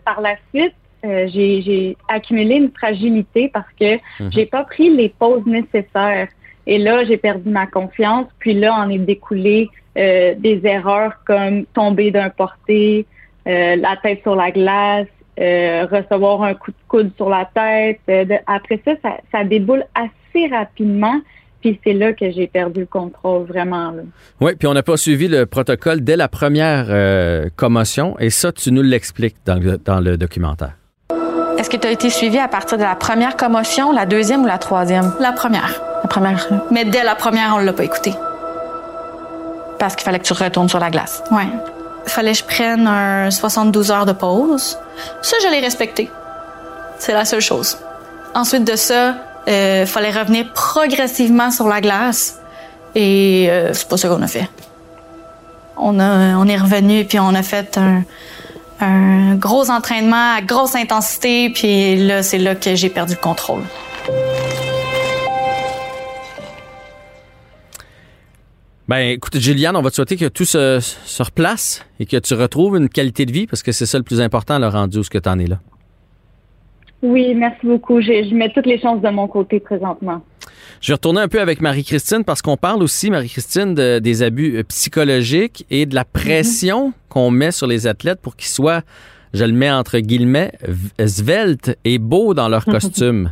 par 0.06 0.21
la 0.21 0.36
suite, 0.54 0.73
j'ai 1.04 1.97
accumulé 2.08 2.56
une 2.56 2.71
fragilité 2.71 3.49
parce 3.54 3.71
que 3.80 3.95
mhm. 3.95 4.32
j'ai 4.32 4.45
pas 4.45 4.63
pris 4.63 4.89
les 4.89 5.10
pauses 5.10 5.45
nécessaires. 5.45 6.28
Et 6.67 6.78
là, 6.78 7.04
j'ai 7.04 7.17
perdu 7.17 7.49
ma 7.49 7.65
confiance. 7.65 8.28
Puis 8.38 8.54
là, 8.54 8.86
on 8.86 8.89
est 8.89 8.99
découlé 8.99 9.69
euh, 9.97 10.36
des 10.38 10.62
erreurs 10.65 11.13
comme 11.25 11.65
tomber 11.73 12.12
d'un 12.12 12.30
porté, 12.30 13.08
euh, 13.47 13.75
la 13.75 13.97
tête 13.97 14.21
sur 14.21 14.36
la 14.36 14.52
glace, 14.52 15.08
euh, 15.39 15.88
recevoir 15.91 16.43
un 16.43 16.54
coup 16.54 16.71
de 16.71 16.78
coude 16.88 17.12
sur 17.17 17.28
la 17.28 17.49
tête. 17.54 17.99
après 18.45 18.80
ça, 18.86 18.91
ça, 19.32 19.43
déboule 19.43 19.84
assez 19.95 20.10
rapidement. 20.52 21.20
Puis 21.62 21.80
c'est 21.84 21.94
là 21.94 22.13
que 22.13 22.32
j'ai 22.32 22.48
perdu 22.48 22.82
le 22.82 22.86
contrôle, 22.86 23.46
vraiment. 23.46 23.94
Oui, 24.39 24.54
puis 24.58 24.68
on 24.68 24.74
n'a 24.74 24.84
pas 24.84 24.96
suivi 24.96 25.28
le 25.28 25.46
protocole 25.46 26.02
dès 26.02 26.15
la 26.15 26.30
première 26.30 26.88
commotion. 27.58 28.18
Et 28.20 28.30
ça, 28.30 28.54
tu 28.54 28.72
nous 28.72 28.82
l'expliques 28.82 29.36
dans, 29.46 29.60
dans 29.84 30.00
le 30.00 30.15
documentaire. 30.18 30.76
Est-ce 31.60 31.70
que 31.70 31.76
tu 31.76 31.88
as 31.88 31.92
été 31.92 32.10
suivi 32.10 32.39
à 32.39 32.48
partir 32.48 32.78
de 32.78 32.84
la 32.84 32.96
première 32.96 33.36
commotion, 33.36 33.92
la 33.92 34.06
deuxième 34.06 34.44
ou 34.44 34.48
la 34.48 34.58
troisième? 34.58 35.12
La 35.20 35.34
première. 35.34 35.82
La 36.02 36.08
première. 36.08 36.48
Mais 36.72 36.86
dès 36.86 37.04
la 37.04 37.15
première, 37.15 37.54
on 37.54 37.60
l'a 37.60 37.74
pas 37.74 37.84
écouté. 37.84 38.13
Parce 39.78 39.98
qu'il 39.98 40.06
fallait 40.06 40.20
que 40.20 40.24
tu 40.24 40.32
retournes 40.32 40.70
sur 40.70 40.80
la 40.80 40.89
glace. 40.89 41.22
Ouais. 41.32 41.48
Il 42.06 42.10
fallait 42.10 42.32
que 42.32 42.38
je 42.38 42.44
prenne 42.46 42.88
un 42.88 43.30
72 43.30 43.92
heures 43.92 44.06
de 44.06 44.13
pause. 44.13 44.78
Ça, 45.22 45.36
je 45.44 45.50
l'ai 45.52 45.60
respecté. 45.60 46.10
C'est 46.98 47.12
la 47.12 47.26
seule 47.26 47.42
chose. 47.42 47.78
Ensuite 48.34 48.63
de 48.65 48.78
ça, 48.78 49.15
euh, 49.49 49.85
fallait 49.85 50.12
revenir 50.12 50.51
progressivement 50.53 51.49
sur 51.49 51.67
la 51.67 51.81
glace. 51.81 52.39
Et 52.95 53.47
euh, 53.49 53.73
c'est 53.73 53.88
pas 53.88 53.97
ce 53.97 54.07
qu'on 54.07 54.21
a 54.21 54.27
fait. 54.27 54.47
On, 55.77 55.99
a, 55.99 56.35
on 56.38 56.45
est 56.45 56.57
revenu 56.57 57.05
puis 57.05 57.19
on 57.19 57.33
a 57.33 57.41
fait 57.41 57.79
un, 58.81 59.35
gros 59.35 59.69
entraînement 59.71 60.35
à 60.35 60.41
grosse 60.41 60.75
intensité. 60.75 61.49
Puis 61.49 61.95
là, 61.97 62.21
c'est 62.21 62.38
là 62.38 62.55
que 62.55 62.75
j'ai 62.75 62.89
perdu 62.89 63.15
le 63.15 63.19
contrôle. 63.19 63.63
Ben, 68.88 69.09
écoute, 69.09 69.38
Juliane, 69.38 69.75
on 69.75 69.81
va 69.81 69.91
te 69.91 69.95
souhaiter 69.95 70.17
que 70.17 70.25
tout 70.25 70.45
se, 70.45 70.79
se, 70.79 71.23
replace 71.23 71.85
et 71.99 72.07
que 72.07 72.17
tu 72.17 72.33
retrouves 72.33 72.75
une 72.75 72.89
qualité 72.89 73.27
de 73.27 73.31
vie 73.31 73.45
parce 73.45 73.62
que 73.62 73.71
c'est 73.71 73.85
ça 73.85 73.99
le 73.99 74.03
plus 74.03 74.19
important, 74.19 74.57
le 74.57 74.67
rendu 74.67 74.97
où 74.97 75.03
ce 75.03 75.12
que 75.12 75.19
tu 75.19 75.29
en 75.29 75.38
es 75.38 75.45
là. 75.45 75.59
Oui, 77.01 77.33
merci 77.33 77.65
beaucoup. 77.65 78.01
Je, 78.01 78.27
je, 78.29 78.35
mets 78.35 78.51
toutes 78.51 78.65
les 78.65 78.79
chances 78.79 79.01
de 79.01 79.09
mon 79.09 79.27
côté 79.27 79.59
présentement. 79.59 80.21
Je 80.81 80.91
vais 80.91 80.95
retourner 80.95 81.21
un 81.21 81.27
peu 81.27 81.41
avec 81.41 81.62
Marie-Christine 81.62 82.23
parce 82.23 82.41
qu'on 82.41 82.57
parle 82.57 82.83
aussi, 82.83 83.09
Marie-Christine, 83.09 83.73
de, 83.73 83.99
des 83.99 84.23
abus 84.23 84.57
euh, 84.57 84.63
psychologiques 84.63 85.65
et 85.69 85.85
de 85.85 85.95
la 85.95 86.05
pression 86.05 86.88
mhm. 86.88 86.93
qu'on 87.09 87.31
met 87.31 87.51
sur 87.51 87.67
les 87.67 87.88
athlètes 87.88 88.21
pour 88.21 88.35
qu'ils 88.35 88.49
soient, 88.49 88.81
je 89.33 89.45
le 89.45 89.53
mets 89.53 89.71
entre 89.71 89.99
guillemets, 89.99 90.51
sveltes 91.05 91.77
et 91.85 91.99
beaux 91.99 92.33
dans 92.33 92.49
leur 92.49 92.65
costume. 92.65 93.31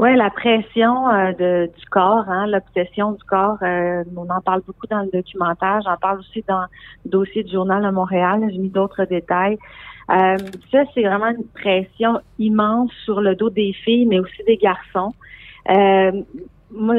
Oui, 0.00 0.16
la 0.16 0.30
pression 0.30 1.10
euh, 1.10 1.32
de, 1.32 1.70
du 1.78 1.86
corps, 1.90 2.24
hein, 2.26 2.46
l'obsession 2.46 3.12
du 3.12 3.22
corps, 3.24 3.58
euh, 3.62 4.02
on 4.16 4.30
en 4.30 4.40
parle 4.40 4.62
beaucoup 4.66 4.86
dans 4.86 5.02
le 5.02 5.10
documentaire. 5.12 5.80
J'en 5.84 5.98
parle 5.98 6.20
aussi 6.20 6.42
dans 6.48 6.62
le 7.04 7.10
dossier 7.10 7.44
du 7.44 7.52
Journal 7.52 7.82
de 7.82 7.90
Montréal. 7.90 8.40
J'ai 8.50 8.56
mis 8.56 8.70
d'autres 8.70 9.04
détails. 9.04 9.58
Euh, 10.10 10.36
ça, 10.72 10.84
c'est 10.94 11.02
vraiment 11.02 11.28
une 11.28 11.46
pression 11.54 12.20
immense 12.38 12.90
sur 13.04 13.20
le 13.20 13.34
dos 13.36 13.50
des 13.50 13.72
filles, 13.72 14.06
mais 14.06 14.18
aussi 14.18 14.42
des 14.46 14.56
garçons. 14.56 15.12
moi, 16.72 16.96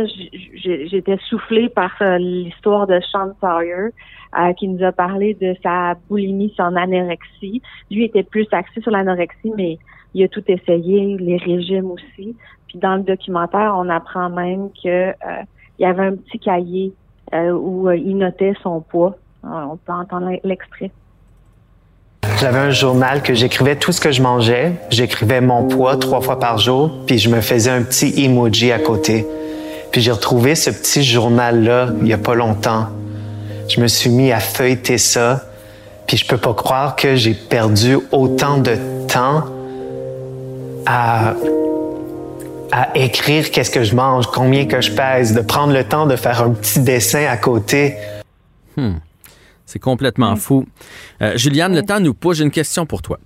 j'étais 0.53 1.17
soufflée 1.29 1.69
par 1.69 1.91
l'histoire 2.19 2.87
de 2.87 2.99
Sean 3.11 3.31
Sawyer, 3.39 3.89
qui 4.57 4.67
nous 4.67 4.83
a 4.83 4.91
parlé 4.91 5.33
de 5.33 5.55
sa 5.63 5.95
boulimie, 6.09 6.53
son 6.55 6.75
anorexie. 6.75 7.61
Lui 7.89 8.05
était 8.05 8.23
plus 8.23 8.47
axé 8.51 8.81
sur 8.81 8.91
l'anorexie, 8.91 9.51
mais 9.55 9.77
il 10.13 10.23
a 10.23 10.27
tout 10.27 10.43
essayé, 10.47 11.17
les 11.17 11.37
régimes 11.37 11.91
aussi. 11.91 12.35
Puis 12.67 12.79
dans 12.79 12.95
le 12.95 13.03
documentaire, 13.03 13.73
on 13.77 13.89
apprend 13.89 14.29
même 14.29 14.69
que 14.83 15.09
euh, 15.09 15.43
il 15.79 15.83
y 15.83 15.85
avait 15.85 16.05
un 16.05 16.15
petit 16.15 16.39
cahier 16.39 16.93
euh, 17.33 17.51
où 17.51 17.87
euh, 17.87 17.95
il 17.95 18.17
notait 18.17 18.53
son 18.61 18.81
poids. 18.81 19.15
on 19.43 19.77
peut 19.77 19.93
entendre 19.93 20.31
l'extrait. 20.43 20.91
J'avais 22.41 22.57
un 22.57 22.71
journal 22.71 23.21
que 23.21 23.35
j'écrivais 23.35 23.75
tout 23.75 23.91
ce 23.91 24.01
que 24.01 24.11
je 24.11 24.19
mangeais. 24.19 24.73
J'écrivais 24.89 25.41
mon 25.41 25.67
poids 25.67 25.95
trois 25.97 26.21
fois 26.21 26.39
par 26.39 26.57
jour, 26.57 26.91
puis 27.05 27.19
je 27.19 27.29
me 27.29 27.39
faisais 27.39 27.69
un 27.69 27.83
petit 27.83 28.25
emoji 28.25 28.71
à 28.71 28.79
côté. 28.79 29.27
Puis 29.91 30.01
j'ai 30.01 30.09
retrouvé 30.09 30.55
ce 30.55 30.71
petit 30.71 31.03
journal-là 31.03 31.89
il 32.01 32.07
y 32.07 32.13
a 32.13 32.17
pas 32.17 32.33
longtemps. 32.33 32.87
Je 33.69 33.79
me 33.79 33.87
suis 33.87 34.09
mis 34.09 34.31
à 34.31 34.39
feuilleter 34.39 34.97
ça, 34.97 35.43
puis 36.07 36.17
je 36.17 36.25
peux 36.25 36.39
pas 36.39 36.55
croire 36.55 36.95
que 36.95 37.15
j'ai 37.15 37.35
perdu 37.35 37.99
autant 38.11 38.57
de 38.57 38.75
temps 39.07 39.43
à 40.87 41.35
à 42.71 42.87
écrire 42.95 43.51
qu'est-ce 43.51 43.69
que 43.69 43.83
je 43.83 43.95
mange, 43.95 44.25
combien 44.25 44.65
que 44.65 44.81
je 44.81 44.91
pèse, 44.91 45.33
de 45.33 45.41
prendre 45.41 45.73
le 45.73 45.83
temps 45.83 46.07
de 46.07 46.15
faire 46.15 46.41
un 46.41 46.51
petit 46.51 46.79
dessin 46.79 47.25
à 47.29 47.37
côté. 47.37 47.97
Hmm. 48.77 48.93
C'est 49.71 49.79
complètement 49.79 50.35
fou. 50.35 50.67
Euh, 51.21 51.37
Juliane, 51.37 51.73
le 51.73 51.81
temps 51.81 52.01
nous 52.01 52.13
pousse. 52.13 52.37
J'ai 52.37 52.43
une 52.43 52.51
question 52.51 52.85
pour 52.85 53.01
toi. 53.01 53.19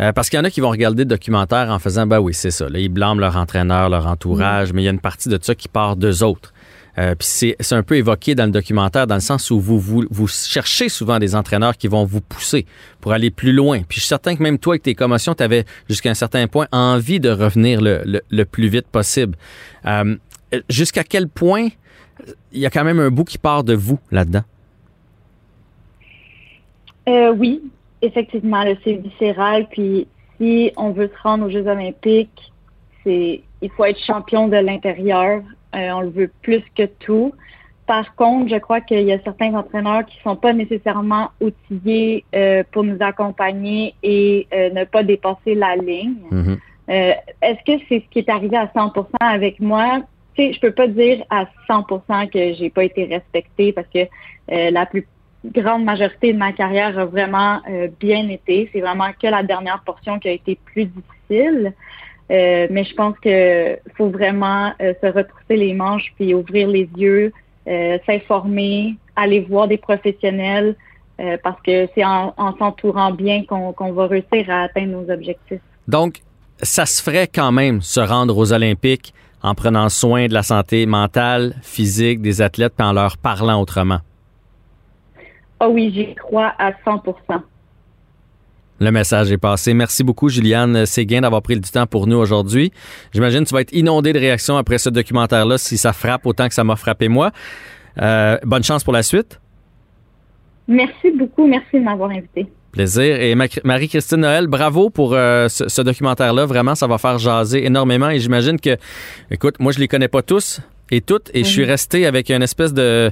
Euh, 0.00 0.12
parce 0.12 0.28
qu'il 0.28 0.36
y 0.36 0.40
en 0.40 0.44
a 0.44 0.50
qui 0.50 0.60
vont 0.60 0.68
regarder 0.68 1.04
le 1.04 1.08
documentaire 1.08 1.70
en 1.70 1.78
faisant, 1.78 2.06
bah 2.06 2.20
oui, 2.20 2.34
c'est 2.34 2.50
ça. 2.50 2.68
Là, 2.68 2.78
ils 2.78 2.90
blâment 2.90 3.18
leur 3.18 3.36
entraîneur, 3.36 3.88
leur 3.88 4.06
entourage, 4.06 4.74
mais 4.74 4.82
il 4.82 4.84
y 4.84 4.88
a 4.88 4.90
une 4.90 5.00
partie 5.00 5.30
de 5.30 5.38
ça 5.40 5.54
qui 5.54 5.66
part 5.66 5.96
d'eux 5.96 6.22
autres. 6.22 6.52
Euh, 6.98 7.14
puis 7.14 7.26
c'est 7.26 7.74
un 7.74 7.82
peu 7.82 7.96
évoqué 7.96 8.34
dans 8.34 8.44
le 8.44 8.50
documentaire, 8.50 9.06
dans 9.06 9.14
le 9.14 9.22
sens 9.22 9.50
où 9.50 9.58
vous, 9.58 9.78
vous, 9.78 10.04
vous, 10.10 10.28
cherchez 10.28 10.90
souvent 10.90 11.18
des 11.18 11.34
entraîneurs 11.34 11.76
qui 11.76 11.88
vont 11.88 12.04
vous 12.04 12.20
pousser 12.20 12.66
pour 13.00 13.12
aller 13.12 13.30
plus 13.30 13.52
loin. 13.52 13.78
Puis 13.88 13.96
je 13.96 14.00
suis 14.00 14.08
certain 14.08 14.36
que 14.36 14.42
même 14.42 14.58
toi, 14.58 14.74
avec 14.74 14.82
tes 14.82 14.94
commotions, 14.94 15.34
tu 15.34 15.42
avais 15.42 15.64
jusqu'à 15.88 16.10
un 16.10 16.14
certain 16.14 16.46
point 16.48 16.66
envie 16.70 17.18
de 17.18 17.30
revenir 17.30 17.80
le, 17.80 18.20
le, 18.28 18.44
plus 18.44 18.68
vite 18.68 18.88
possible. 18.88 19.38
Euh, 19.86 20.16
jusqu'à 20.68 21.04
quel 21.04 21.28
point 21.28 21.68
il 22.52 22.60
y 22.60 22.66
a 22.66 22.70
quand 22.70 22.84
même 22.84 23.00
un 23.00 23.10
bout 23.10 23.24
qui 23.24 23.38
part 23.38 23.64
de 23.64 23.72
vous 23.72 23.98
là-dedans? 24.10 24.42
Euh, 27.08 27.32
oui, 27.32 27.62
effectivement, 28.02 28.64
c'est 28.84 28.94
viscéral. 28.94 29.66
Puis 29.70 30.06
si 30.38 30.72
on 30.76 30.90
veut 30.90 31.08
se 31.08 31.22
rendre 31.22 31.46
aux 31.46 31.50
Jeux 31.50 31.66
olympiques, 31.66 32.52
c'est 33.04 33.42
il 33.60 33.70
faut 33.70 33.84
être 33.84 34.00
champion 34.04 34.48
de 34.48 34.56
l'intérieur. 34.56 35.42
Euh, 35.74 35.90
on 35.90 36.00
le 36.02 36.10
veut 36.10 36.30
plus 36.42 36.62
que 36.76 36.84
tout. 36.84 37.32
Par 37.86 38.14
contre, 38.16 38.50
je 38.50 38.56
crois 38.56 38.82
qu'il 38.82 39.00
y 39.00 39.12
a 39.12 39.18
certains 39.22 39.54
entraîneurs 39.54 40.04
qui 40.04 40.18
sont 40.22 40.36
pas 40.36 40.52
nécessairement 40.52 41.30
outillés 41.40 42.24
euh, 42.34 42.62
pour 42.70 42.84
nous 42.84 42.98
accompagner 43.00 43.94
et 44.02 44.46
ne 44.52 44.84
pas 44.84 45.02
dépasser 45.02 45.54
la 45.54 45.74
ligne. 45.76 46.16
Mm-hmm. 46.30 46.58
Est-ce 46.88 47.64
que 47.64 47.82
c'est 47.88 48.00
ce 48.00 48.10
qui 48.10 48.18
est 48.18 48.28
arrivé 48.28 48.56
à 48.56 48.66
100% 48.66 49.06
avec 49.20 49.58
moi? 49.60 50.00
Sais, 50.36 50.52
je 50.52 50.60
peux 50.60 50.72
pas 50.72 50.86
dire 50.86 51.24
à 51.30 51.46
100% 51.68 52.30
que 52.30 52.54
j'ai 52.54 52.70
pas 52.70 52.84
été 52.84 53.06
respectée 53.06 53.72
parce 53.72 53.88
que 53.88 54.00
la 54.48 54.84
plus 54.84 55.06
grande 55.44 55.84
majorité 55.84 56.32
de 56.32 56.38
ma 56.38 56.52
carrière 56.52 56.98
a 56.98 57.04
vraiment 57.04 57.60
bien 58.00 58.28
été. 58.28 58.68
C'est 58.72 58.80
vraiment 58.80 59.10
que 59.20 59.28
la 59.28 59.42
dernière 59.42 59.82
portion 59.84 60.18
qui 60.18 60.28
a 60.28 60.32
été 60.32 60.58
plus 60.72 60.86
difficile. 60.86 61.72
Euh, 62.30 62.66
mais 62.70 62.84
je 62.84 62.94
pense 62.94 63.18
que 63.20 63.78
faut 63.96 64.10
vraiment 64.10 64.72
euh, 64.82 64.92
se 65.02 65.06
retrousser 65.06 65.56
les 65.56 65.72
manches 65.72 66.12
puis 66.16 66.34
ouvrir 66.34 66.68
les 66.68 66.88
yeux, 66.96 67.32
euh, 67.66 67.98
s'informer, 68.04 68.96
aller 69.16 69.40
voir 69.40 69.68
des 69.68 69.78
professionnels 69.78 70.76
parce 71.42 71.60
que 71.62 71.88
c'est 71.96 72.04
en, 72.04 72.32
s'entourant 72.60 73.10
bien 73.10 73.42
qu'on 73.44 73.92
va 73.92 74.06
réussir 74.06 74.48
à 74.48 74.62
atteindre 74.62 75.02
nos 75.02 75.10
objectifs. 75.10 75.58
Donc, 75.88 76.20
ça 76.62 76.86
se 76.86 77.02
ferait 77.02 77.26
quand 77.26 77.50
même 77.50 77.80
se 77.80 77.98
rendre 77.98 78.38
aux 78.38 78.52
Olympiques 78.52 79.12
en 79.42 79.56
prenant 79.56 79.88
soin 79.88 80.28
de 80.28 80.32
la 80.32 80.44
santé 80.44 80.86
mentale, 80.86 81.56
physique 81.60 82.22
des 82.22 82.40
athlètes, 82.40 82.74
puis 82.78 82.86
en 82.86 82.92
leur 82.92 83.18
parlant 83.18 83.60
autrement? 83.60 83.98
Ah 85.60 85.68
oui, 85.68 85.92
j'y 85.94 86.14
crois 86.14 86.52
à 86.58 86.70
100% 86.70 87.14
Le 88.80 88.90
message 88.90 89.32
est 89.32 89.38
passé. 89.38 89.74
Merci 89.74 90.04
beaucoup, 90.04 90.28
Juliane 90.28 90.86
Séguin, 90.86 91.20
d'avoir 91.22 91.42
pris 91.42 91.58
du 91.58 91.68
temps 91.68 91.86
pour 91.86 92.06
nous 92.06 92.16
aujourd'hui. 92.16 92.72
J'imagine 93.12 93.42
que 93.42 93.48
tu 93.48 93.54
vas 93.54 93.62
être 93.62 93.72
inondé 93.72 94.12
de 94.12 94.18
réactions 94.18 94.56
après 94.56 94.78
ce 94.78 94.88
documentaire-là 94.88 95.58
si 95.58 95.76
ça 95.76 95.92
frappe 95.92 96.26
autant 96.26 96.48
que 96.48 96.54
ça 96.54 96.64
m'a 96.64 96.76
frappé 96.76 97.08
moi. 97.08 97.32
Euh, 98.00 98.38
bonne 98.44 98.62
chance 98.62 98.84
pour 98.84 98.92
la 98.92 99.02
suite. 99.02 99.40
Merci 100.68 101.10
beaucoup. 101.10 101.46
Merci 101.46 101.78
de 101.78 101.84
m'avoir 101.84 102.10
invité. 102.10 102.46
Plaisir. 102.70 103.20
Et 103.20 103.34
Marie-Christine 103.64 104.20
Noël, 104.20 104.46
bravo 104.46 104.90
pour 104.90 105.14
euh, 105.14 105.48
ce, 105.48 105.80
documentaire-là. 105.80 106.44
Vraiment, 106.44 106.74
ça 106.74 106.86
va 106.86 106.98
faire 106.98 107.18
jaser 107.18 107.64
énormément. 107.64 108.10
Et 108.10 108.20
j'imagine 108.20 108.60
que, 108.60 108.76
écoute, 109.30 109.56
moi, 109.58 109.72
je 109.72 109.78
les 109.78 109.88
connais 109.88 110.08
pas 110.08 110.22
tous 110.22 110.60
et 110.90 111.00
toutes. 111.00 111.30
Et 111.32 111.44
je 111.44 111.48
suis 111.48 111.64
resté 111.64 112.06
avec 112.06 112.30
une 112.30 112.42
espèce 112.42 112.74
de, 112.74 113.10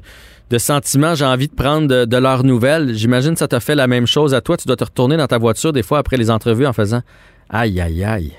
de 0.51 0.59
sentiment, 0.59 1.15
j'ai 1.15 1.25
envie 1.25 1.49
de 1.49 1.55
prendre 1.55 2.05
de, 2.05 2.17
leurs 2.17 2.45
nouvelles. 2.45 2.95
J'imagine 2.95 3.33
que 3.33 3.39
ça 3.39 3.49
t'a 3.49 3.61
fait 3.61 3.75
la 3.75 3.87
même 3.87 4.07
chose 4.07 4.35
à 4.35 4.41
toi. 4.41 4.57
Tu 4.57 4.67
dois 4.67 4.77
te 4.77 4.85
retourner 4.85 5.17
dans 5.17 5.27
ta 5.27 5.39
voiture 5.39 5.73
des 5.73 5.83
fois 5.83 5.99
après 5.99 6.17
les 6.17 6.31
entrevues 6.31 6.67
en 6.67 6.73
faisant 6.73 7.01
aïe, 7.51 7.81
aïe, 7.81 8.05
aïe. 8.05 8.33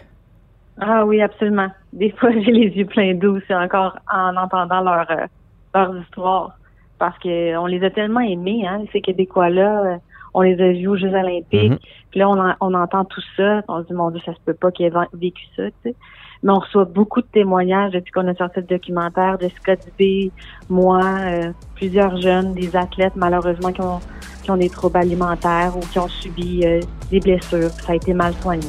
Ah 0.79 1.05
oui, 1.05 1.21
absolument. 1.21 1.67
Des 1.91 2.11
fois, 2.11 2.31
j'ai 2.45 2.51
les 2.51 2.69
yeux 2.69 2.85
pleins 2.85 3.13
d'eau, 3.13 3.39
c'est 3.47 3.55
encore 3.55 3.97
en 4.11 4.35
entendant 4.37 4.81
leur, 4.81 5.09
euh, 5.11 5.25
leurs 5.73 5.97
histoires. 5.97 6.57
Parce 6.99 7.17
qu'on 7.19 7.65
les 7.65 7.83
a 7.83 7.89
tellement 7.89 8.21
aimés, 8.21 8.65
hein, 8.67 8.83
ces 8.91 9.01
Québécois-là. 9.01 9.99
On 10.33 10.41
les 10.41 10.59
a 10.61 10.71
vus 10.71 10.87
aux 10.87 10.97
Jeux 10.97 11.13
olympiques. 11.13 11.71
Mhm. 11.71 11.79
Puis 12.11 12.19
là, 12.19 12.29
on, 12.29 12.55
on, 12.61 12.73
entend 12.73 13.05
tout 13.05 13.21
ça. 13.35 13.61
On 13.67 13.81
se 13.81 13.87
dit, 13.87 13.93
mon 13.93 14.11
Dieu, 14.11 14.21
ça 14.25 14.33
se 14.33 14.39
peut 14.45 14.53
pas 14.53 14.71
qu'ils 14.71 14.87
aient 14.87 14.91
vécu 15.13 15.43
ça, 15.55 15.63
tu 15.65 15.73
sais. 15.83 15.95
Mais 16.43 16.51
on 16.51 16.59
reçoit 16.59 16.85
beaucoup 16.85 17.21
de 17.21 17.27
témoignages 17.27 17.93
depuis 17.93 18.11
qu'on 18.11 18.27
a 18.27 18.35
sorti 18.35 18.59
le 18.59 18.65
documentaire 18.65 19.37
de 19.37 19.49
Scott 19.61 19.79
B, 19.99 20.29
moi, 20.69 21.01
euh, 21.03 21.51
plusieurs 21.75 22.19
jeunes, 22.21 22.53
des 22.53 22.75
athlètes, 22.75 23.13
malheureusement, 23.15 23.71
qui 23.71 23.81
ont, 23.81 23.99
qui 24.43 24.51
ont 24.51 24.57
des 24.57 24.69
troubles 24.69 24.97
alimentaires 24.97 25.73
ou 25.75 25.79
qui 25.79 25.99
ont 25.99 26.07
subi 26.07 26.65
euh, 26.65 26.79
des 27.11 27.19
blessures. 27.19 27.69
Ça 27.85 27.93
a 27.93 27.95
été 27.95 28.13
mal 28.13 28.33
soigné. 28.41 28.67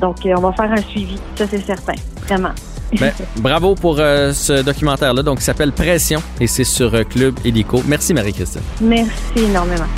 Donc, 0.00 0.24
euh, 0.24 0.34
on 0.36 0.40
va 0.40 0.52
faire 0.52 0.72
un 0.72 0.82
suivi. 0.82 1.18
Ça, 1.36 1.46
c'est 1.46 1.58
certain. 1.58 1.94
Vraiment. 2.26 2.52
Ben, 3.00 3.10
bravo 3.38 3.74
pour 3.74 3.96
ce 3.96 4.62
documentaire-là. 4.62 5.22
Donc, 5.22 5.38
il 5.38 5.44
s'appelle 5.44 5.72
Pression 5.72 6.20
et 6.38 6.46
c'est 6.46 6.62
sur 6.62 6.90
Club 7.08 7.36
Hélico. 7.42 7.80
Merci, 7.88 8.12
Marie-Christine. 8.12 8.60
Merci 8.82 9.46
énormément. 9.46 9.88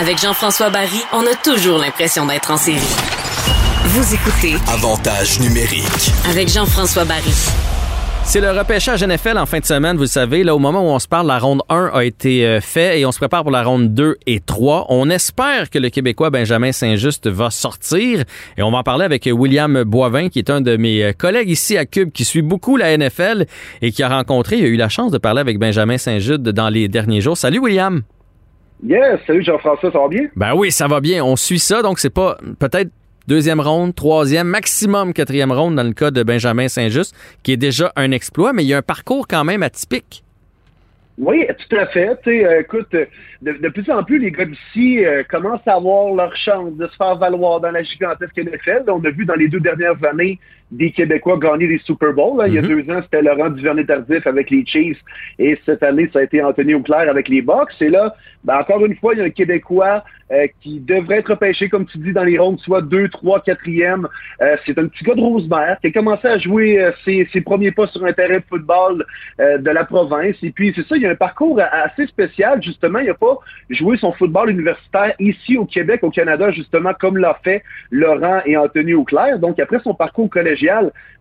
Avec 0.00 0.20
Jean-François 0.20 0.70
Barry, 0.70 1.00
on 1.12 1.22
a 1.22 1.34
toujours 1.42 1.78
l'impression 1.78 2.24
d'être 2.24 2.52
en 2.52 2.56
série. 2.56 2.78
Vous 3.86 4.14
écoutez 4.14 4.54
Avantage 4.68 5.40
numérique 5.40 6.12
avec 6.30 6.48
Jean-François 6.48 7.04
Barry. 7.04 7.34
C'est 8.22 8.40
le 8.40 8.52
repêchage 8.52 9.02
NFL 9.02 9.38
en 9.38 9.46
fin 9.46 9.58
de 9.58 9.64
semaine, 9.64 9.96
vous 9.96 10.02
le 10.02 10.06
savez. 10.06 10.44
Là, 10.44 10.54
au 10.54 10.60
moment 10.60 10.82
où 10.82 10.94
on 10.94 11.00
se 11.00 11.08
parle, 11.08 11.26
la 11.26 11.40
ronde 11.40 11.62
1 11.68 11.90
a 11.92 12.04
été 12.04 12.46
euh, 12.46 12.60
faite 12.60 12.96
et 12.96 13.06
on 13.06 13.10
se 13.10 13.18
prépare 13.18 13.42
pour 13.42 13.50
la 13.50 13.64
ronde 13.64 13.92
2 13.92 14.18
et 14.28 14.38
3. 14.38 14.86
On 14.90 15.10
espère 15.10 15.68
que 15.68 15.80
le 15.80 15.90
Québécois 15.90 16.30
Benjamin 16.30 16.70
Saint-Just 16.70 17.26
va 17.26 17.50
sortir 17.50 18.22
et 18.56 18.62
on 18.62 18.70
va 18.70 18.78
en 18.78 18.82
parler 18.84 19.04
avec 19.04 19.28
William 19.32 19.82
Boivin, 19.82 20.28
qui 20.28 20.38
est 20.38 20.48
un 20.48 20.60
de 20.60 20.76
mes 20.76 21.02
euh, 21.02 21.12
collègues 21.12 21.50
ici 21.50 21.76
à 21.76 21.86
Cube, 21.86 22.12
qui 22.12 22.24
suit 22.24 22.42
beaucoup 22.42 22.76
la 22.76 22.96
NFL 22.96 23.46
et 23.82 23.90
qui 23.90 24.04
a 24.04 24.08
rencontré, 24.08 24.58
il 24.58 24.64
a 24.64 24.68
eu 24.68 24.76
la 24.76 24.88
chance 24.88 25.10
de 25.10 25.18
parler 25.18 25.40
avec 25.40 25.58
Benjamin 25.58 25.98
Saint-Just 25.98 26.42
dans 26.42 26.68
les 26.68 26.86
derniers 26.86 27.20
jours. 27.20 27.36
Salut 27.36 27.58
William! 27.58 28.04
Yes, 28.84 29.18
salut 29.26 29.42
Jean-François, 29.42 29.90
ça 29.90 29.98
va 29.98 30.08
bien? 30.08 30.28
Ben 30.36 30.54
oui, 30.54 30.70
ça 30.70 30.86
va 30.86 31.00
bien. 31.00 31.24
On 31.24 31.36
suit 31.36 31.58
ça, 31.58 31.82
donc 31.82 31.98
c'est 31.98 32.14
pas 32.14 32.38
peut-être 32.58 32.90
deuxième 33.26 33.60
ronde, 33.60 33.94
troisième, 33.94 34.46
maximum 34.46 35.12
quatrième 35.12 35.52
ronde 35.52 35.74
dans 35.76 35.82
le 35.82 35.92
cas 35.92 36.10
de 36.10 36.22
Benjamin 36.22 36.68
Saint-Just, 36.68 37.14
qui 37.42 37.52
est 37.52 37.56
déjà 37.56 37.92
un 37.96 38.10
exploit, 38.12 38.52
mais 38.52 38.64
il 38.64 38.68
y 38.68 38.74
a 38.74 38.78
un 38.78 38.82
parcours 38.82 39.26
quand 39.28 39.44
même 39.44 39.62
atypique. 39.62 40.22
Oui, 41.18 41.44
tout 41.68 41.76
à 41.76 41.86
fait. 41.86 42.16
Euh, 42.28 42.60
écoute, 42.60 42.94
de, 43.42 43.68
plus 43.70 43.90
en 43.90 44.04
plus, 44.04 44.20
les 44.20 44.30
gars 44.30 44.44
d'ici 44.44 45.04
euh, 45.04 45.24
commencent 45.28 45.66
à 45.66 45.74
avoir 45.74 46.14
leur 46.14 46.34
chance 46.36 46.72
de 46.76 46.86
se 46.86 46.96
faire 46.96 47.16
valoir 47.16 47.60
dans 47.60 47.72
la 47.72 47.82
gigantesque 47.82 48.36
NFL. 48.36 48.84
on 48.86 49.04
a 49.04 49.10
vu 49.10 49.24
dans 49.24 49.34
les 49.34 49.48
deux 49.48 49.58
dernières 49.58 50.02
années 50.04 50.38
des 50.70 50.90
Québécois 50.90 51.38
gagner 51.38 51.68
des 51.68 51.78
Super 51.78 52.12
Bowls. 52.12 52.44
Il 52.46 52.54
y 52.54 52.58
a 52.58 52.62
mhm. 52.62 52.68
deux 52.68 52.92
ans, 52.92 53.00
c'était 53.02 53.22
Laurent 53.22 53.50
Duvernay-Tardif 53.50 54.26
avec 54.26 54.50
les 54.50 54.64
Chiefs 54.66 54.98
et 55.38 55.58
cette 55.64 55.82
année, 55.82 56.08
ça 56.12 56.20
a 56.20 56.22
été 56.22 56.42
Anthony 56.42 56.74
Auclair 56.74 57.08
avec 57.08 57.28
les 57.28 57.42
Bucks. 57.42 57.72
Et 57.80 57.88
là, 57.88 58.14
ben, 58.44 58.58
encore 58.58 58.84
une 58.84 58.96
fois, 58.96 59.14
il 59.14 59.18
y 59.18 59.22
a 59.22 59.24
un 59.24 59.30
Québécois 59.30 60.04
euh, 60.30 60.46
qui 60.60 60.80
devrait 60.80 61.18
être 61.18 61.34
pêché, 61.36 61.68
comme 61.68 61.86
tu 61.86 61.98
dis, 61.98 62.12
dans 62.12 62.24
les 62.24 62.38
rondes, 62.38 62.58
soit 62.60 62.82
2, 62.82 63.08
3, 63.08 63.40
4e. 63.40 64.06
c'est 64.66 64.78
un 64.78 64.86
petit 64.86 65.04
gars 65.04 65.14
de 65.14 65.20
Rosemère 65.20 65.78
qui 65.80 65.86
a 65.86 65.90
commencé 65.90 66.28
à 66.28 66.38
jouer 66.38 66.78
euh, 66.78 66.92
ses, 67.04 67.40
premiers 67.40 67.72
pas 67.72 67.86
sur 67.86 68.04
un 68.04 68.12
terrain 68.12 68.36
de 68.36 68.44
football 68.48 69.06
euh, 69.40 69.58
de 69.58 69.70
la 69.70 69.84
province. 69.84 70.36
Et 70.42 70.50
puis, 70.50 70.72
c'est 70.76 70.86
ça, 70.86 70.96
il 70.96 71.02
y 71.02 71.06
a 71.06 71.10
un 71.10 71.14
parcours 71.14 71.60
assez 71.60 72.06
spécial, 72.06 72.62
justement. 72.62 72.98
Il 72.98 73.06
n'a 73.06 73.14
pas 73.14 73.38
joué 73.70 73.96
son 73.96 74.12
football 74.12 74.50
universitaire 74.50 75.14
ici 75.18 75.56
au 75.56 75.64
Québec, 75.64 76.00
au 76.02 76.10
Canada, 76.10 76.50
justement, 76.50 76.92
comme 76.98 77.16
l'a 77.16 77.38
fait 77.42 77.62
Laurent 77.90 78.40
et 78.44 78.56
Anthony 78.56 78.94
Auclair. 78.94 79.38
Donc, 79.38 79.58
après 79.58 79.78
son 79.80 79.94
parcours 79.94 80.28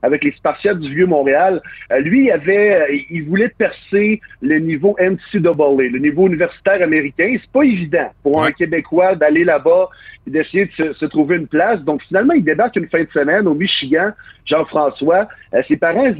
avec 0.01 0.23
les 0.23 0.31
Spartiates 0.31 0.79
du 0.79 0.93
Vieux-Montréal, 0.93 1.61
lui, 1.99 2.25
il, 2.25 2.31
avait, 2.31 3.05
il 3.09 3.23
voulait 3.23 3.49
percer 3.49 4.21
le 4.41 4.59
niveau 4.59 4.95
NCAA, 4.99 5.89
le 5.89 5.99
niveau 5.99 6.27
universitaire 6.27 6.81
américain. 6.81 7.35
C'est 7.41 7.51
pas 7.51 7.63
évident 7.63 8.11
pour 8.23 8.43
un 8.43 8.51
Québécois 8.51 9.15
d'aller 9.15 9.43
là-bas 9.43 9.89
d'essayer 10.27 10.69
de 10.77 10.93
se, 10.93 11.05
trouver 11.05 11.37
une 11.37 11.47
place. 11.47 11.81
Donc 11.81 12.01
finalement, 12.03 12.33
il 12.33 12.43
débarque 12.43 12.75
une 12.75 12.87
fin 12.87 13.01
de 13.01 13.09
semaine 13.13 13.47
au 13.47 13.53
Michigan, 13.53 14.11
Jean-François. 14.45 15.27
Euh, 15.53 15.61
ses 15.67 15.77
parents, 15.77 16.13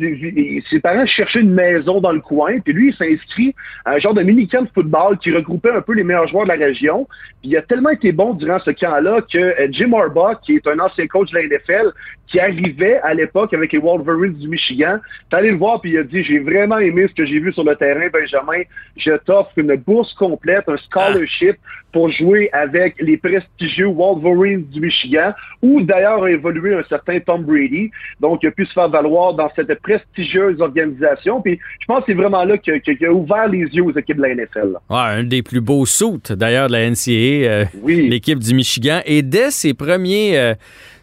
ses 0.69 0.79
parents 0.79 1.05
cherchaient 1.05 1.41
une 1.41 1.53
maison 1.53 1.99
dans 1.99 2.11
le 2.11 2.21
coin, 2.21 2.59
puis 2.59 2.73
lui, 2.73 2.89
il 2.89 2.95
s'inscrit 2.95 3.53
à 3.85 3.93
un 3.93 3.99
genre 3.99 4.13
de 4.13 4.23
mini-camp 4.23 4.63
de 4.63 4.69
football 4.73 5.17
qui 5.17 5.31
regroupait 5.31 5.71
un 5.71 5.81
peu 5.81 5.93
les 5.93 6.03
meilleurs 6.03 6.27
joueurs 6.27 6.45
de 6.45 6.49
la 6.49 6.65
région. 6.65 7.07
Puis 7.41 7.51
il 7.51 7.57
a 7.57 7.61
tellement 7.61 7.89
été 7.89 8.11
bon 8.11 8.33
durant 8.33 8.59
ce 8.59 8.71
camp-là 8.71 9.21
que 9.21 9.37
euh, 9.37 9.67
Jim 9.71 9.93
Harbaugh, 9.93 10.39
qui 10.41 10.55
est 10.55 10.67
un 10.67 10.79
ancien 10.79 11.07
coach 11.07 11.31
de 11.31 11.37
la 11.37 11.43
NFL, 11.43 11.91
qui 12.27 12.39
arrivait 12.39 12.99
à 13.03 13.13
l'époque 13.13 13.53
avec 13.53 13.71
les 13.71 13.79
Wolverines 13.79 14.33
du 14.33 14.47
Michigan, 14.47 14.99
est 15.31 15.35
allé 15.35 15.51
le 15.51 15.57
voir 15.57 15.79
puis 15.81 15.91
il 15.91 15.97
a 15.97 16.03
dit 16.03 16.23
j'ai 16.23 16.39
vraiment 16.39 16.77
aimé 16.77 17.07
ce 17.07 17.13
que 17.13 17.25
j'ai 17.25 17.39
vu 17.39 17.53
sur 17.53 17.63
le 17.63 17.75
terrain, 17.75 18.07
Benjamin. 18.11 18.63
Je 18.97 19.11
t'offre 19.17 19.51
une 19.57 19.75
bourse 19.75 20.13
complète, 20.13 20.65
un 20.67 20.77
scholarship 20.77 21.57
pour 21.91 22.11
jouer 22.11 22.49
avec 22.51 22.95
les 22.99 23.17
prestigieux 23.17 23.87
Wolverines 23.97 24.63
du 24.65 24.81
Michigan, 24.81 25.33
où 25.61 25.81
d'ailleurs 25.81 26.23
a 26.23 26.31
évolué 26.31 26.75
un 26.75 26.83
certain 26.83 27.19
Tom 27.19 27.43
Brady. 27.43 27.91
Donc, 28.19 28.39
il 28.43 28.47
a 28.47 28.51
pu 28.51 28.65
se 28.65 28.73
faire 28.73 28.89
valoir 28.89 29.33
dans 29.33 29.49
cette 29.55 29.73
prestigieuse 29.81 30.61
organisation. 30.61 31.41
Puis, 31.41 31.59
je 31.79 31.85
pense 31.85 31.99
que 31.99 32.05
c'est 32.07 32.17
vraiment 32.17 32.43
là 32.43 32.57
qu'il 32.57 32.73
a, 32.73 33.11
ouvert 33.11 33.47
les 33.47 33.59
yeux 33.59 33.83
aux 33.83 33.95
équipes 33.95 34.17
de 34.17 34.23
la 34.23 34.35
NFL. 34.35 34.77
Ouais, 34.89 34.97
un 34.97 35.23
des 35.23 35.43
plus 35.43 35.61
beaux 35.61 35.85
soutes, 35.85 36.31
d'ailleurs, 36.31 36.67
de 36.67 36.73
la 36.73 36.89
NCAA, 36.89 37.11
euh, 37.11 37.65
oui. 37.81 38.07
l'équipe 38.07 38.39
du 38.39 38.53
Michigan. 38.53 39.01
Et 39.05 39.21
dès 39.21 39.51
ses 39.51 39.73
premiers... 39.73 40.37
Euh, 40.37 40.53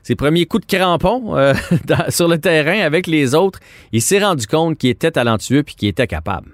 ses 0.05 0.17
premiers 0.17 0.45
coups 0.45 0.67
de 0.67 0.77
crampon 0.77 1.35
euh, 1.35 1.55
sur 2.11 2.29
le 2.29 2.37
terrain 2.37 2.81
avec 2.81 3.07
les 3.07 3.35
autres, 3.35 3.59
il 3.91 4.03
s'est 4.03 4.23
rendu 4.23 4.47
compte 4.47 4.77
qu'il 4.77 4.91
était 4.91 5.11
talentueux 5.11 5.63
puis 5.63 5.75
qu'il 5.75 5.89
était 5.89 6.07
capable. 6.07 6.51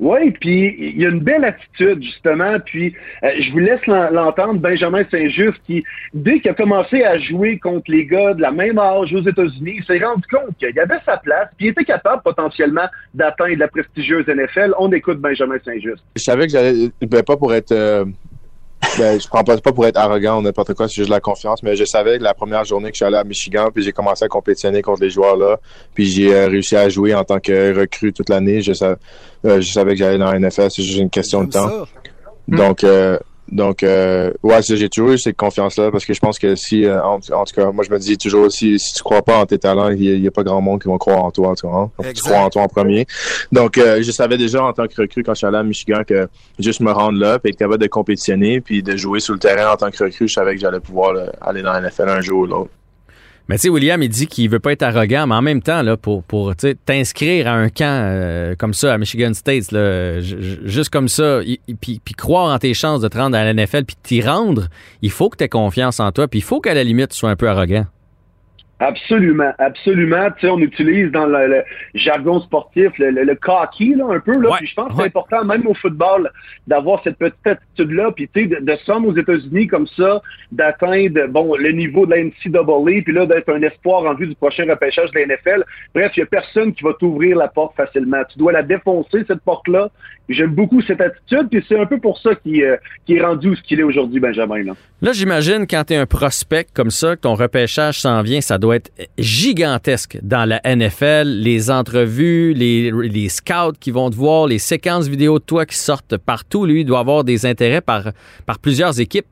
Oui, 0.00 0.32
puis 0.32 0.74
il 0.78 1.00
y 1.00 1.06
a 1.06 1.08
une 1.08 1.20
belle 1.20 1.44
attitude, 1.44 2.02
justement. 2.02 2.58
Puis 2.64 2.94
euh, 3.22 3.30
je 3.38 3.52
vous 3.52 3.58
laisse 3.58 3.84
l'entendre, 3.86 4.54
Benjamin 4.54 5.04
Saint-Just, 5.10 5.60
qui, 5.66 5.84
dès 6.12 6.40
qu'il 6.40 6.50
a 6.50 6.54
commencé 6.54 7.04
à 7.04 7.18
jouer 7.18 7.58
contre 7.58 7.90
les 7.90 8.06
gars 8.06 8.34
de 8.34 8.42
la 8.42 8.50
même 8.50 8.78
âge 8.78 9.12
aux 9.14 9.22
États-Unis, 9.22 9.76
il 9.78 9.84
s'est 9.84 10.04
rendu 10.04 10.24
compte 10.30 10.56
qu'il 10.58 10.78
avait 10.78 10.98
sa 11.04 11.16
place, 11.18 11.48
puis 11.56 11.66
il 11.66 11.70
était 11.70 11.84
capable 11.84 12.22
potentiellement 12.22 12.86
d'atteindre 13.14 13.58
la 13.58 13.68
prestigieuse 13.68 14.26
NFL. 14.26 14.74
On 14.78 14.90
écoute 14.92 15.20
Benjamin 15.20 15.56
Saint-Just. 15.64 16.02
Je 16.16 16.22
savais 16.22 16.46
que 16.46 16.52
j'allais 16.52 16.90
ben, 17.00 17.22
pas 17.22 17.36
pour 17.36 17.54
être 17.54 17.72
euh, 17.72 18.04
ben, 18.98 19.20
je 19.20 19.28
prends 19.28 19.44
pas, 19.44 19.56
pas 19.58 19.72
pour 19.72 19.86
être 19.86 19.96
arrogant 19.96 20.38
ou 20.38 20.42
n'importe 20.42 20.74
quoi, 20.74 20.88
c'est 20.88 20.94
juste 20.94 21.10
la 21.10 21.20
confiance, 21.20 21.62
mais 21.62 21.76
je 21.76 21.84
savais 21.84 22.18
que 22.18 22.24
la 22.24 22.34
première 22.34 22.64
journée 22.64 22.90
que 22.90 22.94
je 22.94 22.98
suis 22.98 23.04
allé 23.04 23.16
à 23.16 23.24
Michigan, 23.24 23.68
puis 23.72 23.82
j'ai 23.82 23.92
commencé 23.92 24.24
à 24.24 24.28
compétitionner 24.28 24.82
contre 24.82 25.02
les 25.02 25.10
joueurs 25.10 25.36
là, 25.36 25.58
puis 25.94 26.06
j'ai 26.06 26.34
euh, 26.34 26.48
réussi 26.48 26.76
à 26.76 26.88
jouer 26.88 27.14
en 27.14 27.24
tant 27.24 27.40
que 27.40 27.78
recrue 27.78 28.12
toute 28.12 28.28
l'année. 28.28 28.62
Je, 28.62 28.72
savais, 28.72 28.96
euh, 29.44 29.60
je 29.60 29.72
savais 29.72 29.92
que 29.92 29.98
j'allais 29.98 30.18
dans 30.18 30.30
la 30.30 30.38
NFL, 30.38 30.70
c'est 30.70 30.82
juste 30.82 30.98
une 30.98 31.10
question 31.10 31.44
de 31.44 31.50
temps. 31.50 31.86
Donc, 32.48 32.84
euh, 32.84 33.18
donc, 33.52 33.82
euh, 33.82 34.30
ouais, 34.42 34.62
j'ai 34.62 34.88
toujours 34.88 35.10
eu 35.10 35.18
cette 35.18 35.36
confiance-là 35.36 35.90
parce 35.90 36.04
que 36.04 36.14
je 36.14 36.20
pense 36.20 36.38
que 36.38 36.54
si, 36.54 36.86
euh, 36.86 37.02
en, 37.02 37.20
tout 37.20 37.54
cas, 37.54 37.70
moi 37.72 37.84
je 37.84 37.90
me 37.90 37.98
dis 37.98 38.16
toujours 38.16 38.50
si, 38.50 38.78
si 38.78 38.94
tu 38.94 39.02
crois 39.02 39.22
pas 39.22 39.36
en 39.36 39.46
tes 39.46 39.58
talents, 39.58 39.90
il 39.90 40.20
n'y 40.20 40.26
a, 40.26 40.30
pas 40.30 40.42
grand 40.42 40.60
monde 40.60 40.82
qui 40.82 40.88
va 40.88 40.96
croire 40.96 41.24
en 41.24 41.30
toi, 41.30 41.54
tu 41.54 41.66
vois. 41.66 41.90
tu 42.14 42.22
crois 42.22 42.38
en 42.38 42.50
toi 42.50 42.62
en 42.62 42.68
premier. 42.68 43.06
Donc, 43.52 43.76
euh, 43.76 44.02
je 44.02 44.10
savais 44.10 44.38
déjà 44.38 44.64
en 44.64 44.72
tant 44.72 44.86
que 44.86 45.00
recrue 45.00 45.22
quand 45.22 45.34
je 45.34 45.38
suis 45.38 45.46
allé 45.46 45.58
à 45.58 45.62
Michigan 45.62 46.02
que 46.06 46.26
juste 46.58 46.80
me 46.80 46.90
rendre 46.90 47.18
là, 47.18 47.38
puis 47.38 47.50
être 47.50 47.58
capable 47.58 47.82
de 47.82 47.86
compétitionner, 47.86 48.60
puis 48.60 48.82
de 48.82 48.96
jouer 48.96 49.20
sur 49.20 49.34
le 49.34 49.40
terrain 49.40 49.72
en 49.72 49.76
tant 49.76 49.90
que 49.90 50.02
recrue, 50.02 50.26
je 50.26 50.34
savais 50.34 50.54
que 50.54 50.60
j'allais 50.60 50.80
pouvoir 50.80 51.14
aller 51.40 51.62
dans 51.62 51.72
la 51.72 51.82
NFL 51.82 52.08
un 52.08 52.20
jour 52.22 52.40
ou 52.40 52.46
l'autre. 52.46 52.70
Mais 53.48 53.56
tu 53.56 53.62
sais, 53.62 53.68
William, 53.68 54.02
il 54.02 54.08
dit 54.08 54.26
qu'il 54.26 54.48
veut 54.48 54.58
pas 54.58 54.72
être 54.72 54.82
arrogant, 54.82 55.26
mais 55.26 55.34
en 55.34 55.42
même 55.42 55.60
temps, 55.60 55.82
là, 55.82 55.96
pour, 55.98 56.22
pour 56.22 56.54
t'inscrire 56.86 57.46
à 57.46 57.52
un 57.52 57.68
camp 57.68 57.84
euh, 58.02 58.54
comme 58.56 58.72
ça 58.72 58.94
à 58.94 58.98
Michigan 58.98 59.34
State, 59.34 59.70
là, 59.70 60.20
ju- 60.20 60.42
ju- 60.42 60.58
juste 60.64 60.88
comme 60.90 61.08
ça, 61.08 61.40
puis 61.80 62.00
croire 62.16 62.54
en 62.54 62.58
tes 62.58 62.72
chances 62.72 63.02
de 63.02 63.08
te 63.08 63.18
rendre 63.18 63.36
à 63.36 63.44
la 63.44 63.52
NFL, 63.52 63.84
puis 63.84 63.96
t'y 64.02 64.22
rendre, 64.22 64.68
il 65.02 65.10
faut 65.10 65.28
que 65.28 65.36
tu 65.36 65.44
aies 65.44 65.48
confiance 65.50 66.00
en 66.00 66.10
toi, 66.10 66.26
puis 66.26 66.38
il 66.38 66.42
faut 66.42 66.60
qu'à 66.60 66.72
la 66.72 66.84
limite, 66.84 67.10
tu 67.10 67.18
sois 67.18 67.30
un 67.30 67.36
peu 67.36 67.48
arrogant. 67.48 67.84
Absolument, 68.80 69.52
absolument. 69.58 70.30
Tu 70.32 70.40
sais, 70.40 70.50
on 70.50 70.58
utilise 70.58 71.10
dans 71.12 71.26
le, 71.26 71.46
le 71.46 71.62
jargon 71.94 72.40
sportif 72.40 72.90
le, 72.98 73.10
le, 73.10 73.22
le 73.22 73.34
cocky, 73.36 73.94
là, 73.94 74.06
un 74.10 74.18
peu. 74.18 74.36
Là. 74.36 74.50
Ouais, 74.50 74.58
Puis 74.58 74.66
je 74.66 74.74
pense 74.74 74.88
que 74.88 74.96
c'est 74.96 75.06
important, 75.06 75.44
même 75.44 75.66
au 75.66 75.74
football, 75.74 76.30
d'avoir 76.66 77.00
cette 77.04 77.16
petite 77.16 77.46
attitude-là. 77.46 78.10
Puis 78.16 78.28
tu 78.34 78.42
sais, 78.42 78.46
de, 78.48 78.64
de 78.64 78.76
somme 78.84 79.06
aux 79.06 79.16
États-Unis 79.16 79.68
comme 79.68 79.86
ça, 79.86 80.20
d'atteindre 80.50 81.28
bon 81.28 81.54
le 81.56 81.70
niveau 81.70 82.04
de 82.04 82.10
la 82.14 82.24
NCAA, 82.24 83.02
puis 83.04 83.12
là, 83.12 83.26
d'être 83.26 83.48
un 83.48 83.62
espoir 83.62 84.04
en 84.04 84.14
vue 84.14 84.26
du 84.26 84.34
prochain 84.34 84.64
repêchage 84.68 85.10
de 85.12 85.20
la 85.20 85.26
NFL. 85.26 85.64
Bref, 85.94 86.12
il 86.16 86.20
n'y 86.20 86.24
a 86.24 86.26
personne 86.26 86.74
qui 86.74 86.82
va 86.82 86.94
t'ouvrir 86.94 87.36
la 87.36 87.48
porte 87.48 87.76
facilement. 87.76 88.22
Tu 88.30 88.38
dois 88.38 88.52
la 88.52 88.62
défoncer, 88.62 89.24
cette 89.26 89.42
porte-là. 89.42 89.88
J'aime 90.28 90.54
beaucoup 90.54 90.80
cette 90.80 91.00
attitude, 91.00 91.48
puis 91.50 91.64
c'est 91.68 91.78
un 91.78 91.86
peu 91.86 91.98
pour 91.98 92.18
ça 92.18 92.34
qu'il 92.34 92.62
euh, 92.62 92.76
qu'il 93.04 93.18
est 93.18 93.22
rendu 93.22 93.50
où 93.50 93.54
ce 93.54 93.62
qu'il 93.62 93.78
est 93.78 93.82
aujourd'hui, 93.82 94.20
Benjamin. 94.20 94.62
Là. 94.62 94.72
Là, 95.02 95.12
j'imagine 95.12 95.66
quand 95.68 95.84
tu 95.84 95.92
es 95.92 95.96
un 95.96 96.06
prospect 96.06 96.66
comme 96.74 96.90
ça, 96.90 97.14
que 97.14 97.20
ton 97.20 97.34
repêchage 97.34 98.00
s'en 98.00 98.22
vient, 98.22 98.40
ça 98.40 98.56
doit 98.64 98.76
être 98.76 98.90
gigantesque 99.18 100.18
dans 100.22 100.48
la 100.48 100.60
NFL. 100.64 101.24
Les 101.24 101.70
entrevues, 101.70 102.54
les, 102.54 103.28
scouts 103.28 103.78
qui 103.78 103.90
vont 103.90 104.08
te 104.08 104.16
voir, 104.16 104.46
les 104.46 104.58
séquences 104.58 105.06
vidéo 105.06 105.38
de 105.38 105.44
toi 105.44 105.66
qui 105.66 105.76
sortent 105.76 106.16
partout. 106.16 106.64
Lui, 106.64 106.84
doit 106.84 107.00
avoir 107.00 107.24
des 107.24 107.44
intérêts 107.44 107.82
par 107.82 108.12
plusieurs 108.62 109.00
équipes. 109.00 109.26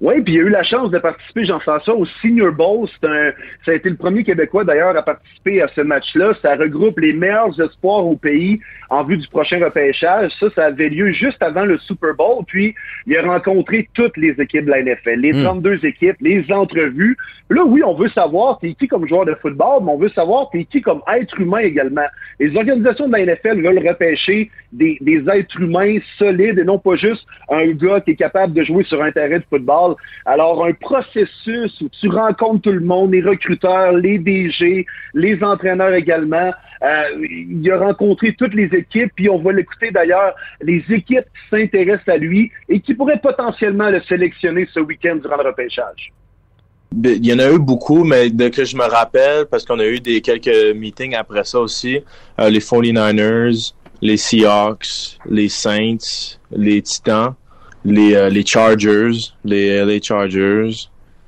Oui, 0.00 0.22
puis 0.22 0.34
il 0.34 0.38
a 0.40 0.42
eu 0.44 0.48
la 0.48 0.62
chance 0.62 0.90
de 0.90 0.98
participer, 0.98 1.44
Jean-François, 1.44 1.94
au 1.94 2.06
Senior 2.22 2.52
Bowl. 2.52 2.88
Un, 3.02 3.32
ça 3.66 3.72
a 3.72 3.74
été 3.74 3.90
le 3.90 3.96
premier 3.96 4.24
Québécois 4.24 4.64
d'ailleurs 4.64 4.96
à 4.96 5.02
participer 5.02 5.60
à 5.60 5.68
ce 5.68 5.82
match-là. 5.82 6.32
Ça 6.40 6.56
regroupe 6.56 6.98
les 7.00 7.12
meilleurs 7.12 7.60
espoirs 7.60 8.06
au 8.06 8.16
pays 8.16 8.60
en 8.88 9.04
vue 9.04 9.18
du 9.18 9.28
prochain 9.28 9.62
repêchage. 9.62 10.32
Ça, 10.40 10.46
ça 10.54 10.64
avait 10.66 10.88
lieu 10.88 11.12
juste 11.12 11.42
avant 11.42 11.66
le 11.66 11.76
Super 11.78 12.14
Bowl. 12.14 12.44
Puis 12.46 12.74
il 13.06 13.16
a 13.18 13.22
rencontré 13.22 13.88
toutes 13.92 14.16
les 14.16 14.30
équipes 14.40 14.64
de 14.64 14.70
la 14.70 14.82
NFL, 14.82 15.16
les 15.20 15.32
Mm. 15.34 15.44
32 15.44 15.84
équipes, 15.84 16.16
les 16.20 16.50
entrevues. 16.50 17.16
Là, 17.50 17.64
oui, 17.64 17.82
on 17.84 17.94
veut 17.94 18.08
savoir 18.08 18.58
t'es 18.58 18.72
qui 18.74 18.88
comme 18.88 19.06
joueur 19.06 19.26
de 19.26 19.34
football, 19.34 19.82
mais 19.84 19.90
on 19.92 19.98
veut 19.98 20.08
savoir 20.10 20.48
t'es 20.50 20.64
qui 20.64 20.80
comme 20.80 21.02
être 21.14 21.38
humain 21.40 21.58
également. 21.58 22.06
Les 22.38 22.56
organisations 22.56 23.06
de 23.08 23.12
la 23.12 23.26
NFL 23.26 23.60
veulent 23.62 23.86
repêcher 23.86 24.50
des, 24.72 24.96
des 25.00 25.22
êtres 25.28 25.60
humains 25.60 25.98
solides 26.16 26.58
et 26.58 26.64
non 26.64 26.78
pas 26.78 26.96
juste 26.96 27.26
un 27.50 27.66
gars 27.72 28.00
qui 28.00 28.12
est 28.12 28.16
capable 28.16 28.54
de 28.54 28.62
jouer 28.62 28.84
sur 28.84 29.02
un 29.02 29.10
terrain 29.12 29.38
de 29.38 29.44
football. 29.50 29.89
Alors, 30.26 30.64
un 30.64 30.72
processus 30.72 31.80
où 31.80 31.88
tu 31.88 32.08
rencontres 32.08 32.62
tout 32.62 32.72
le 32.72 32.80
monde, 32.80 33.12
les 33.12 33.22
recruteurs, 33.22 33.92
les 33.92 34.18
DG, 34.18 34.86
les 35.14 35.42
entraîneurs 35.42 35.94
également. 35.94 36.52
Euh, 36.82 37.26
il 37.28 37.70
a 37.70 37.78
rencontré 37.78 38.34
toutes 38.34 38.54
les 38.54 38.70
équipes, 38.74 39.12
puis 39.14 39.28
on 39.28 39.38
va 39.38 39.52
l'écouter 39.52 39.90
d'ailleurs, 39.90 40.34
les 40.62 40.82
équipes 40.88 41.24
qui 41.24 41.56
s'intéressent 41.56 42.08
à 42.08 42.16
lui 42.16 42.50
et 42.68 42.80
qui 42.80 42.94
pourraient 42.94 43.20
potentiellement 43.20 43.90
le 43.90 44.00
sélectionner 44.02 44.66
ce 44.72 44.80
week-end 44.80 45.16
durant 45.16 45.36
le 45.36 45.48
repêchage. 45.48 46.12
Ben, 46.92 47.16
Il 47.16 47.26
y 47.26 47.32
en 47.32 47.38
a 47.38 47.52
eu 47.52 47.58
beaucoup, 47.58 48.02
mais 48.04 48.30
de 48.30 48.48
que 48.48 48.64
je 48.64 48.76
me 48.76 48.84
rappelle, 48.84 49.46
parce 49.46 49.64
qu'on 49.64 49.78
a 49.78 49.86
eu 49.86 50.00
des 50.00 50.20
quelques 50.20 50.74
meetings 50.74 51.14
après 51.14 51.44
ça 51.44 51.60
aussi, 51.60 52.00
euh, 52.40 52.48
les 52.48 52.60
49ers, 52.60 53.72
les 54.02 54.16
Seahawks, 54.16 55.18
les 55.28 55.48
Saints, 55.48 56.38
les 56.50 56.82
Titans, 56.82 57.34
les, 57.84 58.14
euh, 58.14 58.28
les 58.28 58.44
Chargers, 58.44 59.12
les 59.44 59.84
LA 59.84 60.00
Chargers, 60.02 60.70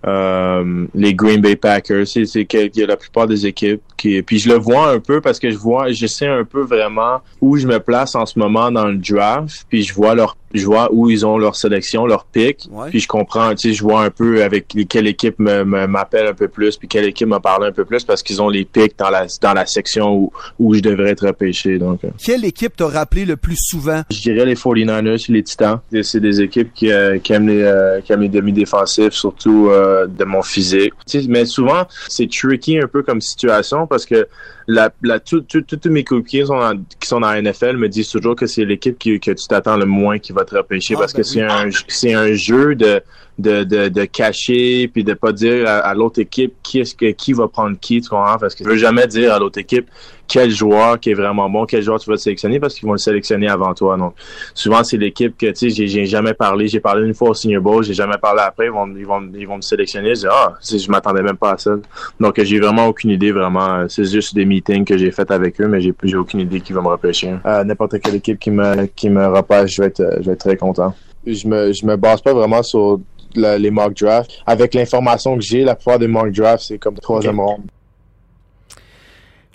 euh, 0.05 0.87
les 0.95 1.15
Green 1.15 1.41
Bay 1.41 1.57
Packers. 1.57 2.07
C'est, 2.07 2.27
c'est 2.27 2.47
la 2.77 2.97
plupart 2.97 3.27
des 3.27 3.47
équipes 3.47 3.83
qui. 3.97 4.21
Puis 4.23 4.39
je 4.39 4.49
le 4.49 4.57
vois 4.57 4.91
un 4.91 4.99
peu 4.99 5.21
parce 5.21 5.39
que 5.39 5.51
je 5.51 5.57
vois, 5.57 5.93
je 5.93 6.07
sais 6.07 6.27
un 6.27 6.45
peu 6.45 6.63
vraiment 6.63 7.21
où 7.41 7.57
je 7.57 7.67
me 7.67 7.79
place 7.79 8.15
en 8.15 8.27
ce 8.27 8.39
moment 8.39 8.71
dans 8.71 8.87
le 8.87 8.97
draft. 8.97 9.65
Puis 9.69 9.83
je 9.83 9.95
vois 9.95 10.15
leur, 10.15 10.37
je 10.55 10.65
vois 10.65 10.89
où 10.93 11.11
ils 11.11 11.25
ont 11.27 11.39
leur 11.39 11.57
sélection, 11.57 12.07
leur 12.07 12.25
pick. 12.25 12.69
Ouais. 12.71 12.91
Puis 12.91 13.01
je 13.01 13.09
comprends, 13.09 13.51
tu 13.55 13.69
sais, 13.69 13.75
je 13.75 13.83
vois 13.83 14.03
un 14.05 14.11
peu 14.11 14.43
avec 14.43 14.75
quelle 14.89 15.07
équipe 15.07 15.39
m'appelle 15.39 16.27
un 16.27 16.35
peu 16.35 16.49
plus, 16.49 16.77
puis 16.77 16.89
quelle 16.89 17.05
équipe 17.07 17.29
me 17.29 17.39
parle 17.39 17.65
un 17.67 17.73
peu 17.73 17.85
plus 17.85 18.05
parce 18.05 18.23
qu'ils 18.23 18.41
ont 18.43 18.49
les 18.49 18.65
picks 18.65 18.99
dans 18.99 19.11
la 19.11 19.27
dans 19.41 19.53
la 19.55 19.67
section 19.67 20.15
où, 20.15 20.33
où 20.59 20.75
je 20.75 20.81
devrais 20.81 21.11
être 21.11 21.27
repêché. 21.27 21.79
Donc, 21.79 22.05
euh, 22.05 22.09
Quelle 22.25 22.45
équipe 22.45 22.77
t'a 22.77 22.87
rappelé 22.87 23.25
le 23.25 23.37
plus 23.37 23.57
souvent? 23.57 24.03
je 24.11 24.21
dirais 24.21 24.45
les 24.45 24.55
49ers, 24.55 25.31
les 25.31 25.43
Titans. 25.43 25.81
C'est 26.03 26.21
des 26.21 26.41
équipes 26.41 26.73
qui, 26.75 26.91
euh, 26.93 27.19
qui 27.19 27.33
aiment 27.33 27.49
les 27.49 27.63
euh, 27.63 28.01
qui 28.01 28.13
aiment 28.13 28.23
les 28.23 28.29
demi-défensifs, 28.29 29.13
surtout 29.15 29.69
euh, 29.71 30.07
de 30.07 30.25
mon 30.25 30.43
physique. 30.43 30.93
Tu 31.07 31.21
sais, 31.23 31.27
mais 31.29 31.45
souvent, 31.45 31.85
c'est 32.09 32.29
tricky 32.31 32.79
un 32.79 32.87
peu 32.87 33.03
comme 33.03 33.21
situation 33.21 33.87
parce 33.87 34.07
que 34.07 34.27
la, 34.67 34.91
la, 35.03 35.19
tout- 35.21 35.41
tout- 35.43 35.63
tous 35.63 35.89
mes 35.91 36.05
coéquipiers 36.05 36.47
sont 36.47 36.55
en- 36.55 36.77
qui 37.01 37.09
sont 37.09 37.21
dans 37.21 37.31
la 37.31 37.39
NFL 37.43 37.77
me 37.77 37.89
disent 37.89 38.09
toujours 38.09 38.37
que 38.37 38.47
c'est 38.47 38.65
l'équipe 38.65 38.99
qui, 38.99 39.19
que 39.21 39.31
tu 39.33 39.47
t'attends 39.49 39.77
le 39.77 39.87
moins 39.87 40.19
qui 40.19 40.33
va 40.33 40.45
te 40.45 40.55
repêcher 40.55 40.95
Ah, 40.97 41.01
parce 41.01 41.13
ben 41.13 41.19
que 41.19 41.23
c'est 41.27 41.43
oui. 41.45 41.51
un 41.51 41.69
c'est 41.89 42.15
un 42.15 42.33
jeu 42.33 42.75
de 42.75 43.01
de, 43.39 43.65
de, 43.65 43.89
de 43.89 44.05
cacher 44.05 44.89
puis 44.89 45.05
de 45.05 45.15
pas 45.15 45.33
dire 45.33 45.67
à, 45.69 45.79
à 45.79 45.95
l'autre 45.95 46.21
équipe 46.21 46.55
qui 46.63 46.81
est-ce 46.81 46.95
que 46.95 47.11
qui 47.13 47.33
va 47.33 47.49
prendre 47.49 47.77
qui 47.81 48.01
tu 48.01 48.09
comprends? 48.11 48.37
Parce 48.39 48.55
que 48.55 48.63
je 48.65 48.69
veux 48.69 48.77
jamais 48.77 49.07
dire 49.07 49.33
à 49.33 49.39
l'autre 49.39 49.59
équipe 49.59 49.89
quel 50.29 50.51
joueur 50.51 51.01
qui 51.01 51.11
est 51.11 51.15
vraiment 51.15 51.49
bon 51.51 51.67
quel 51.67 51.83
joueur 51.83 51.99
tu 51.99 52.09
vas 52.11 52.17
sélectionner 52.17 52.61
parce 52.61 52.75
qu'ils 52.75 52.87
vont 52.87 52.93
le 52.93 52.99
sélectionner 52.99 53.49
avant 53.49 53.73
toi. 53.75 53.97
Donc 53.97 54.15
souvent 54.55 54.85
c'est 54.85 54.97
l'équipe 54.99 55.37
que 55.37 55.47
tu 55.47 55.71
sais 55.71 55.87
j'ai- 55.87 56.07
jamais 56.07 56.35
parlé. 56.35 56.69
J'ai 56.69 56.81
parlé 56.81 57.07
une 57.07 57.15
fois 57.15 57.31
au 57.31 57.35
Senior 57.35 57.63
Bowl 57.63 57.83
j'ai 57.83 57.95
jamais 57.95 58.19
parlé 58.21 58.43
après. 58.43 58.67
Ils 58.67 58.73
vont 58.73 58.87
ils 58.95 59.07
vont 59.07 59.23
ils 59.35 59.47
vont 59.49 59.57
me 59.57 59.63
sélectionner. 59.63 60.15
Je 60.15 60.21
dis 60.21 60.27
ah 60.31 60.53
tu 60.63 60.79
je 60.79 60.91
m'attendais 60.91 61.23
même 61.23 61.37
pas 61.39 61.53
à 61.53 61.59
ça. 61.59 61.73
Donc 62.21 62.39
j'ai 62.43 62.61
vraiment 62.61 62.87
aucune 62.87 63.11
idée 63.11 63.33
vraiment. 63.33 63.87
C'est 63.89 64.05
juste 64.05 64.35
des 64.35 64.45
meetings 64.45 64.85
que 64.85 64.97
j'ai 64.99 65.11
fait 65.11 65.31
avec 65.31 65.59
eux 65.61 65.67
mais 65.69 65.81
j'ai 65.81 65.95
j'ai 66.03 66.17
aucune 66.17 66.41
idée 66.41 66.61
qui 66.61 66.73
va 66.75 66.83
me 66.83 66.89
repêcher. 66.89 67.35
Euh, 67.47 67.65
n'importe 67.65 67.99
quelle 68.01 68.17
équipe 68.17 68.39
qui 68.39 68.51
me 68.51 68.85
qui 68.87 69.09
me 69.09 69.27
repêche 69.27 69.75
je 69.77 69.83
vais 69.83 69.89
être 69.89 70.19
je 70.21 70.27
vais 70.27 70.33
être 70.33 70.41
très 70.41 70.57
content. 70.57 70.95
Je 71.25 71.47
me 71.47 71.73
je 71.73 71.87
me 71.87 71.95
base 71.97 72.21
pas 72.21 72.33
vraiment 72.35 72.65
sur 72.65 72.99
la- 73.37 73.59
les 73.59 73.71
mock 73.71 73.95
drafts 73.95 74.31
avec 74.47 74.75
l'information 74.75 75.37
que 75.37 75.43
j'ai 75.43 75.65
la 75.65 75.75
plupart 75.75 75.99
des 75.99 76.09
mock 76.09 76.31
drafts 76.33 76.65
c'est 76.69 76.79
comme 76.79 76.95
troisième 76.97 77.41
ronde 77.41 77.63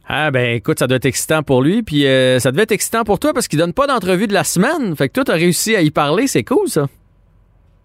Ah 0.08 0.32
ben 0.32 0.56
écoute, 0.56 0.80
ça 0.80 0.88
doit 0.88 0.98
être 0.98 1.06
excitant 1.06 1.44
pour 1.44 1.62
lui, 1.62 1.84
puis 1.84 2.06
euh, 2.08 2.40
ça 2.40 2.52
devait 2.52 2.64
être 2.64 2.72
excitant 2.72 3.04
pour 3.04 3.20
toi 3.20 3.34
parce 3.34 3.48
qu'il 3.48 3.60
donne 3.60 3.74
pas 3.74 3.88
d'entrevue 3.88 4.28
de 4.28 4.34
la 4.34 4.44
semaine. 4.46 4.96
Fait 4.96 5.10
que 5.10 5.14
toi, 5.14 5.24
t'as 5.26 5.34
réussi 5.36 5.76
à 5.76 5.82
y 5.82 5.92
parler, 5.92 6.28
c'est 6.28 6.44
cool 6.46 6.68
ça. 6.70 6.88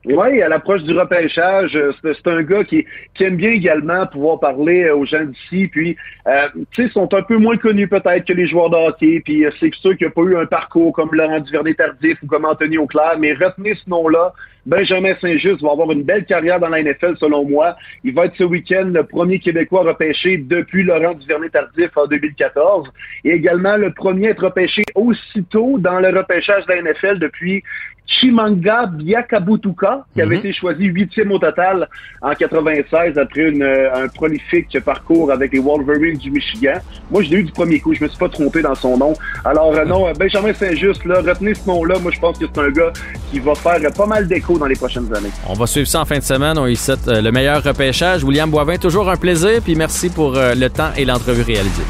Oui, 0.04 0.42
à 0.42 0.48
l'approche 0.48 0.82
du 0.82 0.92
repêchage, 0.98 1.76
euh, 1.76 1.92
c'est 2.02 2.26
un 2.26 2.42
gars 2.42 2.64
qui, 2.64 2.84
qui 3.14 3.22
aime 3.22 3.36
bien 3.36 3.50
également 3.50 4.04
pouvoir 4.08 4.40
parler 4.40 4.82
euh, 4.84 4.96
aux 4.96 5.04
gens 5.06 5.24
d'ici. 5.24 5.68
Puis, 5.68 5.96
euh, 6.26 6.48
tu 6.72 6.84
sais, 6.88 6.92
sont 6.92 7.12
un 7.14 7.22
peu 7.22 7.36
moins 7.38 7.56
connus 7.56 7.86
peut-être 7.86 8.24
que 8.26 8.32
les 8.32 8.48
joueurs 8.48 8.68
de 8.70 8.76
hockey. 8.76 9.22
Puis, 9.24 9.44
c'est 9.60 9.72
sûr 9.74 9.96
qu'il 9.96 10.06
n'y 10.08 10.10
a 10.10 10.10
pas 10.10 10.22
eu 10.22 10.36
un 10.36 10.46
parcours 10.46 10.92
comme 10.92 11.10
Laurent 11.12 11.38
Duvernay-Tardif 11.38 12.18
ou 12.24 12.26
comme 12.26 12.44
Anthony 12.44 12.78
Auclair. 12.78 13.12
Mais 13.20 13.32
retenez 13.32 13.74
ce 13.76 13.88
nom-là. 13.88 14.32
Benjamin 14.64 15.14
Saint-Just 15.20 15.60
va 15.62 15.72
avoir 15.72 15.90
une 15.90 16.02
belle 16.02 16.24
carrière 16.24 16.60
dans 16.60 16.68
la 16.68 16.82
NFL, 16.82 17.16
selon 17.18 17.44
moi. 17.44 17.76
Il 18.04 18.14
va 18.14 18.26
être 18.26 18.36
ce 18.36 18.44
week-end 18.44 18.90
le 18.92 19.02
premier 19.04 19.38
Québécois 19.40 19.82
repêché 19.82 20.36
depuis 20.36 20.84
Laurent 20.84 21.14
Duvernay-Tardif 21.14 21.90
en 21.96 22.06
2014. 22.06 22.88
Et 23.24 23.30
également 23.30 23.76
le 23.76 23.92
premier 23.92 24.28
à 24.28 24.30
être 24.30 24.44
repêché 24.44 24.82
aussitôt 24.94 25.78
dans 25.78 25.98
le 26.00 26.08
repêchage 26.16 26.64
de 26.66 26.72
la 26.72 26.82
NFL 26.82 27.18
depuis 27.18 27.62
Chimanga 28.04 28.86
Biakabutuka, 28.86 30.04
qui 30.12 30.20
avait 30.22 30.34
Mhm. 30.36 30.40
été 30.40 30.52
choisi 30.52 30.86
huitième 30.86 31.30
au 31.32 31.38
total 31.38 31.88
en 32.20 32.34
96 32.34 33.16
après 33.16 33.48
une, 33.48 33.62
euh, 33.62 33.94
un 33.94 34.08
prolifique 34.08 34.78
parcours 34.84 35.30
avec 35.30 35.52
les 35.52 35.60
Wolverines 35.60 36.18
du 36.18 36.30
Michigan. 36.30 36.74
Moi, 37.10 37.22
je 37.22 37.30
l'ai 37.30 37.36
eu 37.38 37.42
du 37.44 37.52
premier 37.52 37.78
coup, 37.78 37.94
je 37.94 38.02
me 38.02 38.08
suis 38.08 38.18
pas 38.18 38.28
trompé 38.28 38.60
dans 38.60 38.74
son 38.74 38.98
nom. 38.98 39.14
Alors 39.44 39.72
euh, 39.76 39.84
non, 39.84 40.08
euh, 40.08 40.12
Benjamin 40.18 40.52
Saint-Just, 40.52 41.02
retenez 41.04 41.54
ce 41.54 41.66
nom-là. 41.68 41.98
Moi, 42.00 42.10
je 42.12 42.18
pense 42.20 42.38
que 42.38 42.44
c'est 42.52 42.60
un 42.60 42.70
gars 42.70 42.92
qui 43.30 43.38
va 43.38 43.54
faire 43.54 43.78
pas 43.96 44.06
mal 44.06 44.26
d'écho 44.26 44.51
dans 44.58 44.66
les 44.66 44.76
prochaines 44.76 45.12
années. 45.14 45.30
On 45.48 45.54
va 45.54 45.66
suivre 45.66 45.88
ça 45.88 46.00
en 46.00 46.04
fin 46.04 46.18
de 46.18 46.24
semaine. 46.24 46.58
On 46.58 46.66
y 46.66 46.76
souhaite 46.76 47.06
euh, 47.08 47.20
le 47.20 47.30
meilleur 47.32 47.62
repêchage. 47.62 48.24
William 48.24 48.50
Boivin, 48.50 48.76
toujours 48.76 49.08
un 49.10 49.16
plaisir, 49.16 49.60
puis 49.62 49.74
merci 49.74 50.08
pour 50.10 50.36
euh, 50.36 50.54
le 50.54 50.68
temps 50.70 50.90
et 50.96 51.04
l'entrevue 51.04 51.42
réalisée. 51.42 51.82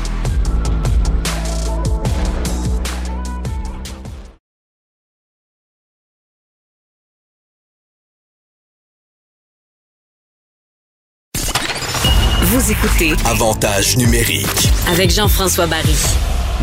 Vous 12.43 12.71
écoutez 12.71 13.13
Avantage 13.25 13.97
numérique. 13.97 14.69
avec 14.89 15.11
Jean-François 15.11 15.67
Barry. 15.67 15.95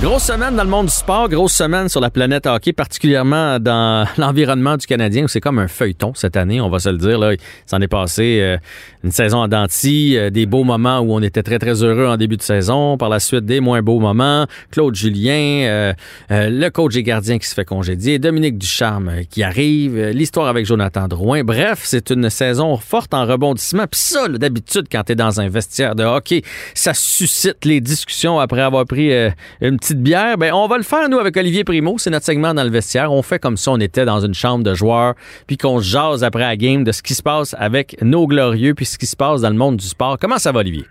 Grosse 0.02 0.24
semaine 0.24 0.56
dans 0.56 0.64
le 0.64 0.70
monde 0.70 0.86
du 0.86 0.93
sport, 0.93 1.28
grosse 1.28 1.52
semaine 1.52 1.89
sur 1.89 2.00
la 2.00 2.10
planète 2.10 2.47
hockey, 2.47 2.72
particulièrement 2.72 3.60
dans 3.60 4.08
l'environnement 4.18 4.78
du 4.78 4.88
Canadien 4.88 5.26
où 5.26 5.28
c'est 5.28 5.41
comme 5.41 5.60
un 5.60 5.68
feuilleton 5.68 6.14
cette 6.16 6.38
année, 6.38 6.62
on 6.62 6.70
va 6.70 6.80
se 6.80 6.88
le 6.88 6.97
dire. 6.97 7.20
Là, 7.20 7.34
il 7.34 7.39
s'en 7.66 7.82
est 7.82 7.89
passé 7.89 8.39
euh, 8.39 8.58
une 9.04 9.12
saison 9.12 9.39
en 9.39 9.50
denti, 9.50 10.16
euh, 10.16 10.30
des 10.30 10.45
beaux 10.45 10.64
moments 10.64 11.00
où 11.00 11.14
on 11.14 11.22
était 11.22 11.43
très 11.43 11.60
très 11.60 11.84
heureux 11.84 12.08
en 12.08 12.16
début 12.16 12.38
de 12.38 12.41
saison, 12.41 12.95
par 12.95 13.10
la 13.10 13.20
suite 13.20 13.43
des 13.43 13.60
moins 13.60 13.82
beaux 13.82 14.00
moments. 14.00 14.47
Claude 14.72 14.95
Julien, 14.95 15.66
euh, 15.68 15.93
le 16.30 16.70
coach 16.70 16.95
et 16.95 17.04
gardien 17.04 17.38
qui 17.38 17.50
se 17.50 17.54
fait 17.54 17.66
congédier, 17.66 18.20
Dominique 18.20 18.58
Ducharme 18.58 19.26
qui 19.30 19.43
arrive, 19.43 20.00
l'histoire 20.12 20.47
avec 20.47 20.66
Jonathan 20.66 21.10
Drouin. 21.10 21.43
Bref, 21.43 21.82
c'est 21.84 22.10
une 22.10 22.30
saison 22.30 22.78
forte 22.78 23.14
en 23.14 23.26
rebondissement. 23.26 23.84
Puis 23.91 24.00
ça, 24.00 24.30
d'habitude, 24.30 24.86
quand 24.89 25.04
tu 25.04 25.12
es 25.12 25.16
dans 25.16 25.41
un 25.41 25.50
vestiaire 25.50 25.93
de 25.95 26.06
hockey, 26.06 26.41
ça 26.74 26.93
suscite 26.93 27.66
les 27.66 27.82
discussions 27.82 28.39
après 28.39 28.62
avoir 28.62 28.86
pris 28.86 29.12
une 29.60 29.78
petite 29.78 29.89
bière, 29.98 30.38
ben 30.38 30.54
on 30.54 30.68
va 30.68 30.78
le 30.78 30.84
faire 30.84 31.10
nous 31.10 31.18
avec 31.18 31.36
Olivier 31.36 31.64
Primo, 31.64 31.98
c'est 31.98 32.10
notre 32.10 32.26
segment 32.26 32.54
dans 32.54 32.64
le 32.64 32.70
vestiaire. 32.70 33.12
On 33.12 33.22
fait 33.22 33.40
comme 33.40 33.58
si 33.58 33.68
on 33.70 33.78
était 33.78 34.06
dans 34.06 34.20
une 34.20 34.34
chambre 34.34 34.64
de 34.64 34.74
joueurs, 34.74 35.16
puis 35.48 35.58
qu'on 35.58 35.80
jase 35.80 36.24
après 36.24 36.44
la 36.44 36.56
game 36.56 36.84
de 36.84 36.92
ce 36.92 37.02
qui 37.02 37.14
se 37.14 37.24
passe 37.24 37.56
avec 37.58 37.98
nos 38.02 38.28
glorieux, 38.28 38.74
puis 38.74 38.86
ce 38.86 38.98
qui 38.98 39.06
se 39.06 39.16
passe 39.16 39.42
dans 39.42 39.50
le 39.50 39.56
monde 39.56 39.78
du 39.78 39.86
sport. 39.86 40.18
Comment 40.20 40.38
ça 40.38 40.52
va, 40.52 40.60
Olivier? 40.60 40.86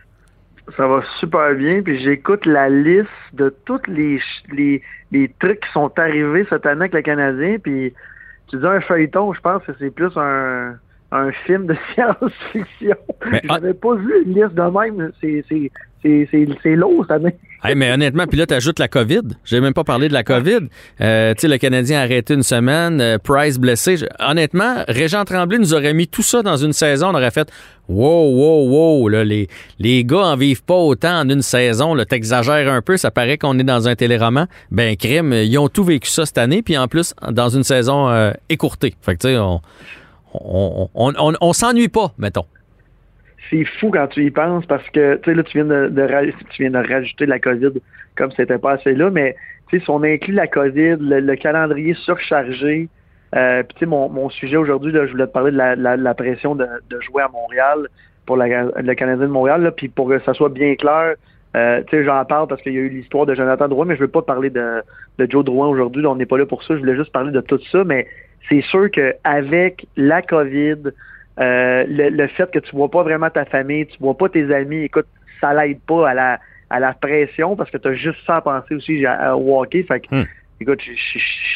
Ça 0.76 0.86
va 0.86 1.02
super 1.18 1.54
bien, 1.54 1.82
puis 1.82 2.02
j'écoute 2.02 2.44
la 2.44 2.68
liste 2.68 3.08
de 3.32 3.54
tous 3.64 3.80
les, 3.86 4.20
les, 4.52 4.82
les, 5.12 5.32
trucs 5.40 5.60
qui 5.60 5.72
sont 5.72 5.90
arrivés 5.98 6.46
cette 6.50 6.66
année 6.66 6.80
avec 6.80 6.94
le 6.94 7.02
Canadien, 7.02 7.56
puis 7.62 7.94
tu 8.48 8.58
dis 8.58 8.66
un 8.66 8.80
feuilleton, 8.80 9.32
je 9.32 9.40
pense 9.40 9.62
que 9.64 9.72
c'est 9.78 9.90
plus 9.90 10.14
un, 10.16 10.74
un 11.10 11.32
film 11.46 11.66
de 11.66 11.76
science-fiction. 11.94 12.96
J'avais 13.44 13.74
pas 13.74 13.94
vu 13.94 14.22
une 14.24 14.34
liste 14.34 14.54
de 14.54 14.62
même. 14.62 15.12
C'est 15.20 15.70
lourd 16.76 17.04
cette 17.08 17.10
année. 17.10 17.34
mais 17.76 17.92
honnêtement, 17.92 18.26
puis 18.26 18.38
là, 18.38 18.46
tu 18.46 18.54
ajoutes 18.54 18.78
la 18.78 18.88
COVID. 18.88 19.22
J'ai 19.44 19.60
même 19.60 19.74
pas 19.74 19.84
parlé 19.84 20.08
de 20.08 20.12
la 20.12 20.22
COVID. 20.22 20.68
Euh, 21.00 21.34
tu 21.34 21.40
sais, 21.40 21.48
le 21.48 21.58
Canadien 21.58 22.00
a 22.00 22.02
arrêté 22.02 22.34
une 22.34 22.42
semaine, 22.42 23.00
euh, 23.00 23.18
Price 23.18 23.58
blessé. 23.58 23.96
honnêtement, 24.20 24.84
Régent 24.88 25.24
Tremblay 25.24 25.58
nous 25.58 25.74
aurait 25.74 25.94
mis 25.94 26.08
tout 26.08 26.22
ça 26.22 26.42
dans 26.42 26.56
une 26.56 26.72
saison. 26.72 27.08
On 27.08 27.14
aurait 27.14 27.30
fait 27.30 27.50
Wow, 27.88 28.34
wow, 28.34 28.68
wow, 28.68 29.08
les, 29.08 29.48
les 29.78 30.04
gars 30.04 30.26
en 30.26 30.36
vivent 30.36 30.62
pas 30.62 30.74
autant 30.74 31.20
en 31.20 31.28
une 31.28 31.40
saison. 31.40 31.96
T'exagères 32.04 32.70
un 32.70 32.82
peu, 32.82 32.98
ça 32.98 33.10
paraît 33.10 33.38
qu'on 33.38 33.58
est 33.58 33.64
dans 33.64 33.88
un 33.88 33.94
téléroman. 33.94 34.46
Ben, 34.70 34.94
crime, 34.94 35.32
ils 35.32 35.56
ont 35.58 35.68
tout 35.68 35.84
vécu 35.84 36.10
ça 36.10 36.26
cette 36.26 36.36
année, 36.36 36.60
puis 36.62 36.76
en 36.76 36.86
plus, 36.86 37.14
dans 37.30 37.48
une 37.48 37.64
saison 37.64 38.10
euh, 38.10 38.32
écourtée. 38.50 38.94
Fait 39.00 39.14
que, 39.14 39.20
tu 39.20 39.28
sais, 39.28 39.38
on 39.38 39.62
on, 40.34 40.88
on, 41.40 41.52
s'ennuie 41.52 41.88
pas, 41.88 42.12
mettons. 42.18 42.44
C'est 43.50 43.64
fou 43.64 43.90
quand 43.90 44.06
tu 44.08 44.24
y 44.24 44.30
penses 44.30 44.66
parce 44.66 44.88
que, 44.90 45.16
tu 45.16 45.30
sais, 45.30 45.34
là, 45.34 45.42
tu 45.42 45.58
viens 45.58 45.64
de, 45.64 45.90
viens 46.58 46.70
de 46.70 46.88
rajouter 46.88 47.26
la 47.26 47.38
COVID 47.38 47.72
comme 48.16 48.30
c'était 48.32 48.58
pas 48.58 48.72
assez 48.72 48.94
là, 48.94 49.10
mais, 49.10 49.36
si 49.70 49.78
on 49.88 50.02
inclut 50.02 50.34
la 50.34 50.46
COVID, 50.46 50.96
le, 51.00 51.34
calendrier 51.36 51.94
surchargé, 51.94 52.88
euh, 53.36 53.62
puis, 53.62 53.74
tu 53.74 53.80
sais, 53.80 53.86
mon, 53.86 54.30
sujet 54.30 54.56
aujourd'hui, 54.56 54.92
je 54.92 55.10
voulais 55.10 55.26
te 55.26 55.32
parler 55.32 55.52
de 55.52 55.56
la, 55.56 56.14
pression 56.14 56.54
de, 56.54 56.66
jouer 57.00 57.22
à 57.22 57.28
Montréal 57.28 57.88
pour 58.26 58.36
le 58.36 58.94
Canadien 58.94 59.26
de 59.26 59.30
Montréal, 59.30 59.72
puis 59.76 59.88
pour 59.88 60.08
que 60.08 60.18
ça 60.20 60.34
soit 60.34 60.48
bien 60.48 60.74
clair, 60.74 61.14
euh, 61.56 61.82
j'en 61.92 62.24
parle 62.24 62.46
parce 62.46 62.60
qu'il 62.62 62.74
y 62.74 62.78
a 62.78 62.80
eu 62.80 62.88
l'histoire 62.88 63.26
de 63.26 63.34
Jonathan 63.34 63.68
Drouin, 63.68 63.86
mais 63.86 63.96
je 63.96 64.00
veux 64.00 64.08
pas 64.08 64.22
parler 64.22 64.50
de, 64.50 64.82
de 65.18 65.30
Joe 65.30 65.44
Drouin 65.44 65.68
aujourd'hui. 65.68 66.04
On 66.06 66.16
n'est 66.16 66.26
pas 66.26 66.38
là 66.38 66.46
pour 66.46 66.62
ça. 66.62 66.74
Je 66.74 66.80
voulais 66.80 66.96
juste 66.96 67.12
parler 67.12 67.32
de 67.32 67.40
tout 67.40 67.60
ça. 67.72 67.84
Mais 67.84 68.06
c'est 68.48 68.62
sûr 68.62 68.90
qu'avec 68.90 69.86
la 69.96 70.22
COVID, 70.22 70.92
euh, 71.40 71.84
le, 71.88 72.26
fait 72.28 72.50
que 72.50 72.58
tu 72.58 72.74
vois 72.74 72.90
pas 72.90 73.02
vraiment 73.02 73.30
ta 73.30 73.44
famille, 73.44 73.86
tu 73.86 73.98
vois 74.00 74.16
pas 74.16 74.28
tes 74.28 74.52
amis, 74.52 74.84
écoute, 74.84 75.06
ça 75.40 75.54
l'aide 75.54 75.80
pas 75.80 76.10
à 76.10 76.14
la, 76.14 76.40
à 76.70 76.80
la 76.80 76.92
pression 76.94 77.56
parce 77.56 77.70
que 77.70 77.78
tu 77.78 77.88
as 77.88 77.94
juste 77.94 78.18
ça 78.26 78.36
à 78.36 78.40
penser 78.40 78.74
aussi 78.74 79.04
au 79.06 79.60
hockey. 79.60 79.84
Fait 79.84 80.00
que, 80.00 80.14
hmm. 80.14 80.26
écoute, 80.60 80.80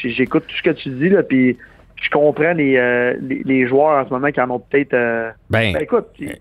j'écoute 0.05 0.45
tout 0.47 0.57
ce 0.57 0.63
que 0.63 0.71
tu 0.71 0.91
dis, 0.91 1.09
là, 1.09 1.23
puis 1.23 1.57
je 2.03 2.11
comprends 2.11 2.55
euh, 2.59 3.15
les, 3.21 3.43
les, 3.45 3.67
joueurs 3.69 4.05
en 4.05 4.09
ce 4.09 4.13
moment 4.13 4.31
qui 4.33 4.41
en 4.41 4.51
ont 4.51 4.59
peut-être. 4.59 4.93
Euh, 4.93 5.31
ben, 5.51 5.73
ben, 5.73 5.83
écoute, 5.83 6.07
ils, 6.19 6.35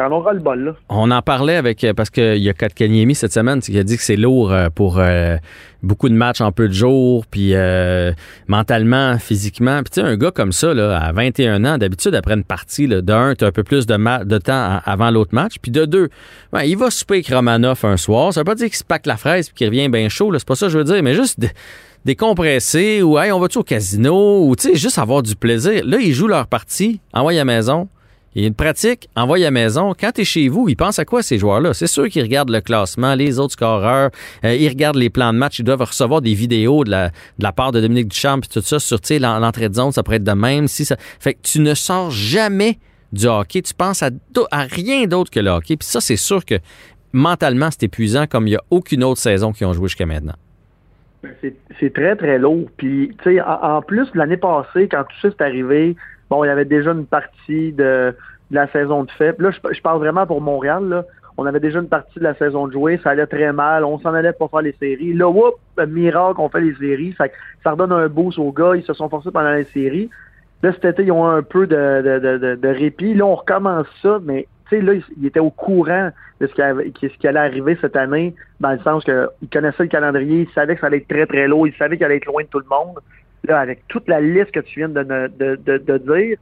en 0.00 0.12
ont, 0.12 0.30
le 0.32 0.38
bol. 0.38 0.64
Là. 0.64 0.72
On 0.88 1.10
en 1.10 1.20
parlait 1.20 1.56
avec. 1.56 1.84
Euh, 1.84 1.92
parce 1.92 2.08
qu'il 2.08 2.38
y 2.38 2.48
a 2.48 2.54
Katkaniemi 2.54 3.14
cette 3.14 3.32
semaine 3.32 3.60
qui 3.60 3.78
a 3.78 3.82
dit 3.82 3.96
que 3.96 4.02
c'est 4.02 4.16
lourd 4.16 4.54
pour 4.74 5.00
beaucoup 5.82 6.08
de 6.08 6.14
matchs 6.14 6.40
en 6.40 6.52
peu 6.52 6.68
de 6.68 6.72
jours, 6.72 7.26
puis 7.30 7.52
mentalement, 8.48 9.18
physiquement. 9.18 9.82
Puis 9.82 9.90
tu 9.90 10.00
sais, 10.00 10.06
un 10.06 10.16
gars 10.16 10.30
comme 10.30 10.52
ça, 10.52 10.72
là, 10.72 10.98
à 10.98 11.12
21 11.12 11.64
ans, 11.64 11.76
d'habitude, 11.76 12.14
après 12.14 12.34
une 12.34 12.44
partie, 12.44 12.86
là, 12.86 13.02
de 13.02 13.12
un, 13.12 13.34
tu 13.34 13.44
as 13.44 13.48
un 13.48 13.52
peu 13.52 13.64
plus 13.64 13.86
de, 13.86 14.24
de 14.24 14.38
temps 14.38 14.80
avant 14.84 15.10
l'autre 15.10 15.34
match. 15.34 15.56
Puis 15.60 15.70
de 15.70 15.84
deux, 15.84 16.08
ben, 16.52 16.62
il 16.62 16.78
va 16.78 16.90
souper 16.90 17.14
avec 17.14 17.28
Romanoff 17.28 17.84
un 17.84 17.98
soir. 17.98 18.32
Ça 18.32 18.40
veut 18.40 18.44
pas 18.44 18.54
dire 18.54 18.68
qu'il 18.68 18.76
se 18.76 18.84
pack 18.84 19.06
la 19.06 19.16
fraise 19.16 19.48
puis 19.48 19.54
qu'il 19.54 19.66
revient 19.68 19.88
bien 19.88 20.08
chaud. 20.08 20.32
C'est 20.36 20.48
pas 20.48 20.56
ça 20.56 20.66
que 20.66 20.72
je 20.72 20.78
veux 20.78 20.84
dire, 20.84 21.02
mais 21.02 21.14
juste 21.14 21.38
décompresser 22.04 23.02
ou 23.02 23.18
hey, 23.18 23.32
on 23.32 23.40
va-tu 23.40 23.58
au 23.58 23.62
casino 23.62 24.46
ou 24.46 24.56
tu 24.56 24.68
sais, 24.68 24.76
juste 24.76 24.98
avoir 24.98 25.22
du 25.22 25.36
plaisir. 25.36 25.84
Là, 25.84 25.98
ils 25.98 26.12
jouent 26.12 26.28
leur 26.28 26.46
partie, 26.46 27.00
envoie 27.12 27.32
à 27.32 27.36
la 27.36 27.44
maison. 27.44 27.88
Il 28.34 28.42
y 28.42 28.44
a 28.44 28.48
une 28.48 28.54
pratique, 28.54 29.08
à 29.16 29.26
la 29.26 29.50
maison. 29.50 29.94
Quand 29.98 30.12
tu 30.12 30.20
es 30.20 30.24
chez 30.24 30.48
vous, 30.48 30.68
ils 30.68 30.76
pensent 30.76 30.98
à 30.98 31.04
quoi 31.04 31.22
ces 31.22 31.38
joueurs-là? 31.38 31.74
C'est 31.74 31.86
sûr 31.86 32.08
qu'ils 32.08 32.22
regardent 32.22 32.50
le 32.50 32.60
classement, 32.60 33.14
les 33.14 33.38
autres 33.40 33.54
scoreurs, 33.54 34.10
euh, 34.44 34.54
ils 34.54 34.68
regardent 34.68 34.96
les 34.96 35.10
plans 35.10 35.32
de 35.32 35.38
match, 35.38 35.58
ils 35.58 35.64
doivent 35.64 35.82
recevoir 35.82 36.20
des 36.20 36.34
vidéos 36.34 36.84
de 36.84 36.90
la, 36.90 37.52
part 37.52 37.72
de 37.72 37.80
Dominique 37.80 38.08
Duchamp 38.08 38.38
et 38.38 38.46
tout 38.48 38.60
ça 38.60 38.78
sur 38.78 38.98
l'entrée 39.18 39.68
de 39.68 39.74
zone, 39.74 39.92
ça 39.92 40.02
pourrait 40.02 40.18
être 40.18 40.24
de 40.24 40.32
même. 40.32 40.68
Si 40.68 40.84
ça... 40.84 40.96
Fait 41.18 41.34
que 41.34 41.40
tu 41.42 41.58
ne 41.58 41.74
sors 41.74 42.10
jamais 42.10 42.78
du 43.12 43.26
hockey, 43.26 43.62
tu 43.62 43.74
penses 43.74 44.02
à, 44.02 44.10
rien 44.52 45.06
d'autre 45.06 45.30
que 45.30 45.40
le 45.40 45.50
hockey. 45.50 45.76
Puis 45.76 45.88
ça, 45.88 46.00
c'est 46.00 46.16
sûr 46.16 46.44
que 46.44 46.60
mentalement, 47.12 47.70
c'est 47.72 47.84
épuisant 47.84 48.26
comme 48.26 48.46
il 48.46 48.50
n'y 48.50 48.56
a 48.56 48.62
aucune 48.70 49.02
autre 49.02 49.20
saison 49.20 49.52
qui 49.52 49.64
ont 49.64 49.72
joué 49.72 49.88
jusqu'à 49.88 50.06
maintenant. 50.06 50.36
Ben, 51.22 51.32
c'est 51.80 51.92
très, 51.92 52.16
très 52.16 52.38
lourd. 52.38 52.68
Puis, 52.76 53.16
tu 53.22 53.34
sais, 53.34 53.40
en, 53.40 53.82
plus, 53.82 54.08
l'année 54.14 54.36
passée, 54.36 54.88
quand 54.88 55.04
tout 55.04 55.16
ça 55.20 55.30
s'est 55.30 55.42
arrivé, 55.42 55.96
bon, 56.30 56.44
il 56.44 56.48
y 56.48 56.50
avait 56.50 56.64
déjà 56.64 56.92
une 56.92 57.06
partie 57.06 57.72
de, 57.72 58.14
la 58.50 58.68
saison 58.68 59.04
de 59.04 59.10
fait. 59.10 59.38
Là, 59.40 59.50
je, 59.50 59.80
parle 59.82 59.98
vraiment 59.98 60.26
pour 60.26 60.40
Montréal. 60.40 61.04
On 61.36 61.46
avait 61.46 61.60
déjà 61.60 61.80
une 61.80 61.88
partie 61.88 62.18
de 62.18 62.24
la 62.24 62.34
saison 62.34 62.66
de 62.66 62.72
jouer, 62.72 63.00
ça 63.02 63.10
allait 63.10 63.26
très 63.26 63.52
mal, 63.52 63.84
on 63.84 64.00
s'en 64.00 64.12
allait 64.12 64.32
pas 64.32 64.48
faire 64.48 64.62
les 64.62 64.74
séries. 64.80 65.12
Là, 65.12 65.28
whoop, 65.28 65.54
miracle, 65.86 66.40
on 66.40 66.48
fait 66.48 66.60
les 66.60 66.74
séries. 66.74 67.14
Ça, 67.16 67.26
ça 67.62 67.72
redonne 67.72 67.92
un 67.92 68.08
boost 68.08 68.38
aux 68.38 68.50
gars, 68.50 68.74
ils 68.74 68.82
se 68.82 68.92
sont 68.92 69.08
forcés 69.08 69.30
pendant 69.30 69.52
les 69.52 69.64
séries. 69.64 70.10
Là, 70.62 70.72
cet 70.72 70.84
été, 70.84 71.04
ils 71.04 71.12
ont 71.12 71.26
un 71.26 71.42
peu 71.42 71.68
de, 71.68 72.56
de 72.56 72.68
répit. 72.68 73.14
Là, 73.14 73.26
on 73.26 73.36
recommence 73.36 73.86
ça, 74.02 74.18
mais 74.24 74.48
sais, 74.76 74.80
là, 74.80 74.94
il, 75.16 75.26
était 75.26 75.40
au 75.40 75.50
courant 75.50 76.10
de 76.40 76.46
ce 76.46 76.90
qui, 76.90 77.08
ce 77.08 77.18
qui 77.18 77.28
allait 77.28 77.40
arriver 77.40 77.76
cette 77.80 77.96
année, 77.96 78.34
dans 78.60 78.72
le 78.72 78.78
sens 78.80 79.04
qu'il 79.04 79.48
connaissait 79.52 79.84
le 79.84 79.88
calendrier, 79.88 80.46
il 80.48 80.54
savait 80.54 80.74
que 80.74 80.80
ça 80.80 80.86
allait 80.86 80.98
être 80.98 81.08
très, 81.08 81.26
très 81.26 81.48
lourd, 81.48 81.66
il 81.66 81.74
savait 81.74 81.96
qu'il 81.96 82.06
allait 82.06 82.16
être 82.16 82.26
loin 82.26 82.42
de 82.42 82.48
tout 82.48 82.60
le 82.60 82.68
monde. 82.68 82.98
Là, 83.44 83.60
avec 83.60 83.86
toute 83.88 84.08
la 84.08 84.20
liste 84.20 84.50
que 84.50 84.60
tu 84.60 84.80
viens 84.80 84.88
de, 84.88 85.02
de, 85.02 85.98
dire, 85.98 86.38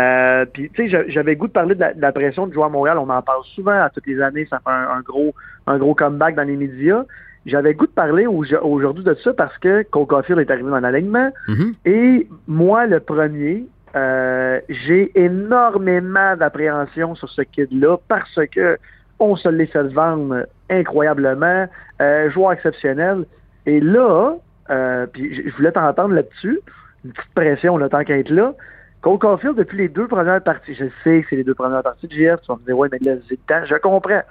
euh, 0.00 0.44
puis, 0.52 0.70
tu 0.70 0.88
sais, 0.88 1.04
j'avais 1.08 1.36
goût 1.36 1.46
de 1.46 1.52
parler 1.52 1.74
de 1.74 1.84
la, 1.96 2.12
pression 2.12 2.46
de 2.46 2.52
jouer 2.52 2.64
à 2.64 2.68
Montréal. 2.68 2.98
On 2.98 3.08
en 3.08 3.22
parle 3.22 3.44
souvent 3.54 3.82
à 3.82 3.90
toutes 3.90 4.06
les 4.06 4.20
années. 4.20 4.46
Ça 4.48 4.58
fait 4.58 4.70
un, 4.70 5.00
gros, 5.00 5.34
un 5.66 5.78
gros 5.78 5.94
comeback 5.94 6.34
dans 6.34 6.42
les 6.46 6.56
médias. 6.56 7.04
J'avais 7.46 7.74
goût 7.74 7.86
de 7.86 7.92
parler 7.92 8.26
aujourd'hui 8.26 9.04
de 9.04 9.14
ça 9.22 9.32
parce 9.32 9.56
que 9.58 9.82
Cole 9.84 10.06
est 10.40 10.50
arrivé 10.50 10.70
dans 10.70 10.80
l'alignement. 10.80 11.30
Mm-hmm. 11.48 11.74
Et 11.86 12.28
moi, 12.46 12.86
le 12.86 13.00
premier, 13.00 13.64
euh, 13.96 14.60
j'ai 14.68 15.10
énormément 15.18 16.36
d'appréhension 16.36 17.14
sur 17.14 17.28
ce 17.28 17.42
kid-là 17.42 17.96
parce 18.08 18.38
que 18.52 18.78
on 19.18 19.36
se 19.36 19.48
l'est 19.48 19.66
fait 19.66 19.82
vendre 19.88 20.46
incroyablement, 20.70 21.66
euh, 22.00 22.30
joueur 22.30 22.52
exceptionnel. 22.52 23.26
Et 23.66 23.80
là, 23.80 24.36
euh, 24.70 25.06
puis 25.06 25.34
je 25.46 25.54
voulais 25.56 25.72
t'entendre 25.72 26.14
là-dessus, 26.14 26.60
une 27.04 27.12
petite 27.12 27.34
pression, 27.34 27.76
le 27.76 27.88
temps 27.88 28.04
qu'être 28.04 28.30
là. 28.30 28.54
Cole 29.02 29.18
Caulfield, 29.18 29.56
depuis 29.56 29.78
les 29.78 29.88
deux 29.88 30.06
premières 30.06 30.42
parties, 30.42 30.74
je 30.74 30.84
sais 31.02 31.22
que 31.22 31.26
c'est 31.30 31.36
les 31.36 31.44
deux 31.44 31.54
premières 31.54 31.82
parties 31.82 32.06
de 32.06 32.12
GF, 32.12 32.40
tu 32.42 32.48
vas 32.48 32.58
me 32.58 32.64
dire, 32.64 32.76
ouais, 32.76 32.88
mais 32.92 32.98
là, 33.00 33.14
c'est 33.28 33.38
le 33.48 33.66
je 33.66 33.74
comprends. 33.76 34.22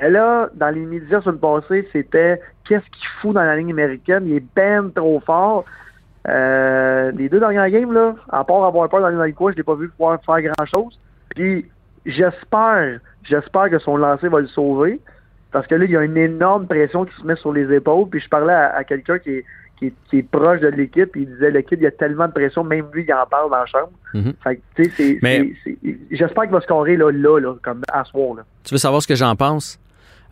Mais 0.00 0.10
là, 0.10 0.48
dans 0.54 0.70
les 0.70 0.80
médias 0.80 1.20
sur 1.20 1.30
le 1.30 1.38
passé, 1.38 1.88
c'était 1.92 2.40
qu'est-ce 2.64 2.84
qu'il 2.84 3.08
fout 3.20 3.34
dans 3.34 3.42
la 3.42 3.56
ligne 3.56 3.70
américaine, 3.70 4.24
il 4.26 4.36
est 4.36 4.44
ben 4.56 4.90
trop 4.94 5.20
fort. 5.20 5.64
Euh, 6.28 7.12
les 7.12 7.28
deux 7.28 7.40
dernières 7.40 7.68
games, 7.70 7.92
là, 7.92 8.14
à 8.30 8.44
part 8.44 8.64
avoir 8.64 8.88
peur 8.88 9.00
dans 9.00 9.22
les 9.22 9.32
coins, 9.32 9.52
je 9.52 9.56
l'ai 9.56 9.62
pas 9.62 9.74
vu 9.74 9.88
pouvoir 9.90 10.18
faire 10.24 10.40
grand-chose. 10.40 10.98
Puis 11.34 11.66
j'espère, 12.06 13.00
j'espère 13.24 13.70
que 13.70 13.78
son 13.78 13.96
lancer 13.96 14.28
va 14.28 14.40
le 14.40 14.46
sauver. 14.48 15.00
Parce 15.52 15.66
que 15.66 15.74
là, 15.74 15.84
il 15.84 15.90
y 15.90 15.96
a 15.96 16.02
une 16.02 16.16
énorme 16.16 16.66
pression 16.66 17.04
qui 17.04 17.14
se 17.14 17.24
met 17.24 17.36
sur 17.36 17.52
les 17.52 17.72
épaules. 17.72 18.08
Puis 18.08 18.20
je 18.20 18.28
parlais 18.28 18.52
à, 18.52 18.82
quelqu'un 18.82 19.18
qui 19.18 19.30
est, 19.30 19.44
qui, 19.78 20.18
est, 20.18 20.22
proche 20.22 20.60
de 20.60 20.68
l'équipe, 20.68 21.14
il 21.14 21.26
disait 21.26 21.62
kid, 21.62 21.78
il 21.78 21.84
y 21.84 21.86
a 21.86 21.90
tellement 21.90 22.26
de 22.26 22.32
pression, 22.32 22.64
même 22.64 22.86
lui, 22.92 23.04
il 23.06 23.12
en 23.12 23.26
parle 23.26 23.50
dans 23.50 23.58
la 23.58 23.66
chambre. 23.66 23.90
Mm 24.14 24.30
j'espère 26.10 26.44
qu'il 26.44 26.52
va 26.52 26.60
scorer 26.60 26.96
là, 26.96 27.10
là, 27.10 27.54
comme 27.62 27.82
à 27.92 28.04
soir. 28.04 28.36
Là. 28.36 28.42
Tu 28.64 28.74
veux 28.74 28.78
savoir 28.78 29.02
ce 29.02 29.08
que 29.08 29.14
j'en 29.14 29.36
pense? 29.36 29.78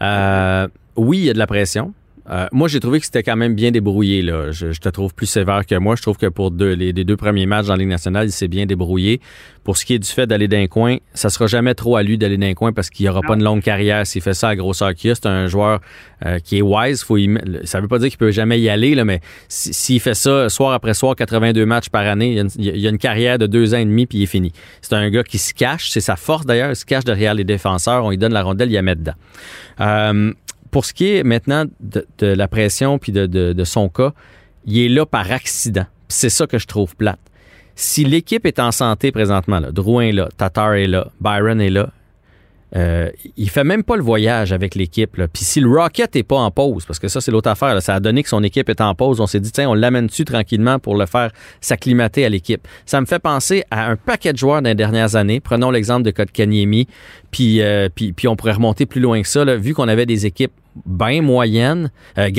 Euh, 0.01 0.69
oui, 0.97 1.19
il 1.19 1.25
y 1.27 1.31
a 1.31 1.35
de 1.35 1.39
la 1.39 1.47
pression. 1.47 1.93
Euh, 2.31 2.47
moi, 2.53 2.69
j'ai 2.69 2.81
trouvé 2.81 3.01
que 3.01 3.07
c'était 3.07 3.23
quand 3.23 3.37
même 3.37 3.55
bien 3.55 3.71
débrouillé. 3.71 4.23
Là. 4.23 4.53
Je, 4.53 4.73
je, 4.73 4.81
te 4.81 4.89
trouve 4.89 5.15
plus 5.15 5.27
sévère 5.27 5.67
que 5.67 5.75
moi. 5.77 5.97
Je 5.97 6.03
trouve 6.03 6.17
que 6.17 6.27
pour 6.27 6.51
deux, 6.51 6.73
les, 6.73 6.93
les 6.93 7.05
deux 7.05 7.17
premiers 7.17 7.47
matchs 7.47 7.67
dans 7.67 7.75
la 7.75 7.79
Ligue 7.79 7.89
nationale, 7.89 8.27
il 8.27 8.33
s'est 8.33 8.49
bien 8.49 8.67
débrouillé. 8.67 9.21
Pour 9.65 9.77
ce 9.77 9.85
qui 9.85 9.95
est 9.95 9.99
du 9.99 10.09
fait 10.09 10.27
d'aller 10.27 10.49
d'un 10.49 10.67
coin, 10.67 10.97
ça 11.15 11.31
sera 11.31 11.47
jamais 11.47 11.75
trop 11.75 11.97
à 11.97 12.03
lui 12.03 12.19
d'aller 12.19 12.37
d'un 12.37 12.55
coin 12.55 12.73
parce 12.73 12.91
qu'il 12.91 13.05
n'y 13.05 13.11
aura 13.11 13.21
pas 13.23 13.35
une 13.35 13.45
longue 13.45 13.63
carrière 13.63 14.05
s'il 14.07 14.21
fait 14.21 14.35
ça 14.35 14.49
à 14.49 14.57
grosseur 14.57 14.93
qu'il 14.95 15.11
a. 15.13 15.15
C'est 15.15 15.27
un 15.27 15.47
joueur 15.47 15.81
euh, 16.27 16.41
qui 16.41 16.59
est 16.59 16.63
wise. 16.63 17.05
Faut 17.05 17.17
y, 17.17 17.33
ça 17.65 17.81
veut 17.81 17.87
pas 17.87 18.01
dire 18.01 18.09
qu'il 18.09 18.19
peut 18.19 18.33
jamais 18.33 18.61
y 18.61 18.69
aller, 18.69 18.97
là, 18.97 19.05
mais 19.05 19.21
s'il 19.49 20.01
fait 20.01 20.15
ça 20.15 20.49
soir 20.49 20.73
après 20.73 20.95
soir, 20.95 21.15
82 21.15 21.65
matchs 21.65 21.91
par 21.91 22.07
année, 22.07 22.31
il 22.31 22.35
y 22.35 22.39
a 22.39 22.43
une, 22.43 22.51
il 22.59 22.81
y 22.81 22.87
a 22.87 22.91
une 22.91 22.99
carrière 22.99 23.39
de 23.39 23.47
deux 23.47 23.75
ans 23.75 23.79
et 23.79 23.85
demi 23.85 24.07
puis 24.07 24.19
il 24.19 24.23
est 24.25 24.27
fini. 24.27 24.53
C'est 24.81 24.95
un 24.95 25.09
gars 25.11 25.23
qui 25.23 25.39
se 25.39 25.55
cache. 25.55 25.91
C'est 25.91 26.01
sa 26.01 26.17
force 26.17 26.45
d'ailleurs. 26.45 26.71
Il 26.71 26.77
se 26.77 26.85
cache 26.85 27.05
derrière 27.05 27.35
les 27.35 27.45
défenseurs. 27.45 28.05
On 28.05 28.11
lui 28.11 28.19
donne 28.19 28.33
la 28.33 28.43
rondelle, 28.43 28.69
il 28.69 28.75
la 28.75 28.83
met 28.83 28.97
dedans. 28.97 29.15
Euh, 29.81 30.33
pour 30.73 30.87
ce 30.87 30.93
qui 30.93 31.15
est 31.15 31.23
maintenant 31.23 31.67
de, 31.81 32.05
la 32.21 32.49
pression 32.49 32.99
puis 32.99 33.13
de, 33.13 33.65
son 33.65 33.89
cas, 33.89 34.13
il 34.65 34.79
est 34.81 34.89
là 34.89 35.07
par 35.07 35.31
accident. 35.31 35.87
C'est 36.09 36.31
ça 36.31 36.49
que 36.49 36.59
je 36.59 36.67
trouve 36.67 36.97
plate. 36.97 37.21
Si 37.77 38.05
l'équipe 38.05 38.45
est 38.45 38.59
en 38.59 38.73
santé 38.73 39.13
présentement, 39.13 39.61
Drouin 39.71 40.07
est 40.07 40.13
là, 40.13 40.29
Tatar 40.37 40.75
est 40.75 40.87
là, 40.87 41.11
Byron 41.21 41.61
est 41.61 41.71
là, 41.71 41.91
euh, 42.75 43.11
il 43.37 43.51
fait 43.51 43.65
même 43.65 43.83
pas 43.83 43.97
le 43.97 44.03
voyage 44.03 44.53
avec 44.53 44.75
l'équipe. 44.75 45.21
Puis 45.33 45.45
si 45.45 45.61
le 45.61 45.69
Rocket 45.69 46.17
est 46.17 46.23
pas 46.23 46.37
en 46.37 46.51
pause, 46.51 46.87
parce 46.87 46.99
que 46.99 47.09
ça, 47.09 47.21
c'est 47.21 47.31
l'autre 47.31 47.51
affaire, 47.51 47.81
ça 47.83 47.95
a 47.95 48.01
donné 48.01 48.23
que 48.23 48.31
son 48.31 48.43
équipe 48.43 48.69
est 48.71 48.81
en 48.81 48.95
pause, 48.95 49.21
on 49.21 49.27
s'est 49.27 49.41
dit, 49.41 49.53
tiens, 49.53 49.69
on 49.69 49.75
l'amène-tu 49.75 50.25
tranquillement 50.25 50.79
pour 50.79 50.97
le 50.97 51.05
faire 51.05 51.33
s'acclimater 51.61 52.25
à 52.25 52.31
l'équipe? 52.31 52.67
Ça 52.87 53.01
me 53.01 53.07
fait 53.07 53.19
penser 53.19 53.65
à 53.71 53.91
un 53.91 53.97
paquet 53.97 54.33
de 54.33 54.39
joueurs 54.39 54.63
des 54.63 54.75
dernières 54.75 55.17
années. 55.17 55.41
Prenons 55.41 55.71
l'exemple 55.71 56.03
de 56.03 56.11
Kotkaniemi, 56.11 56.89
puis, 57.31 57.61
euh, 57.61 57.89
puis, 57.95 58.29
on 58.29 58.37
pourrait 58.37 58.53
remonter 58.53 58.87
plus 58.87 59.01
loin 59.01 59.21
que 59.21 59.29
ça, 59.29 59.45
vu 59.57 59.75
qu'on 59.75 59.89
avait 59.89 60.07
des 60.07 60.25
équipes 60.25 60.53
bien 60.87 61.23
moyennes. 61.23 61.91
Euh, 62.19 62.31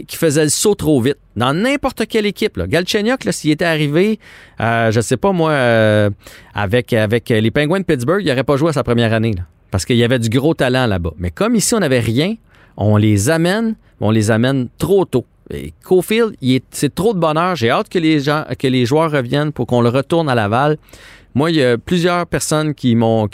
qui 0.00 0.16
faisait 0.16 0.44
le 0.44 0.48
saut 0.48 0.74
trop 0.74 1.00
vite 1.00 1.18
dans 1.36 1.52
n'importe 1.52 2.06
quelle 2.06 2.26
équipe. 2.26 2.56
Là. 2.56 2.66
Galchenyuk, 2.66 3.22
s'il 3.30 3.50
était 3.50 3.64
arrivé, 3.64 4.18
euh, 4.60 4.90
je 4.90 5.00
sais 5.00 5.16
pas 5.16 5.32
moi, 5.32 5.50
euh, 5.50 6.10
avec, 6.54 6.90
les 6.92 7.50
Penguins 7.50 7.80
de 7.80 7.84
Pittsburgh, 7.84 8.22
il 8.22 8.28
n'aurait 8.28 8.44
pas 8.44 8.56
joué 8.56 8.70
à 8.70 8.72
sa 8.72 8.84
première 8.84 9.12
année. 9.12 9.34
Parce 9.70 9.84
qu'il 9.84 9.96
y 9.96 10.04
avait 10.04 10.18
du 10.18 10.28
gros 10.28 10.54
talent 10.54 10.86
là-bas. 10.86 11.12
Mais 11.18 11.30
comme 11.30 11.54
ici, 11.54 11.74
on 11.74 11.80
n'avait 11.80 12.00
rien, 12.00 12.34
on 12.76 12.96
les 12.96 13.30
amène, 13.30 13.76
on 14.00 14.10
les 14.10 14.30
amène 14.30 14.68
trop 14.78 15.04
tôt. 15.04 15.26
Et 15.50 15.72
Cofield, 15.82 16.34
c'est 16.70 16.94
trop 16.94 17.14
de 17.14 17.18
bonheur. 17.18 17.56
J'ai 17.56 17.70
hâte 17.70 17.88
que 17.88 17.98
les, 17.98 18.86
joueurs 18.86 19.10
reviennent 19.10 19.52
pour 19.52 19.66
qu'on 19.66 19.80
le 19.80 19.88
retourne 19.88 20.28
à 20.28 20.34
Laval. 20.34 20.78
Moi, 21.34 21.50
il 21.50 21.56
y 21.56 21.64
a 21.64 21.78
plusieurs 21.78 22.26
personnes 22.26 22.74
qui 22.74 22.94
m'ont 22.94 23.28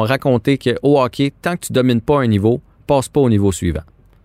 raconté 0.00 0.58
que 0.58 0.70
au 0.82 1.00
hockey, 1.00 1.32
tant 1.42 1.56
que 1.56 1.66
tu 1.66 1.72
domines 1.72 2.00
pas 2.00 2.20
un 2.20 2.26
niveau, 2.26 2.60
passe 2.94 3.08
pas 3.08 3.20
au 3.20 3.30
niveau 3.30 3.52
suivant 3.52 3.82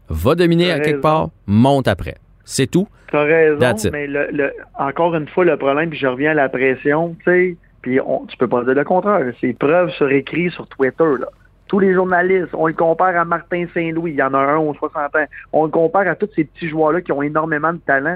va 0.10 0.36
dominer 0.36 0.72
à 0.72 0.80
quelque 0.80 1.02
part, 1.02 1.30
monte 1.46 1.88
après. 1.88 2.16
C'est 2.44 2.68
tout. 2.68 2.88
Tu 3.10 3.16
as 3.16 3.24
raison, 3.24 3.90
mais 3.92 4.08
le, 4.08 4.28
le, 4.32 4.54
encore 4.78 5.16
une 5.16 5.28
fois, 5.28 5.46
le 5.46 5.58
problème, 5.58 5.90
puis 5.90 6.00
je 6.00 6.08
reviens 6.08 6.32
à 6.32 6.34
la 6.34 6.50
pression, 6.50 7.16
tu 7.24 7.32
sais, 7.32 7.58
puis 7.82 8.00
tu 8.28 8.38
peux 8.38 8.48
pas 8.48 8.64
dire 8.64 8.74
le 8.74 8.84
contraire. 8.84 9.34
C'est 9.40 9.54
preuve 9.54 9.92
sur 9.92 10.10
écrit 10.12 10.50
sur 10.52 10.68
Twitter, 10.68 11.04
là. 11.20 11.28
Tous 11.68 11.80
les 11.80 11.94
journalistes, 11.94 12.54
on 12.54 12.68
le 12.68 12.74
compare 12.74 13.18
à 13.18 13.26
Martin 13.26 13.66
Saint-Louis, 13.74 14.12
il 14.12 14.18
y 14.18 14.24
en 14.24 14.34
a 14.34 14.38
un 14.38 14.58
aux 14.58 14.74
60 14.74 15.16
ans. 15.18 15.26
On 15.52 15.66
le 15.66 15.70
compare 15.70 16.08
à 16.08 16.16
tous 16.16 16.30
ces 16.34 16.46
petits 16.46 16.70
joueurs-là 16.70 17.02
qui 17.02 17.12
ont 17.12 17.22
énormément 17.22 17.74
de 17.74 17.80
talent. 17.80 18.16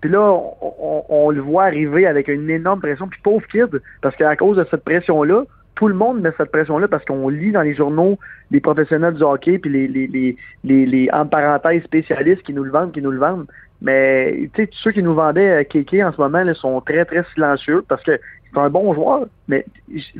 Puis 0.00 0.08
là, 0.08 0.20
on, 0.20 0.54
on, 0.60 1.04
on, 1.08 1.30
le 1.30 1.40
voit 1.40 1.64
arriver 1.64 2.06
avec 2.06 2.28
une 2.28 2.48
énorme 2.48 2.80
pression. 2.80 3.08
Puis 3.08 3.18
pauvre 3.20 3.44
kid, 3.48 3.82
parce 4.02 4.14
qu'à 4.14 4.36
cause 4.36 4.56
de 4.56 4.66
cette 4.70 4.84
pression-là, 4.84 5.42
tout 5.74 5.88
le 5.88 5.94
monde 5.94 6.20
met 6.20 6.32
cette 6.36 6.50
pression-là 6.50 6.88
parce 6.88 7.04
qu'on 7.04 7.28
lit 7.28 7.52
dans 7.52 7.62
les 7.62 7.74
journaux 7.74 8.18
les 8.50 8.60
professionnels 8.60 9.14
du 9.14 9.22
hockey 9.22 9.58
puis 9.58 10.36
les, 10.64 11.10
en 11.12 11.26
parenthèse 11.26 11.82
spécialistes 11.84 12.42
qui 12.42 12.52
nous 12.52 12.64
le 12.64 12.70
vendent, 12.70 12.92
qui 12.92 13.02
nous 13.02 13.10
le 13.10 13.18
vendent. 13.18 13.46
Mais 13.80 14.48
tu 14.54 14.64
sais, 14.64 14.70
ceux 14.72 14.92
qui 14.92 15.02
nous 15.02 15.14
vendaient 15.14 15.64
Kéké 15.64 16.04
en 16.04 16.12
ce 16.12 16.20
moment 16.20 16.44
là, 16.44 16.54
sont 16.54 16.80
très, 16.82 17.04
très 17.04 17.24
silencieux 17.34 17.84
parce 17.88 18.02
que 18.04 18.12
c'est 18.52 18.60
un 18.60 18.70
bon 18.70 18.94
joueur, 18.94 19.26
mais 19.48 19.64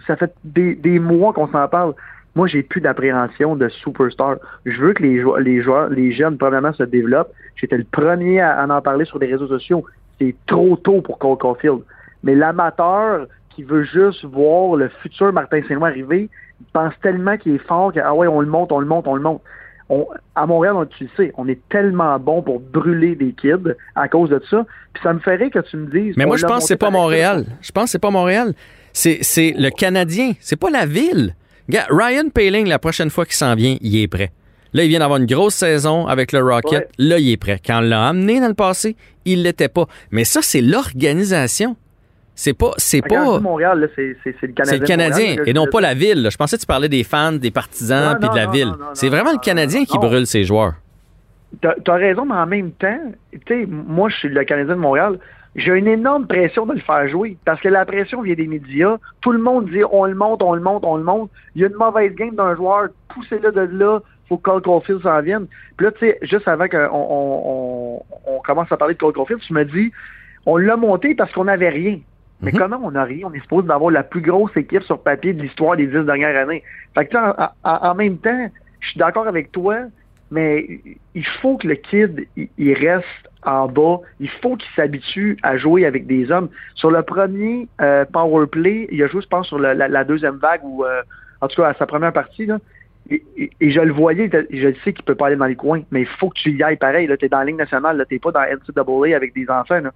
ça 0.07 0.17
fait 0.17 0.33
des, 0.45 0.99
mois 0.99 1.33
qu'on 1.33 1.49
s'en 1.49 1.69
parle. 1.69 1.95
Moi, 2.35 2.47
j'ai 2.49 2.63
plus 2.63 2.81
d'appréhension 2.81 3.57
de 3.57 3.69
superstar. 3.69 4.37
Je 4.65 4.81
veux 4.81 4.95
que 4.95 5.03
les, 5.03 5.21
joueurs, 5.21 5.39
les 5.39 5.63
joueurs, 5.63 5.91
les 5.91 6.13
jeunes, 6.13 6.39
probablement, 6.39 6.73
se 6.73 6.83
développent. 6.83 7.33
J'étais 7.57 7.77
le 7.77 7.85
premier 7.85 8.41
à, 8.41 8.67
en 8.67 8.81
parler 8.81 9.05
sur 9.05 9.19
les 9.19 9.27
réseaux 9.27 9.49
sociaux. 9.49 9.85
C'est 10.19 10.35
trop 10.47 10.77
tôt 10.77 11.03
pour 11.03 11.19
Cole 11.19 11.37
Caulfield. 11.37 11.81
Mais 12.25 12.35
l'amateur, 12.35 13.27
qui 13.55 13.63
veut 13.63 13.85
juste 13.85 14.25
voir 14.25 14.77
le 14.77 14.89
futur 15.03 15.33
Martin 15.33 15.61
Saint-Louis 15.69 15.89
arriver, 15.89 16.31
il 16.61 16.67
pense 16.73 16.95
tellement 17.03 17.37
qu'il 17.37 17.55
est 17.55 17.67
fort 17.67 17.93
que, 17.93 18.01
ah 18.01 18.15
ouais, 18.15 18.27
on 18.27 18.41
le 18.41 18.47
monte, 18.47 18.73
on 18.73 18.79
le 18.81 18.87
monte, 18.87 19.07
on 19.07 19.15
le 19.15 19.23
monte. 19.23 19.43
On, 19.89 20.07
à 20.35 20.47
Montréal, 20.47 20.75
on, 20.77 20.87
tu 20.87 21.05
le 21.05 21.11
sais, 21.17 21.33
on 21.37 21.49
est 21.49 21.61
tellement 21.69 22.19
bon 22.19 22.41
pour 22.43 22.61
brûler 22.61 23.15
des 23.15 23.33
kids 23.33 23.75
à 23.95 24.09
cause 24.09 24.31
de 24.31 24.41
ça. 24.49 24.65
Puis 24.93 25.03
ça 25.03 25.13
me 25.13 25.19
ferait 25.19 25.51
que 25.51 25.59
tu 25.59 25.77
me 25.77 25.87
dises. 25.91 26.15
Mais 26.17 26.25
moi, 26.25 26.37
je 26.37 26.47
pense 26.47 26.61
que 26.61 26.69
c'est 26.69 26.77
pas 26.77 26.91
Montréal. 26.91 27.45
Je 27.61 27.73
pense 27.73 27.85
que 27.85 27.91
c'est 27.91 27.99
pas 27.99 28.11
Montréal. 28.11 28.55
C'est, 28.93 29.19
c'est 29.23 29.55
le 29.57 29.71
Canadien. 29.71 30.33
C'est 30.41 30.57
pas 30.57 30.71
la 30.71 30.87
ville. 30.87 31.35
Ryan 31.91 32.29
Paling, 32.33 32.67
la 32.69 32.79
prochaine 32.79 33.11
fois 33.11 33.25
qu'il 33.25 33.35
s'en 33.35 33.55
vient, 33.55 33.77
il 33.81 34.01
est 34.01 34.09
prêt. 34.09 34.33
Là, 34.75 34.85
il 34.85 34.89
vient 34.89 35.01
d'avoir 35.01 35.19
une 35.19 35.27
grosse 35.27 35.55
saison 35.55 36.07
avec 36.07 36.33
le 36.33 36.43
Rocket. 36.43 36.73
Ouais. 36.73 36.89
Là, 36.99 37.19
il 37.19 37.31
est 37.31 37.37
prêt. 37.37 37.61
Quand 37.65 37.79
on 37.79 37.83
l'a 37.83 38.09
amené 38.09 38.41
dans 38.41 38.49
le 38.49 38.55
passé, 38.55 38.97
il 39.25 39.43
l'était 39.43 39.69
pas. 39.69 39.87
Mais 40.11 40.25
ça, 40.25 40.41
c'est 40.43 40.63
l'organisation. 40.63 41.77
C'est 42.35 42.55
pas. 42.55 42.73
C'est 42.77 43.03
pas. 43.03 43.39
Montréal, 43.41 43.89
c'est, 43.95 44.17
le 44.25 44.53
Canadien. 44.53 44.65
C'est 44.65 44.79
le 44.79 44.87
Canadien 44.87 45.37
et 45.45 45.53
non 45.53 45.67
pas 45.67 45.81
la 45.81 45.95
ville. 45.95 46.29
Je 46.31 46.37
pensais 46.37 46.57
que 46.57 46.63
tu 46.63 46.67
parlais 46.67 46.89
des 46.89 47.05
fans, 47.05 47.33
des 47.33 47.51
partisans 47.51 48.17
puis 48.19 48.29
de 48.29 48.37
la 48.37 48.47
ville. 48.47 48.73
C'est 48.95 49.09
vraiment 49.09 49.33
le 49.33 49.39
Canadien 49.39 49.85
qui 49.85 49.99
brûle 49.99 50.27
ses 50.27 50.45
joueurs. 50.45 50.75
T'as, 51.61 51.75
as 51.87 51.97
raison, 51.97 52.25
mais 52.25 52.35
en 52.35 52.47
même 52.47 52.73
temps, 52.73 52.99
tu 53.31 53.41
sais, 53.47 53.67
moi, 53.69 54.09
je 54.09 54.17
suis 54.17 54.29
le 54.31 54.43
Canadien 54.45 54.75
de 54.75 54.81
Montréal. 54.81 55.19
J'ai 55.55 55.73
une 55.73 55.87
énorme 55.87 56.27
pression 56.27 56.65
de 56.65 56.73
le 56.73 56.81
faire 56.81 57.07
jouer 57.09 57.37
parce 57.45 57.61
que 57.61 57.69
la 57.69 57.85
pression 57.85 58.23
vient 58.23 58.35
des 58.35 58.47
médias. 58.47 58.97
Tout 59.21 59.33
le 59.33 59.39
monde 59.39 59.69
dit 59.69 59.83
on 59.91 60.07
le 60.07 60.15
monte, 60.15 60.43
on 60.43 60.55
le 60.55 60.63
monte, 60.63 60.83
on 60.85 60.97
le 60.97 61.05
monte. 61.05 61.31
Il 61.55 61.61
y 61.61 61.65
a 61.65 61.69
une 61.69 61.75
mauvaise 61.75 62.15
game 62.15 62.35
d'un 62.35 62.57
joueur, 62.57 62.89
poussez-le 63.11 63.53
de 63.53 63.61
là, 63.61 64.01
faut 64.31 64.39
que 64.39 64.45
Cole 64.45 64.63
Caulfield 64.63 65.03
s'en 65.03 65.21
vienne. 65.21 65.47
Puis 65.77 65.85
là, 65.85 65.93
tu 65.93 66.07
sais, 66.07 66.19
juste 66.23 66.49
avant 66.49 66.69
qu'on 66.69 66.89
on, 66.91 68.03
on, 68.25 68.35
on, 68.37 68.41
commence 68.41 68.73
à 68.73 68.79
parler 68.79 68.95
de 68.95 68.99
Cole 68.99 69.13
Caulfield, 69.13 69.43
tu 69.43 69.53
me 69.53 69.65
dis 69.67 69.93
on 70.47 70.57
l'a 70.57 70.77
monté 70.77 71.15
parce 71.15 71.31
qu'on 71.33 71.45
n'avait 71.45 71.69
rien. 71.69 71.99
Mais 72.43 72.51
mm 72.51 72.55
-hmm. 72.55 72.59
comment 72.59 72.81
on 72.83 72.95
a 72.95 73.05
rien? 73.05 73.27
On 73.29 73.33
est 73.33 73.41
supposé 73.41 73.69
d'avoir 73.69 73.91
la 73.91 74.03
plus 74.03 74.21
grosse 74.21 74.57
équipe 74.57 74.83
sur 74.83 74.99
papier 75.03 75.33
de 75.33 75.43
l'histoire 75.43 75.77
des 75.77 75.87
dix 75.87 76.05
dernières 76.05 76.37
années. 76.43 76.63
Fait 76.95 77.07
que 77.07 77.15
là, 77.15 77.55
en, 77.65 77.71
en, 77.71 77.91
en 77.91 77.95
même 77.95 78.19
temps, 78.19 78.51
je 78.81 78.87
suis 78.91 78.99
d'accord 78.99 79.29
avec 79.29 79.53
toi, 79.53 79.77
mais 80.33 80.81
il 81.15 81.27
faut 81.41 81.57
que 81.59 81.69
le 81.69 81.77
kid, 81.77 82.27
il 82.37 82.75
reste 82.75 83.23
en 83.45 83.69
bas. 83.69 83.99
Il 84.19 84.31
faut 84.41 84.57
qu'il 84.57 84.71
s'habitue 84.77 85.37
à 85.43 85.57
jouer 85.57 85.87
avec 85.87 86.07
des 86.07 86.23
hommes. 86.33 86.49
Sur 86.75 86.91
le 86.91 87.03
premier 87.03 87.69
euh, 87.81 88.05
power 88.17 88.47
play, 88.47 88.89
il 88.91 89.03
a 89.05 89.07
joué, 89.09 89.21
je 89.23 89.29
pense, 89.29 89.47
sur 89.49 89.59
la, 89.59 89.75
la, 89.75 89.87
la 89.89 90.05
deuxième 90.05 90.37
vague 90.37 90.65
ou 90.65 90.85
euh, 90.85 91.03
en 91.43 91.47
tout 91.49 91.61
cas 91.61 91.69
à 91.69 91.75
sa 91.75 91.87
première 91.87 92.13
partie. 92.13 92.47
Là, 92.47 92.59
et, 93.11 93.23
et, 93.37 93.51
et 93.61 93.71
je 93.71 93.81
le 93.81 93.93
voyais, 93.93 94.31
je 94.51 94.69
le 94.69 94.75
sais 94.83 94.93
qu'il 94.93 95.05
peut 95.05 95.15
pas 95.21 95.27
aller 95.29 95.37
dans 95.37 95.47
les 95.47 95.61
coins, 95.65 95.83
mais 95.93 96.03
il 96.03 96.07
faut 96.19 96.31
que 96.31 96.39
tu 96.43 96.51
y 96.51 96.63
ailles 96.63 96.77
pareil. 96.77 97.07
Tu 97.19 97.25
es 97.25 97.29
dans 97.29 97.39
la 97.39 97.45
ligne 97.45 97.57
nationale, 97.57 98.05
tu 98.09 98.15
n'es 98.15 98.21
pas 98.27 98.33
dans 98.33 98.43
NCAA 98.43 99.17
avec 99.17 99.35
des 99.35 99.49
enfants. 99.51 99.81
Là 99.81 99.93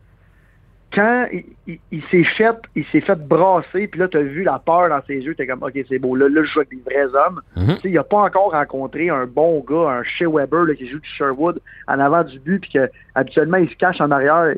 quand 0.93 1.27
il, 1.33 1.45
il, 1.67 1.79
il 1.91 2.03
s'est 2.05 2.25
fait, 2.25 2.57
il 2.75 2.85
s'est 2.87 3.01
fait 3.01 3.17
brasser, 3.17 3.89
puis 3.89 4.01
là, 4.01 4.09
tu 4.09 4.17
as 4.17 4.23
vu 4.23 4.45
la 4.45 4.59
peur 4.59 4.89
dans 4.89 5.03
ses 5.07 5.17
yeux, 5.17 5.35
tu 5.35 5.43
es 5.43 5.47
comme, 5.47 5.63
OK, 5.63 5.73
c'est 5.89 5.99
beau, 5.99 6.15
là, 6.15 6.29
là, 6.29 6.43
je 6.43 6.51
joue 6.51 6.61
avec 6.61 6.71
des 6.71 6.83
vrais 6.91 7.15
hommes. 7.15 7.41
Mm 7.57 7.65
-hmm. 7.65 7.81
Il 7.85 7.93
n'a 7.93 8.05
pas 8.05 8.19
encore 8.19 8.53
rencontré 8.53 9.11
un 9.11 9.27
bon 9.27 9.65
gars, 9.69 9.91
un 9.99 10.03
Shea 10.05 10.29
Weber 10.29 10.65
là, 10.65 10.75
qui 10.75 10.87
joue 10.87 11.01
du 11.01 11.09
Sherwood 11.09 11.61
en 11.89 11.99
avant 11.99 12.25
du 12.25 12.39
but, 12.39 12.61
puis 12.61 12.71
que 12.71 12.91
habituellement, 13.15 13.59
il 13.59 13.69
se 13.69 13.77
cache 13.77 14.01
en 14.01 14.11
arrière. 14.11 14.55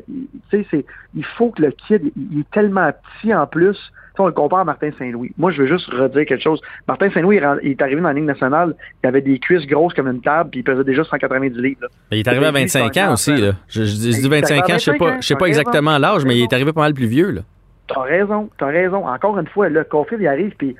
Tu 0.51 0.63
sais, 0.69 0.85
il 1.15 1.25
faut 1.37 1.51
que 1.51 1.61
le 1.63 1.71
kid, 1.71 2.01
il 2.15 2.39
est 2.41 2.51
tellement 2.51 2.91
petit 3.03 3.33
en 3.33 3.47
plus. 3.47 3.79
On 4.19 4.27
le 4.27 4.33
compare 4.33 4.59
à 4.59 4.63
Martin 4.65 4.89
Saint-Louis. 4.97 5.31
Moi, 5.37 5.51
je 5.51 5.61
veux 5.61 5.67
juste 5.67 5.87
redire 5.87 6.25
quelque 6.25 6.41
chose. 6.41 6.61
Martin 6.87 7.09
Saint-Louis, 7.11 7.39
il 7.63 7.71
est 7.71 7.81
arrivé 7.81 8.01
dans 8.01 8.07
la 8.07 8.13
Ligue 8.13 8.25
nationale, 8.25 8.75
il 9.03 9.07
avait 9.07 9.21
des 9.21 9.39
cuisses 9.39 9.65
grosses 9.65 9.93
comme 9.93 10.07
une 10.07 10.21
table, 10.21 10.49
puis 10.49 10.59
il 10.61 10.63
pesait 10.63 10.83
déjà 10.83 11.03
190 11.03 11.57
livres. 11.59 11.81
Là. 11.81 11.87
Mais 12.11 12.17
il 12.17 12.19
est 12.21 12.27
arrivé 12.27 12.45
à 12.45 12.51
25 12.51 12.97
ans 12.97 13.13
aussi. 13.13 13.35
Là. 13.35 13.53
Je, 13.67 13.83
je, 13.83 14.11
je 14.11 14.21
dis 14.21 14.29
25 14.29 14.69
ans, 14.69 14.73
je 14.73 14.77
sais 14.77 14.97
pas, 14.97 15.21
je 15.21 15.27
sais 15.27 15.35
pas 15.35 15.47
exactement 15.47 15.97
l'âge, 15.97 16.25
mais 16.25 16.37
il 16.37 16.43
est 16.43 16.53
arrivé 16.53 16.73
pas 16.73 16.81
mal 16.81 16.93
plus 16.93 17.07
vieux. 17.07 17.31
Là. 17.31 17.41
T'as 17.87 18.01
raison, 18.01 18.49
t'as 18.57 18.67
raison. 18.67 19.07
Encore 19.07 19.37
une 19.39 19.47
fois, 19.47 19.69
le 19.69 19.83
Caulfield, 19.83 20.21
il 20.21 20.27
arrive, 20.27 20.53
puis 20.57 20.75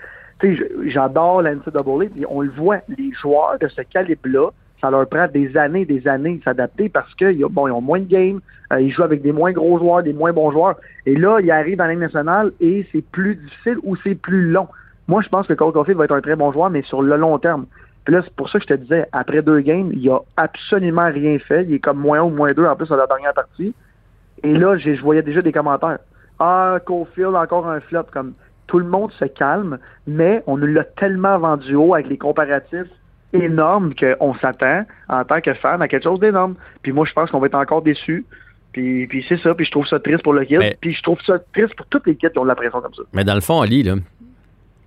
j'adore 0.86 1.42
la 1.42 1.56
NCAA, 1.56 2.10
puis 2.14 2.26
on 2.30 2.42
le 2.42 2.52
voit, 2.52 2.80
les 2.88 3.12
joueurs 3.22 3.58
de 3.60 3.68
ce 3.68 3.82
calibre-là, 3.82 4.50
ça 4.82 4.89
leur 4.89 5.07
prend 5.07 5.27
des 5.27 5.55
années, 5.57 5.86
des 5.86 6.07
années 6.07 6.38
de 6.38 6.43
s'adapter 6.43 6.89
parce 6.89 7.13
qu'ils 7.15 7.43
bon, 7.49 7.69
ont 7.71 7.82
moins 7.82 7.99
de 7.99 8.05
games, 8.05 8.39
euh, 8.71 8.82
ils 8.82 8.91
jouent 8.91 9.03
avec 9.03 9.21
des 9.21 9.32
moins 9.32 9.51
gros 9.51 9.77
joueurs, 9.77 10.03
des 10.03 10.13
moins 10.13 10.34
bons 10.34 10.51
joueurs. 10.51 10.75
Et 11.05 11.15
là, 11.15 11.39
ils 11.41 11.51
arrivent 11.51 11.77
dans 11.77 11.86
la 11.86 11.91
Ligue 11.91 11.99
nationale 11.99 12.51
et 12.59 12.86
c'est 12.91 13.03
plus 13.03 13.36
difficile 13.36 13.77
ou 13.84 13.95
c'est 13.97 14.15
plus 14.15 14.49
long. 14.49 14.67
Moi, 15.07 15.21
je 15.21 15.30
pense 15.30 15.47
que 15.47 15.53
Cole 15.53 15.73
Caulfield 15.73 15.97
va 15.97 16.05
être 16.05 16.15
un 16.15 16.21
très 16.21 16.36
bon 16.36 16.51
joueur, 16.51 16.69
mais 16.69 16.84
sur 16.84 17.01
le 17.01 17.15
long 17.17 17.38
terme. 17.39 17.65
Puis 18.05 18.13
là, 18.13 18.21
c'est 18.23 18.34
pour 18.36 18.49
ça 18.49 18.59
que 18.59 18.63
je 18.63 18.73
te 18.73 18.80
disais, 18.80 19.07
après 19.11 19.41
deux 19.41 19.59
games, 19.61 19.89
il 19.93 20.09
a 20.09 20.19
absolument 20.38 21.11
rien 21.11 21.39
fait. 21.39 21.63
Il 21.63 21.73
est 21.73 21.80
comme 21.80 21.97
moins 21.97 22.19
un 22.19 22.23
ou 22.23 22.30
moins 22.30 22.53
deux 22.53 22.65
en 22.65 22.75
plus 22.75 22.91
à 22.91 22.95
la 22.95 23.07
dernière 23.07 23.34
partie. 23.34 23.73
Et 24.43 24.53
là, 24.53 24.77
je 24.77 25.01
voyais 25.01 25.21
déjà 25.21 25.41
des 25.41 25.51
commentaires. 25.51 25.99
Ah, 26.39 26.77
Caulfield, 26.86 27.36
encore 27.36 27.67
un 27.67 27.80
flop. 27.82 28.03
Comme 28.13 28.34
tout 28.67 28.80
le 28.80 28.86
monde 28.86 29.11
se 29.13 29.25
calme, 29.25 29.80
mais 30.05 30.43
on 30.45 30.57
nous 30.57 30.67
l'a 30.67 30.84
tellement 30.84 31.39
vendu 31.39 31.75
haut 31.75 31.95
avec 31.95 32.07
les 32.07 32.17
comparatifs 32.17 32.88
énorme 33.34 33.93
qu'on 33.95 34.34
s'attend 34.36 34.84
en 35.07 35.23
tant 35.23 35.41
que 35.41 35.53
fan 35.53 35.82
à 35.82 35.88
quelque 35.88 36.03
chose 36.03 36.19
d'énorme. 36.19 36.55
Puis 36.82 36.91
moi, 36.91 37.05
je 37.07 37.13
pense 37.13 37.30
qu'on 37.32 37.39
va 37.39 37.47
être 37.47 37.55
encore 37.55 37.82
déçus. 37.82 38.25
Puis, 38.71 39.07
puis 39.07 39.25
c'est 39.27 39.39
ça, 39.41 39.55
puis 39.55 39.65
je 39.65 39.71
trouve 39.71 39.88
ça 39.88 39.99
triste 39.99 40.21
pour 40.23 40.34
le 40.34 40.45
kid, 40.45 40.59
Mais- 40.59 40.77
puis 40.80 40.93
je 40.93 41.01
trouve 41.01 41.17
ça 41.25 41.39
triste 41.53 41.75
pour 41.75 41.86
toutes 41.88 42.05
les 42.05 42.15
kids 42.15 42.27
qui 42.32 42.38
ont 42.39 42.43
de 42.43 42.47
la 42.49 42.55
pression 42.55 42.82
comme 42.82 42.93
ça. 42.93 43.01
Mais 43.13 43.23
dans 43.23 43.34
le 43.36 43.41
fond, 43.41 43.61
Ali, 43.61 43.82
là, 43.84 43.95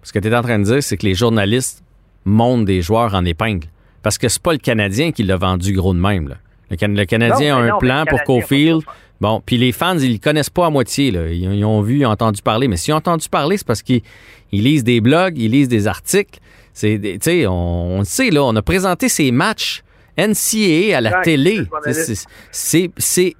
ce 0.03 0.13
que 0.13 0.19
tu 0.21 0.29
es 0.29 0.35
en 0.35 0.43
train 0.43 0.59
de 0.59 0.65
dire, 0.65 0.83
c'est 0.83 0.97
que 0.97 1.05
les 1.07 1.15
journalistes 1.15 1.83
montent 2.25 2.65
des 2.65 2.81
joueurs 2.83 3.15
en 3.15 3.25
épingle. 3.25 3.67
Parce 4.03 4.19
que 4.19 4.29
c'est 4.29 4.43
pas 4.43 4.53
le 4.53 4.59
Canadien 4.59 5.11
qui 5.13 5.23
l'a 5.25 5.37
vendu 5.37 5.73
gros 5.73 5.95
de 5.95 5.99
même. 5.99 6.29
là. 6.29 6.37
Le, 6.71 6.77
Can- 6.77 6.89
le 6.97 7.05
Canadien 7.05 7.55
Non, 7.57 7.61
a 7.61 7.65
un 7.65 7.69
non, 7.71 7.79
plan 7.79 8.05
pour 8.09 8.23
Cofield. 8.23 8.83
Bon, 9.21 9.41
puis 9.45 9.57
les 9.59 9.71
fans, 9.73 9.97
ils 9.99 10.15
le 10.15 10.19
connaissent 10.19 10.51
pas 10.51 10.67
à 10.67 10.71
moitié. 10.71 11.11
Là. 11.13 11.29
Ils, 11.29 11.55
ils 11.55 11.65
ont 11.65 11.81
vu, 11.83 11.99
ils 12.01 12.07
ont 12.07 12.11
entendu 12.11 12.41
parler. 12.43 12.67
Mais 12.67 12.77
s'ils 12.77 12.95
ont 12.95 12.97
entendu 12.97 13.29
parler, 13.29 13.57
c'est 13.57 13.67
parce 13.67 13.83
qu'ils 13.83 14.03
ils 14.53 14.63
lisent 14.65 14.83
des 14.85 15.01
blogs, 15.01 15.39
ils 15.39 15.51
lisent 15.51 15.69
des 15.69 15.87
articles. 15.87 16.41
C'est, 16.73 16.99
des- 16.99 17.19
tu 17.19 17.25
sais, 17.31 17.47
on, 17.47 17.97
on 17.97 17.99
le 18.01 18.05
sait, 18.05 18.31
là, 18.31 18.43
on 18.45 18.55
a 18.57 18.63
présenté 18.63 19.09
ces 19.09 19.31
matchs 19.31 19.83
NCAA 20.19 20.97
à 20.97 21.01
la 21.01 21.11
Exact, 21.11 21.23
télé. 21.25 21.65
c'est 22.99 23.37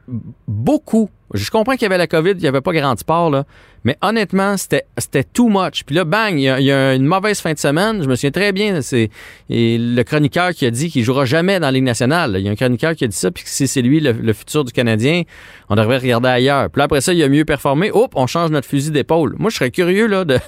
beaucoup. 0.47 1.11
Je 1.35 1.51
comprends 1.51 1.73
qu'il 1.73 1.83
y 1.83 1.87
avait 1.87 1.99
la 1.99 2.07
COVID, 2.07 2.33
il 2.33 2.37
n'y 2.39 2.47
avait 2.47 2.61
pas 2.61 2.73
grand 2.73 2.99
sport, 2.99 3.31
là. 3.31 3.45
Mais 3.85 3.97
honnêtement, 4.01 4.57
c'était 4.57 5.25
too 5.25 5.49
much. 5.49 5.83
Puis 5.85 5.97
là, 5.97 6.05
bang, 6.05 6.35
il 6.35 6.43
y, 6.43 6.73
a, 6.73 6.95
une 6.95 7.05
mauvaise 7.05 7.41
fin 7.41 7.53
de 7.53 7.59
semaine. 7.59 8.03
Je 8.03 8.09
me 8.09 8.15
souviens 8.15 8.31
très 8.31 8.53
bien, 8.53 8.81
c'est 8.81 9.11
le 9.49 10.03
chroniqueur 10.03 10.51
qui 10.51 10.67
a 10.67 10.71
dit 10.71 10.89
qu'il 10.91 11.03
jouera 11.03 11.25
jamais 11.25 11.59
dans 11.59 11.67
la 11.67 11.73
Ligue 11.73 11.85
nationale. 11.85 12.37
Il 12.39 12.45
y 12.45 12.49
a 12.49 12.53
un 12.53 12.57
chroniqueur 12.57 12.95
qui 12.95 13.05
a 13.05 13.09
dit 13.09 13.17
ça, 13.17 13.31
puis 13.31 13.43
si 13.47 13.67
c'est 13.67 13.83
lui 13.83 14.01
le, 14.01 14.33
futur 14.33 14.65
du 14.65 14.73
Canadien, 14.73 15.23
on 15.69 15.75
devrait 15.75 15.99
regarder 15.99 16.29
ailleurs. 16.29 16.71
Puis 16.71 16.79
là, 16.79 16.85
après 16.85 17.01
ça, 17.01 17.13
il 17.13 17.23
a 17.23 17.29
mieux 17.29 17.45
performé. 17.45 17.91
Hop, 17.93 18.13
on 18.15 18.27
change 18.27 18.51
notre 18.51 18.69
fusil 18.69 18.91
d'épaule. 18.91 19.35
Moi, 19.39 19.51
je 19.51 19.57
serais 19.57 19.71
curieux 19.71 20.07
là, 20.07 20.25
de, 20.25 20.39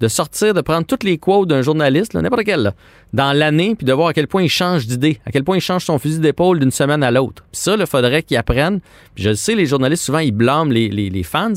de 0.00 0.08
sortir, 0.08 0.54
de 0.54 0.60
prendre 0.60 0.86
toutes 0.86 1.04
les 1.04 1.18
quotes 1.18 1.48
d'un 1.48 1.62
journaliste, 1.62 2.14
n'importe 2.14 2.44
quel, 2.44 2.72
dans 3.12 3.32
l'année, 3.32 3.74
puis 3.74 3.84
de 3.84 3.92
voir 3.92 4.08
à 4.08 4.12
quel 4.12 4.28
point 4.28 4.42
il 4.42 4.48
change 4.48 4.86
d'idée, 4.86 5.20
à 5.26 5.32
quel 5.32 5.44
point 5.44 5.56
il 5.56 5.60
change 5.60 5.84
son 5.84 5.98
fusil 5.98 6.20
d'épaule 6.20 6.60
d'une 6.60 6.70
semaine 6.70 7.02
à 7.02 7.10
l'autre. 7.10 7.44
Ça, 7.52 7.76
il 7.78 7.86
faudrait 7.86 8.22
qu'il 8.22 8.36
apprenne. 8.36 8.80
Puis 9.14 9.24
je 9.24 9.34
sais, 9.34 9.54
les 9.54 9.66
journalistes, 9.66 10.04
souvent, 10.04 10.18
ils 10.18 10.32
blâment 10.32 10.72
les 10.72 11.22
fans, 11.22 11.52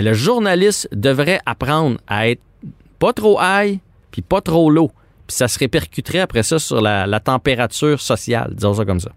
mais 0.00 0.06
le 0.08 0.14
journaliste 0.14 0.88
devrait 0.92 1.40
apprendre 1.44 1.98
à 2.06 2.26
être 2.26 2.40
pas 2.98 3.12
trop 3.12 3.38
high, 3.38 3.80
puis 4.10 4.22
pas 4.22 4.40
trop 4.40 4.70
low. 4.70 4.88
Puis 5.26 5.36
ça 5.36 5.46
se 5.46 5.58
répercuterait 5.58 6.20
après 6.20 6.42
ça 6.42 6.58
sur 6.58 6.80
la, 6.80 7.20
température 7.20 8.00
sociale, 8.00 8.52
disons 8.54 8.72
ça 8.72 8.86
comme 8.86 9.00
ça. 9.00 9.10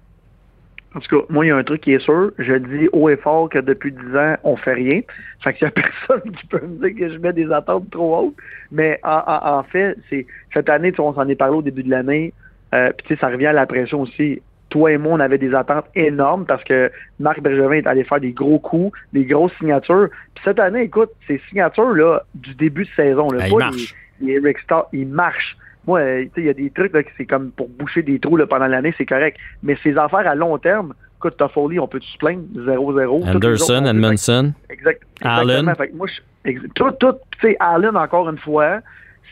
En 0.94 1.00
tout 1.00 1.18
cas, 1.18 1.26
moi, 1.30 1.46
il 1.46 1.48
y 1.48 1.52
a 1.52 1.56
un 1.56 1.64
truc 1.64 1.82
qui 1.82 1.94
est 1.94 2.04
sûr. 2.04 2.32
Je 2.38 2.56
dis 2.56 2.90
haut 2.92 3.08
et 3.08 3.16
fort 3.16 3.50
que 3.50 3.60
depuis 3.60 3.94
10 3.94 4.18
ans, 4.18 4.36
on 4.44 4.58
fait 4.58 4.74
rien. 4.74 5.02
Fait 5.42 5.54
qu'il 5.54 5.64
y 5.64 5.68
a 5.68 5.72
personne 6.08 6.32
qui 6.34 6.46
peut 6.48 6.60
me 6.62 6.86
dire 6.86 7.00
que 7.00 7.14
je 7.14 7.18
mets 7.20 7.34
des 7.34 7.50
attentes 7.50 7.90
trop 7.90 8.18
hautes. 8.18 8.36
Mais 8.70 9.00
en, 9.04 9.64
fait, 9.64 9.98
c'est 10.10 10.28
cette 10.54 10.68
année, 10.68 10.94
on 11.00 11.14
s'en 11.14 11.30
est 11.30 11.36
parlé 11.36 11.56
au 11.56 11.62
début 11.62 11.84
de 11.84 11.90
l'année. 11.92 12.34
Euh, 12.76 12.92
Puis 12.98 13.08
tu 13.08 13.16
sais, 13.16 13.22
ça 13.22 13.30
revient 13.30 13.48
à 13.48 13.54
la 13.54 13.66
pression 13.66 14.02
aussi. 14.02 14.42
Toi 14.74 14.92
et 14.94 14.98
moi, 14.98 15.14
on 15.14 15.20
avait 15.20 15.38
des 15.38 15.54
attentes 15.54 15.86
énormes 15.94 16.46
parce 16.46 16.64
que 16.64 16.92
Marc 17.20 17.40
Bergevin 17.42 17.74
est 17.76 17.86
allé 17.86 18.04
faire 18.04 18.20
des 18.20 18.32
gros 18.32 18.58
coups, 18.58 18.92
des 19.14 19.24
grosses 19.24 19.54
signatures. 19.60 20.10
Puis 20.34 20.44
cette 20.44 20.60
année, 20.60 20.82
écoute, 20.82 21.12
ces 21.28 21.40
signatures-là, 21.50 22.24
du 22.34 22.56
début 22.56 22.86
de 22.86 22.90
saison, 22.96 23.30
là, 23.30 23.46
ils 23.48 23.52
pas 23.52 23.58
marchent. 23.60 23.94
les, 24.20 24.34
les 24.34 24.40
Eric 24.44 24.58
Starr, 24.60 24.88
ils 24.92 25.08
marchent. 25.08 25.56
Moi, 25.86 26.00
euh, 26.00 26.22
tu 26.24 26.28
sais, 26.28 26.42
il 26.42 26.46
y 26.46 26.50
a 26.50 26.54
des 26.54 26.72
trucs 26.72 26.92
là, 26.92 27.04
que 27.04 27.10
c'est 27.18 27.28
comme 27.28 27.52
pour 27.52 27.70
boucher 27.70 28.02
des 28.02 28.18
trous 28.18 28.36
là, 28.36 28.48
pendant 28.48 28.66
l'année, 28.66 28.96
c'est 28.98 29.06
correct. 29.06 29.38
Mais 29.62 29.78
ces 29.84 29.96
affaires 29.96 30.28
à 30.28 30.34
long 30.34 30.58
terme, 30.58 30.96
écoute, 31.20 31.38
Toffoli, 31.38 31.78
on 31.80 31.88
peut-tu 31.88 32.08
se 32.10 32.18
plaindre? 32.18 32.42
0-0. 32.56 32.66
Toutes 32.66 32.74
les 32.74 32.82
autres, 32.82 33.38
Anderson, 33.38 33.74
on 33.76 33.82
peut- 33.84 33.90
Edmondson. 33.90 34.54
Exact, 34.72 35.02
Allen. 35.22 35.66
moi, 35.94 36.08
je- 36.08 36.50
ex- 36.50 36.62
tout, 36.74 36.90
tout, 37.00 37.14
tu 37.40 37.48
sais, 37.50 37.58
Allen, 37.60 37.96
encore 37.96 38.28
une 38.30 38.40
fois, 38.40 38.80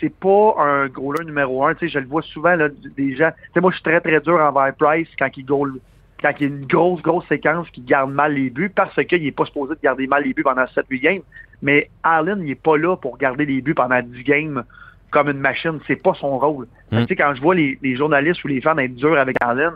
c'est 0.01 0.13
pas 0.13 0.55
un 0.59 0.87
goaler 0.87 1.23
numéro 1.25 1.65
un. 1.65 1.73
Tu 1.75 1.85
sais, 1.87 1.93
je 1.93 1.99
le 1.99 2.07
vois 2.07 2.21
souvent, 2.23 2.55
là, 2.55 2.67
des 2.97 3.15
gens. 3.15 3.29
Tu 3.31 3.51
sais, 3.53 3.61
moi, 3.61 3.71
je 3.71 3.75
suis 3.77 3.83
très, 3.83 4.01
très 4.01 4.19
dur 4.19 4.33
envers 4.39 4.73
Price 4.75 5.07
quand 5.17 5.29
il 5.37 5.45
goal, 5.45 5.75
quand 6.21 6.31
il 6.39 6.41
y 6.41 6.45
a 6.45 6.47
une 6.53 6.65
grosse, 6.65 7.01
grosse 7.01 7.25
séquence 7.27 7.69
qui 7.69 7.81
garde 7.81 8.11
mal 8.11 8.33
les 8.33 8.49
buts 8.49 8.71
parce 8.75 8.93
qu'il 9.05 9.25
est 9.25 9.31
pas 9.31 9.45
supposé 9.45 9.75
de 9.75 9.79
garder 9.81 10.07
mal 10.07 10.23
les 10.23 10.33
buts 10.33 10.43
pendant 10.43 10.63
7-8 10.65 10.99
games. 10.99 11.21
Mais 11.61 11.89
Allen, 12.03 12.41
il 12.43 12.51
est 12.51 12.55
pas 12.55 12.75
là 12.77 12.95
pour 12.97 13.17
garder 13.17 13.45
les 13.45 13.61
buts 13.61 13.73
pendant 13.75 14.01
10 14.01 14.23
games 14.23 14.63
comme 15.11 15.29
une 15.29 15.39
machine. 15.39 15.79
C'est 15.87 15.95
pas 16.01 16.13
son 16.15 16.37
rôle. 16.39 16.67
Fait 16.89 16.95
que, 16.95 17.01
Mm. 17.01 17.05
Tu 17.05 17.07
sais, 17.09 17.15
quand 17.15 17.33
je 17.35 17.41
vois 17.41 17.55
les, 17.55 17.77
les 17.81 17.95
journalistes 17.95 18.43
ou 18.43 18.47
les 18.47 18.61
fans 18.61 18.77
être 18.77 18.95
durs 18.95 19.17
avec 19.19 19.37
Allen, 19.41 19.71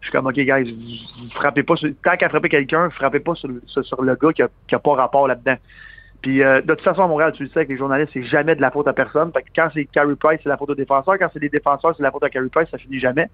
je 0.00 0.06
suis 0.08 0.12
comme, 0.12 0.26
OK, 0.26 0.34
guys, 0.34 0.70
vous- 0.70 1.24
vous 1.24 1.30
frappez 1.30 1.62
pas 1.62 1.76
sur, 1.76 1.88
tant 2.04 2.16
qu'à 2.16 2.28
frapper 2.28 2.48
quelqu'un, 2.50 2.90
frappez 2.90 3.20
pas 3.20 3.34
sur, 3.34 3.48
le- 3.48 3.62
sur, 3.66 3.84
sur 3.84 4.02
le 4.02 4.14
gars 4.16 4.32
qui 4.32 4.42
a, 4.42 4.48
qui 4.68 4.74
a 4.74 4.78
pas 4.78 4.94
rapport 4.94 5.26
là-dedans. 5.28 5.56
Puis, 6.24 6.42
euh, 6.42 6.62
de 6.62 6.72
toute 6.72 6.80
façon, 6.80 7.02
à 7.02 7.06
Montréal, 7.06 7.32
tu 7.36 7.42
le 7.42 7.50
sais, 7.50 7.58
avec 7.58 7.68
les 7.68 7.76
journalistes, 7.76 8.12
c'est 8.14 8.22
jamais 8.22 8.56
de 8.56 8.62
la 8.62 8.70
faute 8.70 8.88
à 8.88 8.94
personne. 8.94 9.30
Que 9.30 9.40
quand 9.54 9.68
c'est 9.74 9.84
Carey 9.84 10.14
Price, 10.18 10.40
c'est 10.42 10.48
la 10.48 10.56
faute 10.56 10.70
au 10.70 10.74
défenseur. 10.74 11.18
Quand 11.18 11.28
c'est 11.30 11.38
les 11.38 11.50
défenseurs, 11.50 11.94
c'est 11.94 12.02
la 12.02 12.10
faute 12.10 12.24
à 12.24 12.30
Carey 12.30 12.48
Price, 12.48 12.66
ça 12.70 12.78
finit 12.78 12.98
jamais. 12.98 13.28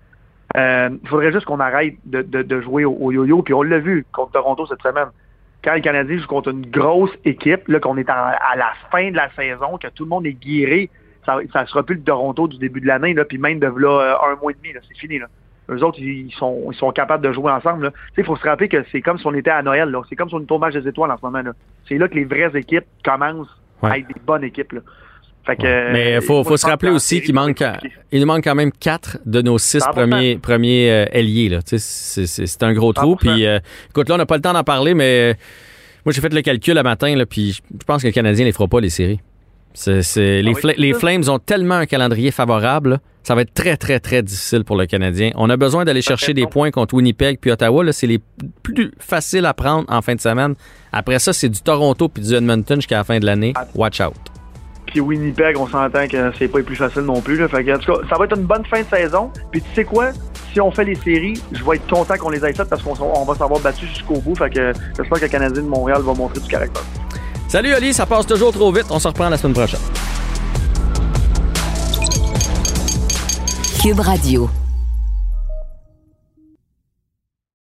Euh, 0.57 0.89
Il 1.01 1.09
faudrait 1.09 1.31
juste 1.31 1.47
qu'on 1.47 1.61
arrête 1.61 1.95
de, 2.05 2.61
jouer 2.61 2.85
au, 2.85 3.13
yo-yo. 3.13 3.43
Puis 3.43 3.55
on 3.55 3.63
l'a 3.63 3.79
vu 3.79 4.05
contre 4.11 4.33
Toronto 4.33 4.67
cette 4.67 4.83
semaine. 4.83 5.07
Quand 5.63 5.75
le 5.75 5.83
Canadien 5.83 6.19
joue 6.19 6.27
contre 6.27 6.49
une 6.49 6.67
grosse 6.67 7.13
équipe, 7.25 7.69
là, 7.69 7.79
qu'on 7.79 7.97
est 7.97 8.11
à 8.11 8.57
la 8.57 8.73
fin 8.91 9.09
de 9.09 9.17
la 9.17 9.31
saison, 9.37 9.79
que 9.79 9.87
tout 9.87 10.03
le 10.03 10.09
monde 10.09 10.27
est 10.27 10.33
guiré, 10.33 10.91
ça, 11.25 11.39
ça 11.53 11.67
sera 11.67 11.85
plus 11.85 11.95
le 11.95 12.03
Toronto 12.03 12.49
du 12.49 12.59
début 12.59 12.81
de 12.81 12.89
l'année, 12.89 13.15
là, 13.15 13.25
puis 13.25 13.39
même 13.39 13.61
de 13.61 13.69
là, 13.69 14.01
euh, 14.01 14.33
un 14.33 14.37
mois 14.43 14.51
et 14.51 14.57
demi, 14.57 14.73
là, 14.73 14.81
c'est 14.89 14.99
fini. 14.99 15.21
Là. 15.21 15.27
Eux 15.69 15.85
autres, 15.85 15.99
ils 16.01 16.33
sont, 16.37 16.69
ils 16.73 16.77
sont 16.77 16.91
capables 16.91 17.25
de 17.27 17.33
jouer 17.33 17.53
ensemble. 17.53 17.93
Il 18.19 18.25
faut 18.25 18.37
se 18.37 18.43
rappeler 18.43 18.69
que 18.69 18.85
c'est 18.91 19.01
comme 19.03 19.19
si 19.19 19.27
on 19.27 19.35
était 19.35 19.51
à 19.51 19.63
Noël. 19.63 19.95
C'est 20.09 20.17
comme 20.17 20.29
si 20.29 20.35
on 20.35 20.41
était 20.41 20.53
au 20.53 20.59
match 20.59 20.75
des 20.75 20.89
étoiles 20.89 21.11
en 21.11 21.17
ce 21.17 21.23
moment. 21.25 21.43
C'est 21.89 21.97
là 21.99 22.09
que 22.09 22.15
les 22.15 22.25
vraies 22.25 22.51
équipes 22.55 22.87
commencent 23.05 23.57
Ouais. 23.83 23.91
à 23.91 23.99
être 23.99 24.09
des 24.09 24.21
bonnes 24.27 24.45
équipes. 24.45 24.73
Là. 24.73 24.81
Fait 25.47 25.57
que, 25.57 25.65
euh, 25.65 25.91
Mais 25.93 26.15
il 26.17 26.21
faut, 26.21 26.45
faut 26.45 26.59
se 26.59 26.67
rappeler 26.67 26.91
aussi 26.91 27.23
qu'il 27.23 27.35
manque, 27.35 27.63
il 28.13 28.27
manque 28.27 28.45
quand 28.45 28.55
même 28.55 28.73
quatre 28.73 29.17
de 29.25 29.41
nos 29.41 29.57
six 29.57 29.79
100%. 29.79 29.91
premiers, 29.93 30.37
premiers 30.37 30.91
euh, 30.91 31.05
ailiers. 31.13 31.59
C'est 31.65 32.63
un 32.63 32.75
gros 32.75 32.93
trou. 32.93 33.15
100%. 33.15 33.17
Puis, 33.17 33.47
euh, 33.47 33.59
écoute, 33.89 34.09
là, 34.11 34.17
on 34.17 34.19
n'a 34.19 34.27
pas 34.27 34.37
le 34.37 34.43
temps 34.43 34.53
d'en 34.53 34.65
parler, 34.65 34.93
mais 34.93 35.31
euh, 35.33 35.35
moi, 36.05 36.13
j'ai 36.13 36.21
fait 36.21 36.33
le 36.35 36.43
calcul 36.43 36.75
le 36.75 36.83
matin, 36.83 37.17
là, 37.17 37.25
puis 37.25 37.53
je 37.53 37.61
je 37.81 37.85
pense 37.87 38.03
que 38.03 38.09
le 38.09 38.13
Canadien 38.13 38.45
ne 38.45 38.49
les 38.49 38.53
fera 38.53 38.69
pas, 38.69 38.81
les 38.81 38.91
séries. 38.91 39.21
C'est- 39.73 40.03
c'est- 40.03 40.43
les, 40.43 40.53
Ah 40.65 40.69
les 40.77 40.93
ça. 40.93 40.99
Flames 40.99 41.23
ont 41.29 41.39
tellement 41.39 41.77
un 41.77 41.87
calendrier 41.87 42.31
favorable. 42.31 42.91
là, 42.91 42.99
ça 43.23 43.35
va 43.35 43.43
être 43.43 43.53
très, 43.55 43.77
très, 43.77 44.01
très 44.01 44.23
difficile 44.23 44.65
pour 44.65 44.77
le 44.77 44.87
Canadien. 44.87 45.31
On 45.37 45.49
a 45.51 45.57
besoin 45.57 45.85
d'aller 45.85 46.03
chercher 46.03 46.35
des 46.35 46.47
points 46.47 46.71
contre 46.71 46.95
Winnipeg 46.95 47.39
puis 47.41 47.51
Ottawa. 47.51 47.85
là, 47.85 47.93
C'est 47.93 48.07
les 48.07 48.19
plus 48.63 48.93
faciles 48.99 49.47
à 49.47 49.55
prendre 49.55 49.85
en 49.93 50.03
fin 50.03 50.15
de 50.15 50.21
semaine. 50.21 50.55
Après 50.93 51.19
ça, 51.19 51.33
c'est 51.33 51.49
du 51.49 51.61
Toronto 51.61 52.09
puis 52.09 52.23
du 52.23 52.35
Edmonton 52.35 52.77
jusqu'à 52.77 52.97
la 52.99 53.05
fin 53.05 53.19
de 53.19 53.27
l'année. 53.27 53.53
Ah. 53.57 53.67
Watch 53.75 54.01
out. 54.01 54.15
Puis 54.87 55.01
Winnipeg, 55.01 55.57
on 55.57 55.69
s'entend 55.69 56.09
que 56.09 56.33
c'est 56.37 56.49
pas 56.49 56.59
les 56.59 56.65
plus 56.65 56.75
facile 56.77 57.03
non 57.03 57.21
plus. 57.21 57.37
Là. 57.39 57.47
Fait 57.47 57.63
que, 57.63 57.71
en 57.77 57.79
tout 57.79 57.93
cas, 57.93 57.99
ça 58.09 58.17
va 58.19 58.25
être 58.25 58.37
une 58.37 58.45
bonne 58.47 58.65
fin 58.65 58.81
de 58.81 58.87
saison. 58.87 59.31
Puis 59.53 59.61
tu 59.63 59.69
sais 59.75 59.85
quoi? 59.85 60.11
Si 60.53 60.61
on 60.61 60.71
fait 60.73 60.85
les 60.85 60.97
séries, 60.97 61.35
je 61.53 61.63
vais 61.63 61.77
être 61.77 61.87
content 61.87 62.17
qu'on 62.19 62.31
les 62.31 62.45
ait 62.45 62.53
faites 62.53 62.69
parce 62.69 62.83
qu'on 62.83 62.95
on 63.01 63.25
va 63.25 63.35
s'avoir 63.37 63.61
battu 63.61 63.87
jusqu'au 63.87 64.19
bout. 64.19 64.35
Fait 64.35 64.51
que 64.51 64.73
j'espère 64.97 65.19
que 65.21 65.25
le 65.27 65.31
Canadien 65.31 65.63
de 65.63 65.69
Montréal 65.69 66.01
va 66.03 66.13
montrer 66.15 66.41
du 66.41 66.49
caractère. 66.49 66.83
Salut 67.51 67.75
Ali, 67.75 67.93
ça 67.93 68.07
passe 68.07 68.27
toujours 68.27 68.53
trop 68.53 68.71
vite. 68.71 68.87
On 68.91 69.01
se 69.01 69.09
reprend 69.09 69.29
la 69.29 69.37
semaine 69.37 69.55
prochaine. 69.55 69.81
Cube 73.83 73.99
Radio. 73.99 74.49